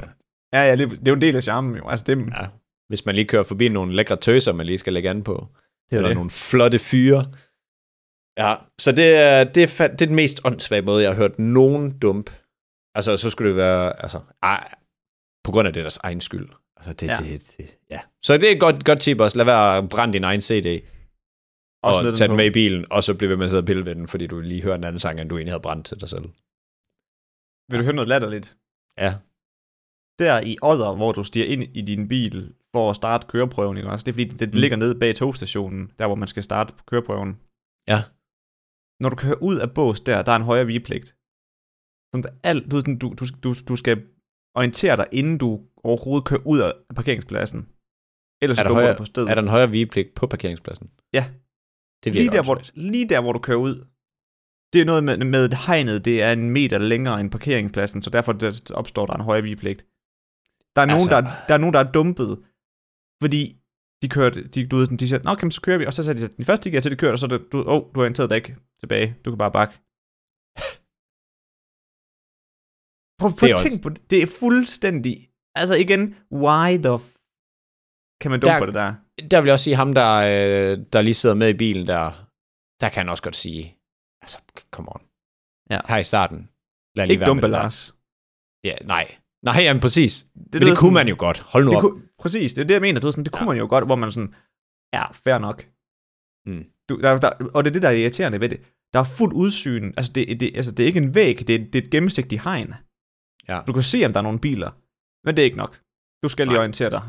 ja, 0.52 0.60
ja 0.62 0.76
det, 0.76 0.90
det 0.90 0.96
er 0.98 1.02
jo 1.08 1.14
en 1.14 1.20
del 1.20 1.36
af 1.36 1.42
charmen, 1.42 1.76
jo. 1.76 1.88
Altså, 1.88 2.04
det, 2.04 2.18
Ja. 2.18 2.46
hvis 2.88 3.06
man 3.06 3.14
lige 3.14 3.24
kører 3.26 3.42
forbi 3.42 3.68
nogle 3.68 3.96
lækre 3.96 4.16
tøser, 4.16 4.52
man 4.52 4.66
lige 4.66 4.78
skal 4.78 4.92
lægge 4.92 5.10
an 5.10 5.22
på. 5.22 5.46
det 5.90 5.92
er 5.92 5.96
eller 5.96 6.08
det. 6.08 6.16
nogle 6.16 6.30
flotte 6.30 6.78
fyre. 6.78 7.24
Ja, 8.38 8.54
så 8.78 8.92
det 8.92 9.14
er, 9.14 9.44
det, 9.44 9.62
er, 9.80 9.86
det 9.88 10.02
er 10.02 10.06
den 10.06 10.14
mest 10.14 10.40
åndssvage 10.44 10.82
måde, 10.82 11.02
jeg 11.02 11.10
har 11.10 11.16
hørt 11.16 11.38
nogen 11.38 11.98
dump. 11.98 12.30
Altså, 12.94 13.16
så 13.16 13.30
skulle 13.30 13.48
det 13.48 13.56
være, 13.56 14.02
altså, 14.02 14.20
ej, 14.42 14.68
på 15.44 15.52
grund 15.52 15.68
af 15.68 15.74
det 15.74 15.82
deres 15.82 15.96
egen 15.96 16.20
skyld. 16.20 16.48
Altså, 16.76 16.92
det, 16.92 17.06
Ja. 17.08 17.14
det, 17.14 17.54
det, 17.58 17.76
ja. 17.90 18.00
Så 18.22 18.36
det 18.38 18.48
er 18.50 18.54
et 18.54 18.60
godt, 18.60 18.84
godt 18.84 19.00
tip 19.00 19.20
også. 19.20 19.36
Lad 19.36 19.44
være 19.44 19.76
at 19.78 19.88
brænde 19.88 20.12
din 20.14 20.24
egen 20.24 20.42
CD, 20.42 20.80
og 21.82 21.94
smid 21.94 22.06
den 22.06 22.16
tage 22.16 22.28
den 22.28 22.36
med 22.36 22.44
i 22.46 22.50
bilen, 22.50 22.84
og 22.90 23.04
så 23.04 23.14
blive 23.14 23.28
ved 23.30 23.36
med 23.36 23.44
at 23.44 23.50
sidde 23.50 23.60
og 23.60 23.66
pille 23.66 23.84
ved 23.84 23.94
den, 23.94 24.08
fordi 24.08 24.26
du 24.26 24.40
lige 24.40 24.62
hører 24.62 24.74
en 24.74 24.84
anden 24.84 24.98
sang, 24.98 25.20
end 25.20 25.28
du 25.30 25.36
egentlig 25.36 25.52
havde 25.52 25.62
brændt 25.62 25.86
til 25.86 26.00
dig 26.00 26.08
selv. 26.08 26.24
Vil 27.70 27.78
du 27.78 27.84
høre 27.84 27.94
noget 27.94 28.08
latterligt? 28.08 28.56
Ja. 28.98 29.12
Der 30.18 30.40
i 30.40 30.56
Odder, 30.62 30.94
hvor 30.96 31.12
du 31.12 31.24
stiger 31.24 31.46
ind 31.46 31.62
i 31.62 31.82
din 31.82 32.08
bil 32.08 32.54
for 32.74 32.90
at 32.90 32.96
starte 32.96 33.26
køreprøven, 33.26 33.76
ikke 33.76 33.88
også? 33.90 34.04
Det 34.04 34.10
er 34.10 34.14
fordi, 34.14 34.24
det, 34.28 34.40
det 34.40 34.54
Mm. 34.54 34.60
ligger 34.60 34.76
nede 34.76 34.98
bag 34.98 35.14
togstationen, 35.16 35.92
der 35.98 36.06
hvor 36.06 36.14
man 36.14 36.28
skal 36.28 36.42
starte 36.42 36.74
på 36.78 36.84
køreprøven. 36.90 37.40
Ja. 37.88 37.98
Når 39.02 39.08
du 39.10 39.16
kører 39.16 39.42
ud 39.48 39.56
af 39.64 39.74
bås 39.74 40.00
der, 40.00 40.22
der 40.22 40.32
er 40.32 40.36
en 40.36 40.42
højere 40.42 40.66
vigepligt. 40.66 41.08
Som 42.12 42.22
der 42.22 42.30
alt, 42.50 42.70
du, 42.70 42.76
du, 42.80 43.14
du, 43.20 43.24
du, 43.44 43.54
du 43.68 43.76
skal 43.76 43.96
orientere 44.54 44.96
dig, 44.96 45.06
inden 45.12 45.38
du 45.38 45.48
overhovedet 45.84 46.26
kører 46.28 46.46
ud 46.46 46.58
af 46.66 46.72
parkeringspladsen. 46.98 47.60
Ellers 48.42 48.58
Er 48.58 48.62
så 48.62 48.68
der, 48.68 48.74
højere, 48.74 48.96
på 48.96 49.04
stedet. 49.04 49.30
er 49.30 49.34
der 49.34 49.42
en 49.42 49.48
højere 49.56 49.70
vigepligt 49.70 50.14
på 50.14 50.26
parkeringspladsen? 50.26 50.90
Ja. 51.12 51.24
Det 52.04 52.14
lige, 52.14 52.30
der, 52.36 52.42
hvor, 52.44 52.56
lige 52.74 53.08
der, 53.08 53.20
hvor 53.20 53.32
du 53.32 53.38
kører 53.38 53.58
ud. 53.58 53.76
Det 54.76 54.82
er 54.82 54.90
noget 54.92 55.04
med, 55.04 55.16
med 55.16 55.48
hegnet, 55.66 56.04
det 56.04 56.22
er 56.22 56.32
en 56.32 56.50
meter 56.50 56.78
længere 56.78 57.20
end 57.20 57.30
parkeringspladsen, 57.30 58.02
så 58.02 58.10
derfor 58.10 58.32
der 58.32 58.50
opstår 58.74 59.06
der 59.06 59.14
en 59.14 59.20
højere 59.30 59.42
vigepligt. 59.42 59.80
Der 60.76 60.82
er, 60.82 60.86
Altså- 60.86 61.10
nogen, 61.10 61.24
der, 61.24 61.30
der 61.48 61.54
er 61.54 61.58
nogen, 61.58 61.74
der 61.74 61.80
er 61.80 61.92
dumpet, 61.92 62.32
fordi 63.22 63.42
de 64.02 64.08
kørte, 64.08 64.48
de, 64.48 64.66
du 64.70 64.76
ved, 64.76 64.86
de 64.98 65.08
siger, 65.08 65.22
nå, 65.22 65.30
okay, 65.30 65.48
så 65.50 65.60
kører 65.66 65.78
vi, 65.78 65.86
og 65.86 65.92
så 65.92 66.02
sagde 66.04 66.20
de, 66.20 66.28
den 66.40 66.44
første 66.44 66.70
gik 66.70 66.82
til, 66.82 66.90
de 66.90 66.96
kørte, 66.96 67.14
og 67.14 67.18
så 67.18 67.26
er 67.26 67.30
det, 67.34 67.52
du, 67.52 67.58
oh, 67.58 67.80
du 67.82 67.94
har 67.94 68.00
orienteret 68.00 68.30
dig 68.30 68.36
ikke 68.36 68.56
tilbage, 68.80 69.08
du 69.24 69.30
kan 69.30 69.38
bare 69.38 69.52
bakke. 69.58 69.74
Prøv, 73.20 73.30
prøv 73.38 73.46
Det 73.48 73.52
er 73.54 73.58
at 73.58 73.64
tænk 73.66 73.82
på 73.82 73.88
det, 73.88 74.10
det 74.10 74.22
er 74.22 74.26
fuldstændig, 74.40 75.14
altså 75.54 75.74
igen, 75.84 76.02
why 76.44 76.68
the, 76.86 76.94
f- 77.04 77.16
kan 78.20 78.30
man 78.30 78.40
dumme 78.40 78.52
Der- 78.52 78.58
på 78.58 78.66
det 78.66 78.74
der. 78.74 78.94
Der 79.30 79.40
vil 79.40 79.48
jeg 79.48 79.52
også 79.52 79.64
sige, 79.64 79.76
ham, 79.76 79.92
der, 79.94 80.10
øh, 80.16 80.78
der 80.92 81.02
lige 81.02 81.14
sidder 81.14 81.34
med 81.34 81.48
i 81.48 81.56
bilen 81.64 81.86
der, 81.86 82.04
der 82.80 82.88
kan 82.88 83.00
han 83.00 83.08
også 83.08 83.22
godt 83.22 83.36
sige, 83.36 83.75
altså, 84.26 84.38
come 84.70 84.88
on. 84.94 85.02
Ja. 85.70 85.80
Her 85.88 85.96
i 85.96 86.04
starten. 86.04 86.48
Lad 86.96 87.06
lige 87.06 87.12
Ikke 87.14 87.20
være 87.20 87.28
dumpe, 87.28 87.42
det. 87.42 87.50
Lars. 87.50 87.94
Ja, 88.64 88.74
nej. 88.84 89.14
Nej, 89.42 89.56
jamen 89.62 89.80
præcis. 89.80 90.12
Det, 90.22 90.28
Men 90.34 90.52
det 90.52 90.60
lyder 90.60 90.70
kunne 90.70 90.76
sådan- 90.76 90.94
man 90.94 91.08
jo 91.08 91.16
godt. 91.18 91.38
Hold 91.40 91.64
nu 91.64 91.70
Det 91.70 91.76
op. 91.76 91.80
kunne, 91.82 92.02
præcis, 92.18 92.52
det 92.52 92.62
er 92.62 92.66
det, 92.66 92.74
jeg 92.74 92.80
mener. 92.80 93.00
Du, 93.00 93.10
sådan, 93.10 93.24
det 93.24 93.32
kunne 93.32 93.42
Ja. 93.44 93.46
man 93.52 93.56
jo 93.58 93.66
godt, 93.68 93.84
hvor 93.86 93.94
man 93.96 94.12
sådan, 94.12 94.34
ja, 94.94 95.12
fair 95.12 95.38
nok. 95.38 95.66
Mm. 96.46 96.64
Du, 96.88 97.00
der, 97.00 97.16
der, 97.16 97.30
og 97.54 97.64
det 97.64 97.70
er 97.70 97.72
det, 97.72 97.82
der 97.82 97.88
er 97.88 97.92
irriterende 97.92 98.40
ved 98.40 98.48
det. 98.48 98.60
Der 98.92 98.98
er 99.00 99.04
fuldt 99.04 99.34
udsyn. 99.34 99.92
Altså, 99.96 100.12
det, 100.12 100.40
det, 100.40 100.56
altså, 100.56 100.72
det 100.72 100.82
er 100.82 100.86
ikke 100.86 100.98
en 101.00 101.14
væg, 101.14 101.38
det 101.38 101.50
er, 101.54 101.58
det 101.58 101.74
er 101.74 101.82
et 101.82 101.90
gennemsigtigt 101.90 102.42
hegn. 102.42 102.74
Ja. 103.48 103.60
Du 103.66 103.72
kan 103.72 103.82
se, 103.82 104.06
om 104.06 104.12
der 104.12 104.20
er 104.20 104.22
nogle 104.22 104.38
biler. 104.38 104.70
Men 105.24 105.36
det 105.36 105.42
er 105.42 105.44
ikke 105.44 105.56
nok. 105.56 105.80
Du 106.22 106.28
skal 106.28 106.46
lige 106.46 106.52
Nej. 106.54 106.58
orientere 106.60 106.90
dig. 106.90 107.02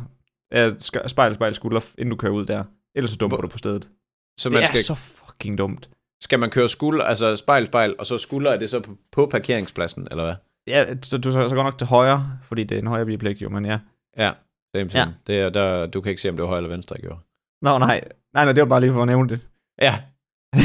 Spejl, 1.09 1.35
spejl, 1.35 1.55
skulder, 1.55 1.81
inden 1.97 2.09
du 2.09 2.15
kører 2.15 2.31
ud 2.33 2.45
der. 2.45 2.63
Ellers 2.95 3.11
så 3.11 3.17
dumper 3.17 3.37
Hvor- 3.37 3.41
du 3.41 3.47
på 3.47 3.57
stedet. 3.57 3.83
Så 4.39 4.49
Det 4.49 4.53
man 4.53 4.61
er 4.63 4.65
skal, 4.67 4.83
så 4.83 4.95
fucking 4.95 5.57
dumt. 5.57 5.89
Skal 6.23 6.39
man 6.39 6.49
køre 6.49 6.69
skulder, 6.69 7.03
altså 7.03 7.35
spejl, 7.35 7.67
spejl, 7.67 7.95
og 7.99 8.05
så 8.05 8.17
skulder 8.17 8.51
er 8.51 8.57
det 8.59 8.69
så 8.69 8.79
på, 8.79 8.97
på 9.11 9.25
parkeringspladsen, 9.25 10.07
eller 10.11 10.23
hvad? 10.23 10.35
Ja, 10.67 10.85
så 11.03 11.17
du 11.17 11.31
så, 11.31 11.49
så 11.49 11.55
godt 11.55 11.65
nok 11.65 11.77
til 11.77 11.87
højre, 11.87 12.31
fordi 12.47 12.63
det 12.63 12.75
er 12.75 12.79
en 12.81 12.87
højre 12.87 13.05
vigepligt 13.05 13.41
jo, 13.41 13.49
men 13.49 13.65
ja. 13.65 13.79
Ja, 14.17 14.31
same, 14.75 14.89
same. 14.89 15.13
Ja. 15.27 15.33
Det 15.33 15.41
er, 15.41 15.49
der, 15.49 15.85
du 15.85 16.01
kan 16.01 16.09
ikke 16.09 16.21
se, 16.21 16.29
om 16.29 16.35
det 16.35 16.41
var 16.43 16.47
højre 16.47 16.59
eller 16.59 16.69
venstre, 16.75 16.95
jeg 16.95 17.01
gjorde. 17.01 17.19
Nå, 17.61 17.77
nej. 17.77 18.01
Nej, 18.33 18.43
nej, 18.45 18.53
det 18.53 18.61
var 18.61 18.67
bare 18.67 18.81
lige 18.81 18.93
for 18.93 19.01
at 19.01 19.07
nævne 19.07 19.29
det. 19.29 19.39
Ja, 19.81 19.93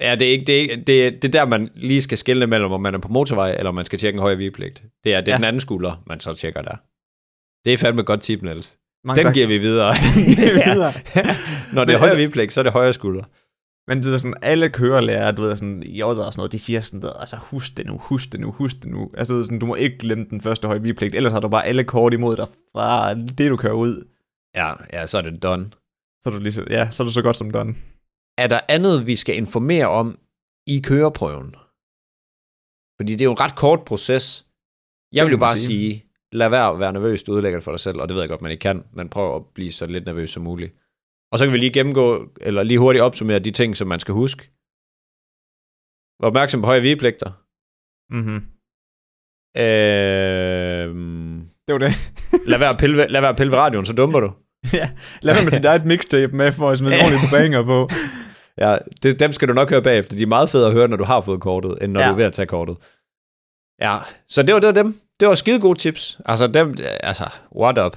ja 0.00 0.14
det, 0.14 0.28
er 0.28 0.32
ikke, 0.32 0.44
det, 0.44 0.56
er 0.56 0.60
ikke, 0.60 0.76
det, 0.86 1.06
er, 1.06 1.10
det 1.10 1.24
er 1.24 1.28
der, 1.28 1.44
man 1.46 1.70
lige 1.74 2.02
skal 2.02 2.18
skille 2.18 2.46
mellem, 2.46 2.72
om 2.72 2.80
man 2.80 2.94
er 2.94 2.98
på 2.98 3.08
motorvej, 3.08 3.50
eller 3.58 3.68
om 3.68 3.74
man 3.74 3.84
skal 3.84 3.98
tjekke 3.98 4.16
en 4.16 4.20
højre 4.22 4.36
vigepligt. 4.36 4.82
Det 5.04 5.14
er, 5.14 5.20
det 5.20 5.28
er 5.28 5.32
Ja. 5.32 5.36
den 5.36 5.44
anden 5.44 5.60
skulder, 5.60 6.02
man 6.06 6.20
så 6.20 6.34
tjekker 6.34 6.62
der. 6.62 6.76
Det 7.64 7.72
er 7.72 7.78
fandme 7.78 8.02
godt 8.02 8.20
tip, 8.22 8.42
Niels. 8.42 8.78
Mange 9.04 9.22
Den 9.22 9.32
giver 9.32 9.46
vi 9.46 9.58
videre. 9.58 9.92
giver 10.36 10.52
vi 10.54 10.60
videre. 10.72 10.92
Når 11.72 11.84
det 11.84 11.94
er 11.94 11.98
altså- 12.02 12.16
vigepligt, 12.16 12.52
så 12.52 12.60
er 12.60 12.62
det 12.62 12.72
højre 12.72 12.92
skulder. 12.92 13.24
Men 13.88 14.02
du 14.02 14.10
ved, 14.10 14.18
sådan, 14.18 14.36
alle 14.42 14.70
kørelærer, 14.70 15.30
du 15.30 15.42
ved, 15.42 15.56
sådan, 15.56 15.82
i 15.82 16.00
og 16.00 16.14
sådan 16.14 16.32
noget, 16.36 16.52
de 16.52 16.58
siger 16.58 16.80
sådan, 16.80 17.02
der, 17.02 17.12
altså, 17.12 17.36
husk 17.36 17.76
det 17.76 17.86
nu, 17.86 17.98
husk 17.98 18.32
det 18.32 18.40
nu, 18.40 18.50
husk 18.52 18.76
det 18.82 18.90
nu. 18.90 19.10
Altså, 19.16 19.42
sådan, 19.42 19.58
du 19.58 19.66
må 19.66 19.74
ikke 19.74 19.98
glemme 19.98 20.26
den 20.30 20.40
første 20.40 20.68
høje 20.68 20.82
vigepligt, 20.82 21.14
ellers 21.14 21.32
har 21.32 21.40
du 21.40 21.48
bare 21.48 21.66
alle 21.66 21.84
kort 21.84 22.14
imod 22.14 22.36
dig 22.36 22.46
fra 22.72 23.14
det, 23.14 23.50
du 23.50 23.56
kører 23.56 23.72
ud. 23.72 24.08
Ja, 24.54 24.72
ja, 24.92 25.06
så 25.06 25.18
er 25.18 25.22
det 25.22 25.42
done. 25.42 25.70
Så 26.22 26.28
er 26.28 26.30
du, 26.30 26.38
lige, 26.38 26.52
så- 26.52 26.66
ja, 26.70 26.90
så 26.90 27.02
er 27.02 27.04
du 27.06 27.12
så 27.12 27.22
godt 27.22 27.36
som 27.36 27.50
done. 27.50 27.74
Er 28.38 28.46
der 28.46 28.60
andet, 28.68 29.06
vi 29.06 29.16
skal 29.16 29.36
informere 29.36 29.88
om 29.88 30.18
i 30.66 30.80
køreprøven? 30.84 31.54
Fordi 33.00 33.12
det 33.12 33.20
er 33.20 33.24
jo 33.24 33.30
en 33.30 33.40
ret 33.40 33.56
kort 33.56 33.84
proces. 33.84 34.46
Jeg 35.12 35.24
vil 35.24 35.30
jo 35.32 35.38
bare 35.38 35.56
sige. 35.56 35.66
sige, 35.66 36.04
lad 36.32 36.48
være 36.48 36.68
at 36.70 36.78
være 36.80 36.92
nervøs, 36.92 37.22
du 37.22 37.32
ødelægger 37.32 37.58
det 37.58 37.64
for 37.64 37.72
dig 37.72 37.80
selv, 37.80 38.00
og 38.00 38.08
det 38.08 38.14
ved 38.14 38.22
jeg 38.22 38.28
godt, 38.28 38.42
man 38.42 38.50
ikke 38.50 38.62
kan, 38.62 38.84
men 38.92 39.08
prøv 39.08 39.36
at 39.36 39.42
blive 39.54 39.72
så 39.72 39.86
lidt 39.86 40.04
nervøs 40.06 40.30
som 40.30 40.42
muligt. 40.42 40.74
Og 41.34 41.38
så 41.38 41.44
kan 41.44 41.52
vi 41.52 41.58
lige 41.58 41.72
gennemgå, 41.72 42.28
eller 42.40 42.62
lige 42.62 42.78
hurtigt 42.78 43.02
opsummere 43.02 43.38
de 43.38 43.50
ting, 43.50 43.76
som 43.76 43.88
man 43.88 44.00
skal 44.00 44.14
huske. 44.14 44.42
Vær 46.22 46.26
opmærksom 46.28 46.60
på 46.60 46.66
høje 46.66 46.80
vigepligter. 46.82 47.30
Mm-hmm. 48.14 48.40
Øh, 49.56 50.88
Det 51.66 51.72
var 51.72 51.78
det. 51.78 51.92
lad, 52.50 52.58
være 52.58 52.70
at 52.70 52.78
pille, 52.78 52.96
ved- 52.96 53.08
lad 53.08 53.20
være 53.20 53.30
at 53.30 53.36
pille 53.36 53.50
ved 53.52 53.58
radioen, 53.58 53.86
så 53.86 53.92
dumper 53.92 54.20
du. 54.20 54.32
ja, 54.80 54.90
lad 55.22 55.34
være 55.34 55.44
med 55.44 55.52
til 55.52 55.62
dig 55.62 55.74
et 55.74 55.84
mixtape 55.84 56.36
med, 56.36 56.52
for 56.52 56.70
at 56.70 56.78
smide 56.78 56.94
ordentligt 56.94 57.20
på 57.30 57.30
banger 57.36 57.62
på. 57.64 57.88
Ja, 58.58 58.78
det, 59.02 59.20
dem 59.20 59.32
skal 59.32 59.48
du 59.48 59.52
nok 59.52 59.70
høre 59.70 59.82
bagefter. 59.82 60.16
De 60.16 60.22
er 60.22 60.26
meget 60.26 60.50
federe 60.50 60.68
at 60.68 60.74
høre, 60.74 60.88
når 60.88 60.96
du 60.96 61.04
har 61.04 61.20
fået 61.20 61.40
kortet, 61.40 61.78
end 61.82 61.92
når 61.92 62.00
Ja. 62.00 62.06
ja. 62.06 62.10
du 62.10 62.14
er 62.14 62.18
ved 62.18 62.24
at 62.24 62.32
tage 62.32 62.46
kortet. 62.46 62.76
Ja, 63.80 63.98
så 64.28 64.42
det 64.42 64.54
var, 64.54 64.60
det 64.60 64.66
var 64.66 64.72
dem. 64.82 65.00
Det 65.20 65.28
var 65.28 65.34
skide 65.34 65.60
gode 65.60 65.78
tips. 65.78 66.20
Altså, 66.26 66.46
dem, 66.46 66.76
altså, 67.00 67.24
what 67.56 67.78
up? 67.86 67.96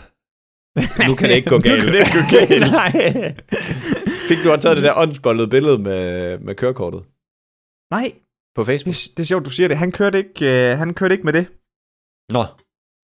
Nu 1.08 1.16
kan 1.16 1.30
det 1.30 1.36
ikke 1.36 1.50
gå 1.50 1.60
galt. 1.60 1.86
nu 1.86 1.92
kan 1.92 1.94
det 1.94 2.00
ikke 2.00 2.12
gå 2.20 2.24
galt. 2.38 2.72
Nej. 2.82 2.92
Fik 4.30 4.38
du 4.44 4.52
også 4.52 4.62
taget 4.62 4.78
det 4.78 4.84
der 4.84 4.98
åndsbollede 4.98 5.48
billede 5.48 5.78
med, 5.78 6.38
med 6.40 6.56
kørekortet 6.56 7.04
Nej, 7.92 8.14
på 8.56 8.64
Facebook? 8.64 8.94
det, 8.96 9.18
det 9.18 9.24
er 9.24 9.28
sjovt, 9.28 9.46
du 9.46 9.50
siger 9.50 9.68
det. 9.68 9.78
Han 9.78 9.92
kørte 9.92 10.18
ikke, 10.18 10.72
øh, 10.72 10.78
han 10.78 10.94
kørte 10.94 11.14
ikke 11.14 11.26
med 11.26 11.34
det. 11.34 11.48
Nå, 12.32 12.44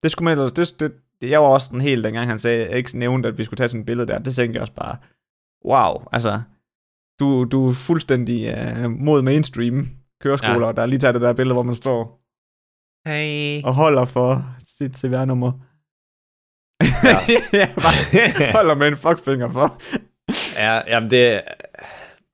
Det 0.02 0.10
skulle 0.10 0.24
man 0.24 0.38
ellers, 0.38 0.52
det, 0.52 0.80
det, 0.80 0.92
det, 1.20 1.30
jeg 1.30 1.42
var 1.42 1.48
også 1.48 1.68
den 1.72 1.80
helt, 1.80 2.04
dengang 2.04 2.28
han 2.28 2.38
sagde, 2.38 2.76
ikke 2.76 2.98
nævnte, 2.98 3.28
at 3.28 3.38
vi 3.38 3.44
skulle 3.44 3.58
tage 3.58 3.68
sådan 3.68 3.80
et 3.80 3.86
billede 3.86 4.06
der. 4.08 4.18
Det 4.18 4.34
tænkte 4.34 4.56
jeg 4.56 4.62
også 4.62 4.74
bare, 4.74 4.96
wow, 5.64 6.04
altså, 6.12 6.42
du, 7.20 7.44
du 7.44 7.68
er 7.68 7.72
fuldstændig 7.72 8.54
uh, 8.84 8.90
mod 8.90 9.22
mainstream 9.22 9.88
køreskoler, 10.20 10.66
ja. 10.66 10.72
der 10.72 10.86
lige 10.86 10.98
taget 10.98 11.14
det 11.14 11.22
der 11.22 11.32
billede, 11.32 11.54
hvor 11.54 11.62
man 11.62 11.74
står 11.74 12.20
hey. 13.08 13.62
og 13.64 13.74
holder 13.74 14.04
for 14.04 14.44
sit 14.78 14.98
CVR-nummer. 14.98 15.52
Ja. 16.82 17.18
ja, 17.60 17.68
bare 17.74 18.52
holder 18.52 18.74
med 18.74 18.88
en 18.88 18.96
fuckfinger 18.96 19.52
for. 19.52 19.82
Ja, 20.56 20.80
jamen 20.86 21.10
det... 21.10 21.40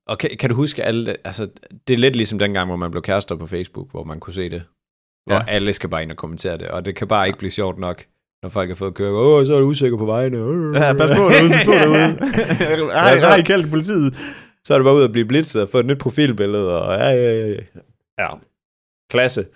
Og 0.07 0.19
kan, 0.19 0.51
du 0.51 0.55
huske 0.57 0.85
alle... 0.85 1.07
det- 1.07 1.17
Altså, 1.25 1.49
det 1.89 1.95
er 1.95 1.99
lidt 1.99 2.17
ligesom 2.17 2.39
dengang, 2.39 2.67
hvor 2.69 2.77
man 2.77 2.91
blev 2.91 3.03
kærester 3.03 3.37
på 3.37 3.47
Facebook, 3.47 3.91
hvor 3.91 4.05
man 4.05 4.21
kunne 4.21 4.33
se 4.35 4.51
det. 4.51 4.63
Hvor 5.27 5.35
Ja. 5.37 5.45
alle 5.49 5.73
skal 5.73 5.89
bare 5.89 6.03
ind 6.03 6.11
og 6.11 6.17
kommentere 6.17 6.59
det, 6.59 6.69
og 6.69 6.85
det 6.85 6.97
kan 6.97 7.09
bare 7.09 7.27
ikke 7.27 7.39
blive 7.39 7.51
sjovt 7.51 7.79
nok, 7.79 8.05
når 8.43 8.51
folk 8.51 8.69
har 8.71 8.75
fået 8.77 8.95
køre. 8.95 9.13
Åh, 9.13 9.47
så 9.47 9.55
er 9.55 9.61
du 9.61 9.67
usikker 9.67 9.99
på 9.99 10.05
vejene. 10.05 10.37
Ja, 10.79 10.93
pas 10.93 11.09
på 11.19 11.23
derude, 11.25 11.51
pas 11.51 11.65
på 11.65 11.73
derude. 11.73 12.93
Ej, 12.93 13.15
ej, 13.19 13.43
kaldt 13.43 13.71
politiet. 13.71 14.15
Så 14.65 14.75
er 14.75 14.79
det 14.79 14.85
bare 14.85 14.95
ud 14.95 15.03
at 15.05 15.13
blive 15.13 15.27
blitzet 15.27 15.63
og 15.63 15.69
få 15.69 15.79
et 15.79 15.87
nyt 15.87 15.99
profilbillede, 15.99 16.83
og 16.83 16.95
ja, 16.99 17.09
ja, 17.09 17.47
ja, 17.47 17.57
ja. 18.19 18.29
Klasse. 19.11 19.47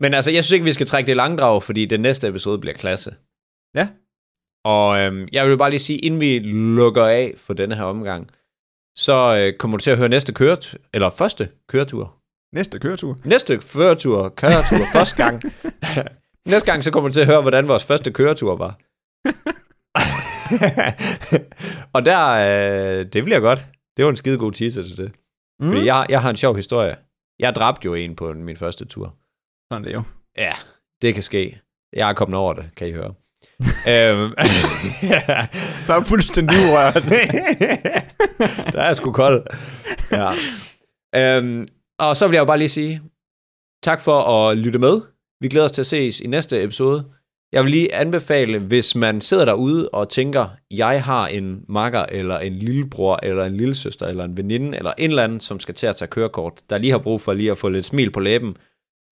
Men 0.00 0.14
altså, 0.14 0.30
jeg 0.30 0.44
synes 0.44 0.52
ikke, 0.52 0.64
vi 0.64 0.72
skal 0.72 0.86
trække 0.86 1.06
det 1.08 1.16
langdrag, 1.16 1.62
fordi 1.62 1.86
den 1.86 2.00
næste 2.00 2.28
episode 2.28 2.58
bliver 2.58 2.74
klasse. 2.74 3.14
Ja. 3.74 3.88
Og 4.64 4.98
øhm, 4.98 5.28
jeg 5.32 5.48
vil 5.48 5.58
bare 5.58 5.70
lige 5.70 5.80
sige, 5.80 5.98
inden 5.98 6.20
vi 6.20 6.38
lukker 6.38 7.04
af 7.04 7.34
for 7.36 7.54
denne 7.54 7.74
her 7.74 7.84
omgang, 7.84 8.30
så 8.96 9.36
øh, 9.38 9.58
kommer 9.58 9.76
du 9.76 9.82
til 9.82 9.90
at 9.90 9.98
høre 9.98 10.08
næste 10.08 10.32
køretur, 10.32 10.78
eller 10.94 11.10
første 11.10 11.48
køretur. 11.68 12.16
Næste 12.54 12.78
køretur. 12.78 13.18
Næste 13.24 13.58
køretur, 13.72 14.28
køretur, 14.28 14.78
første 14.98 15.16
gang. 15.16 15.42
Næste 16.52 16.72
gang, 16.72 16.84
så 16.84 16.90
kommer 16.90 17.08
du 17.08 17.12
til 17.12 17.20
at 17.20 17.26
høre, 17.26 17.40
hvordan 17.42 17.68
vores 17.68 17.84
første 17.84 18.12
køretur 18.12 18.56
var. 18.56 18.78
og 21.94 22.04
der, 22.04 22.20
øh, 23.00 23.06
det 23.12 23.24
bliver 23.24 23.40
godt. 23.40 23.66
Det 23.96 24.04
var 24.04 24.10
en 24.10 24.16
skide 24.16 24.38
god 24.38 24.52
teaser 24.52 24.82
til 24.82 24.96
det. 24.96 25.12
Mm. 25.60 25.66
Mm. 25.66 25.84
Jeg, 25.84 26.06
jeg 26.08 26.22
har 26.22 26.30
en 26.30 26.36
sjov 26.36 26.56
historie. 26.56 26.96
Jeg 27.38 27.54
dræbte 27.54 27.86
jo 27.86 27.94
en 27.94 28.16
på 28.16 28.32
min 28.32 28.56
første 28.56 28.84
tur. 28.84 29.16
Sådan 29.72 29.84
det 29.84 29.92
jo. 29.92 30.02
Ja, 30.38 30.52
det 31.02 31.14
kan 31.14 31.22
ske. 31.22 31.60
Jeg 31.92 32.08
er 32.08 32.12
kommet 32.12 32.38
over 32.38 32.52
det, 32.52 32.70
kan 32.76 32.88
I 32.88 32.92
høre. 32.92 33.14
Øhm, 33.88 34.32
Der 35.86 35.94
er 35.94 36.04
fuldstændig 36.04 36.56
urørt. 36.58 36.94
der 38.74 38.82
er 38.82 38.92
sgu 38.92 39.12
kold. 39.12 39.46
Ja. 40.12 40.32
Øhm, 41.16 41.64
og 41.98 42.16
så 42.16 42.28
vil 42.28 42.34
jeg 42.34 42.40
jo 42.40 42.44
bare 42.44 42.58
lige 42.58 42.68
sige, 42.68 43.02
tak 43.82 44.00
for 44.00 44.20
at 44.22 44.58
lytte 44.58 44.78
med. 44.78 45.00
Vi 45.40 45.48
glæder 45.48 45.64
os 45.64 45.72
til 45.72 45.82
at 45.82 45.86
ses 45.86 46.20
i 46.20 46.26
næste 46.26 46.62
episode. 46.62 47.04
Jeg 47.52 47.64
vil 47.64 47.70
lige 47.70 47.94
anbefale, 47.94 48.58
hvis 48.58 48.94
man 48.94 49.20
sidder 49.20 49.44
derude 49.44 49.88
og 49.88 50.08
tænker, 50.08 50.48
jeg 50.70 51.04
har 51.04 51.26
en 51.26 51.64
makker, 51.68 52.06
eller 52.08 52.38
en 52.38 52.52
lillebror, 52.52 53.18
eller 53.22 53.44
en 53.44 53.56
lillesøster, 53.56 54.06
eller 54.06 54.24
en 54.24 54.36
veninde, 54.36 54.78
eller 54.78 54.92
en 54.98 55.10
eller 55.10 55.24
anden, 55.24 55.40
som 55.40 55.60
skal 55.60 55.74
til 55.74 55.86
at 55.86 55.96
tage 55.96 56.08
kørekort, 56.08 56.52
der 56.70 56.78
lige 56.78 56.90
har 56.90 56.98
brug 56.98 57.20
for 57.20 57.32
lige 57.32 57.50
at 57.50 57.58
få 57.58 57.68
lidt 57.68 57.86
smil 57.86 58.10
på 58.10 58.20
læben, 58.20 58.56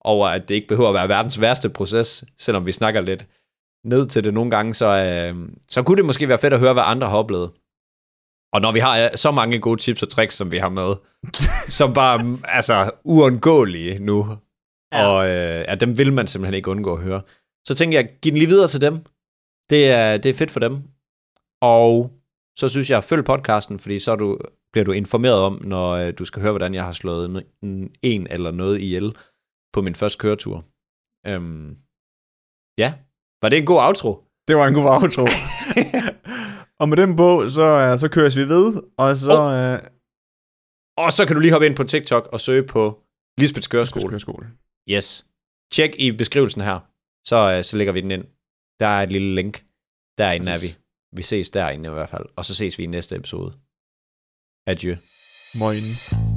over 0.01 0.27
at 0.27 0.49
det 0.49 0.55
ikke 0.55 0.67
behøver 0.67 0.89
at 0.89 0.95
være 0.95 1.09
verdens 1.09 1.41
værste 1.41 1.69
proces, 1.69 2.23
selvom 2.37 2.65
vi 2.65 2.71
snakker 2.71 3.01
lidt 3.01 3.25
ned 3.85 4.07
til 4.07 4.23
det 4.23 4.33
nogle 4.33 4.51
gange, 4.51 4.73
så, 4.73 4.85
øh, 4.85 5.49
så 5.69 5.83
kunne 5.83 5.97
det 5.97 6.05
måske 6.05 6.27
være 6.27 6.39
fedt 6.39 6.53
at 6.53 6.59
høre, 6.59 6.73
hvad 6.73 6.83
andre 6.85 7.09
har 7.09 7.17
oplevet. 7.17 7.51
Og 8.53 8.61
når 8.61 8.71
vi 8.71 8.79
har 8.79 8.99
øh, 8.99 9.09
så 9.15 9.31
mange 9.31 9.59
gode 9.59 9.81
tips 9.81 10.03
og 10.03 10.09
tricks, 10.09 10.35
som 10.35 10.51
vi 10.51 10.57
har 10.57 10.69
med, 10.69 10.95
som 11.77 11.93
bare 11.93 12.23
mm, 12.23 12.39
altså 12.43 12.91
uundgåelige 13.03 13.99
nu, 13.99 14.25
Ja. 14.93 15.07
og 15.07 15.27
øh, 15.27 15.65
ja, 15.67 15.75
dem 15.75 15.97
vil 15.97 16.13
man 16.13 16.27
simpelthen 16.27 16.53
ikke 16.53 16.71
undgå 16.71 16.93
at 16.93 17.03
høre. 17.03 17.21
Så 17.67 17.75
tænker 17.75 17.99
jeg, 17.99 18.19
giv 18.21 18.31
den 18.31 18.37
lige 18.37 18.47
videre 18.47 18.67
til 18.67 18.81
dem. 18.81 18.95
Det 19.69 19.91
er, 19.91 20.17
det 20.17 20.29
er 20.29 20.33
fedt 20.33 20.51
for 20.51 20.59
dem. 20.59 20.73
Og 21.61 22.11
så 22.59 22.69
synes 22.69 22.89
jeg, 22.89 23.03
følg 23.03 23.25
podcasten, 23.25 23.79
fordi 23.79 23.99
så 23.99 24.15
du, 24.15 24.39
bliver 24.71 24.85
du 24.85 24.91
informeret 24.91 25.39
om, 25.39 25.61
når 25.63 25.91
øh, 25.91 26.13
du 26.19 26.25
skal 26.25 26.41
høre, 26.41 26.51
hvordan 26.51 26.73
jeg 26.73 26.83
har 26.85 26.91
slået 26.91 27.43
en, 27.63 27.95
en 28.01 28.27
eller 28.29 28.51
noget 28.51 28.81
ihjel 28.81 29.15
på 29.73 29.81
min 29.81 29.95
første 29.95 30.17
køretur. 30.19 30.65
Øhm, 31.27 31.77
ja, 32.77 32.93
var 33.41 33.49
det 33.49 33.57
en 33.57 33.65
god 33.65 33.81
outro? 33.81 34.23
Det 34.47 34.57
var 34.57 34.67
en 34.67 34.73
god 34.73 34.85
outro. 34.85 35.27
og 36.79 36.89
med 36.89 36.97
den 36.97 37.15
på, 37.15 37.49
så, 37.49 37.91
uh, 37.93 37.99
så 37.99 38.07
køres 38.11 38.37
vi 38.37 38.49
ved, 38.49 38.81
og 38.97 39.17
så... 39.17 39.31
Oh. 39.31 39.79
Uh, 39.83 39.87
Og 41.05 41.13
så 41.13 41.25
kan 41.25 41.35
du 41.35 41.39
lige 41.39 41.51
hoppe 41.51 41.65
ind 41.65 41.75
på 41.75 41.83
TikTok 41.83 42.27
og 42.33 42.39
søge 42.39 42.63
på 42.63 42.99
Lisbeths 43.37 43.67
Køreskole. 43.67 44.09
Køreskole. 44.09 44.47
Yes. 44.89 45.25
Tjek 45.71 45.95
i 45.97 46.11
beskrivelsen 46.11 46.61
her, 46.61 46.79
så, 47.27 47.35
øh, 47.57 47.63
så 47.63 47.77
lægger 47.77 47.93
vi 47.93 48.01
den 48.01 48.11
ind. 48.11 48.25
Der 48.79 48.87
er 48.87 49.03
et 49.03 49.11
lille 49.11 49.35
link. 49.35 49.65
Derinde 50.17 50.51
er 50.51 50.57
vi. 50.57 50.75
Vi 51.15 51.21
ses 51.21 51.49
derinde 51.49 51.89
i 51.89 51.93
hvert 51.93 52.09
fald. 52.09 52.25
Og 52.35 52.45
så 52.45 52.55
ses 52.55 52.77
vi 52.77 52.83
i 52.83 52.87
næste 52.87 53.15
episode. 53.15 53.53
Adieu. 54.67 54.95
Moin. 55.59 56.28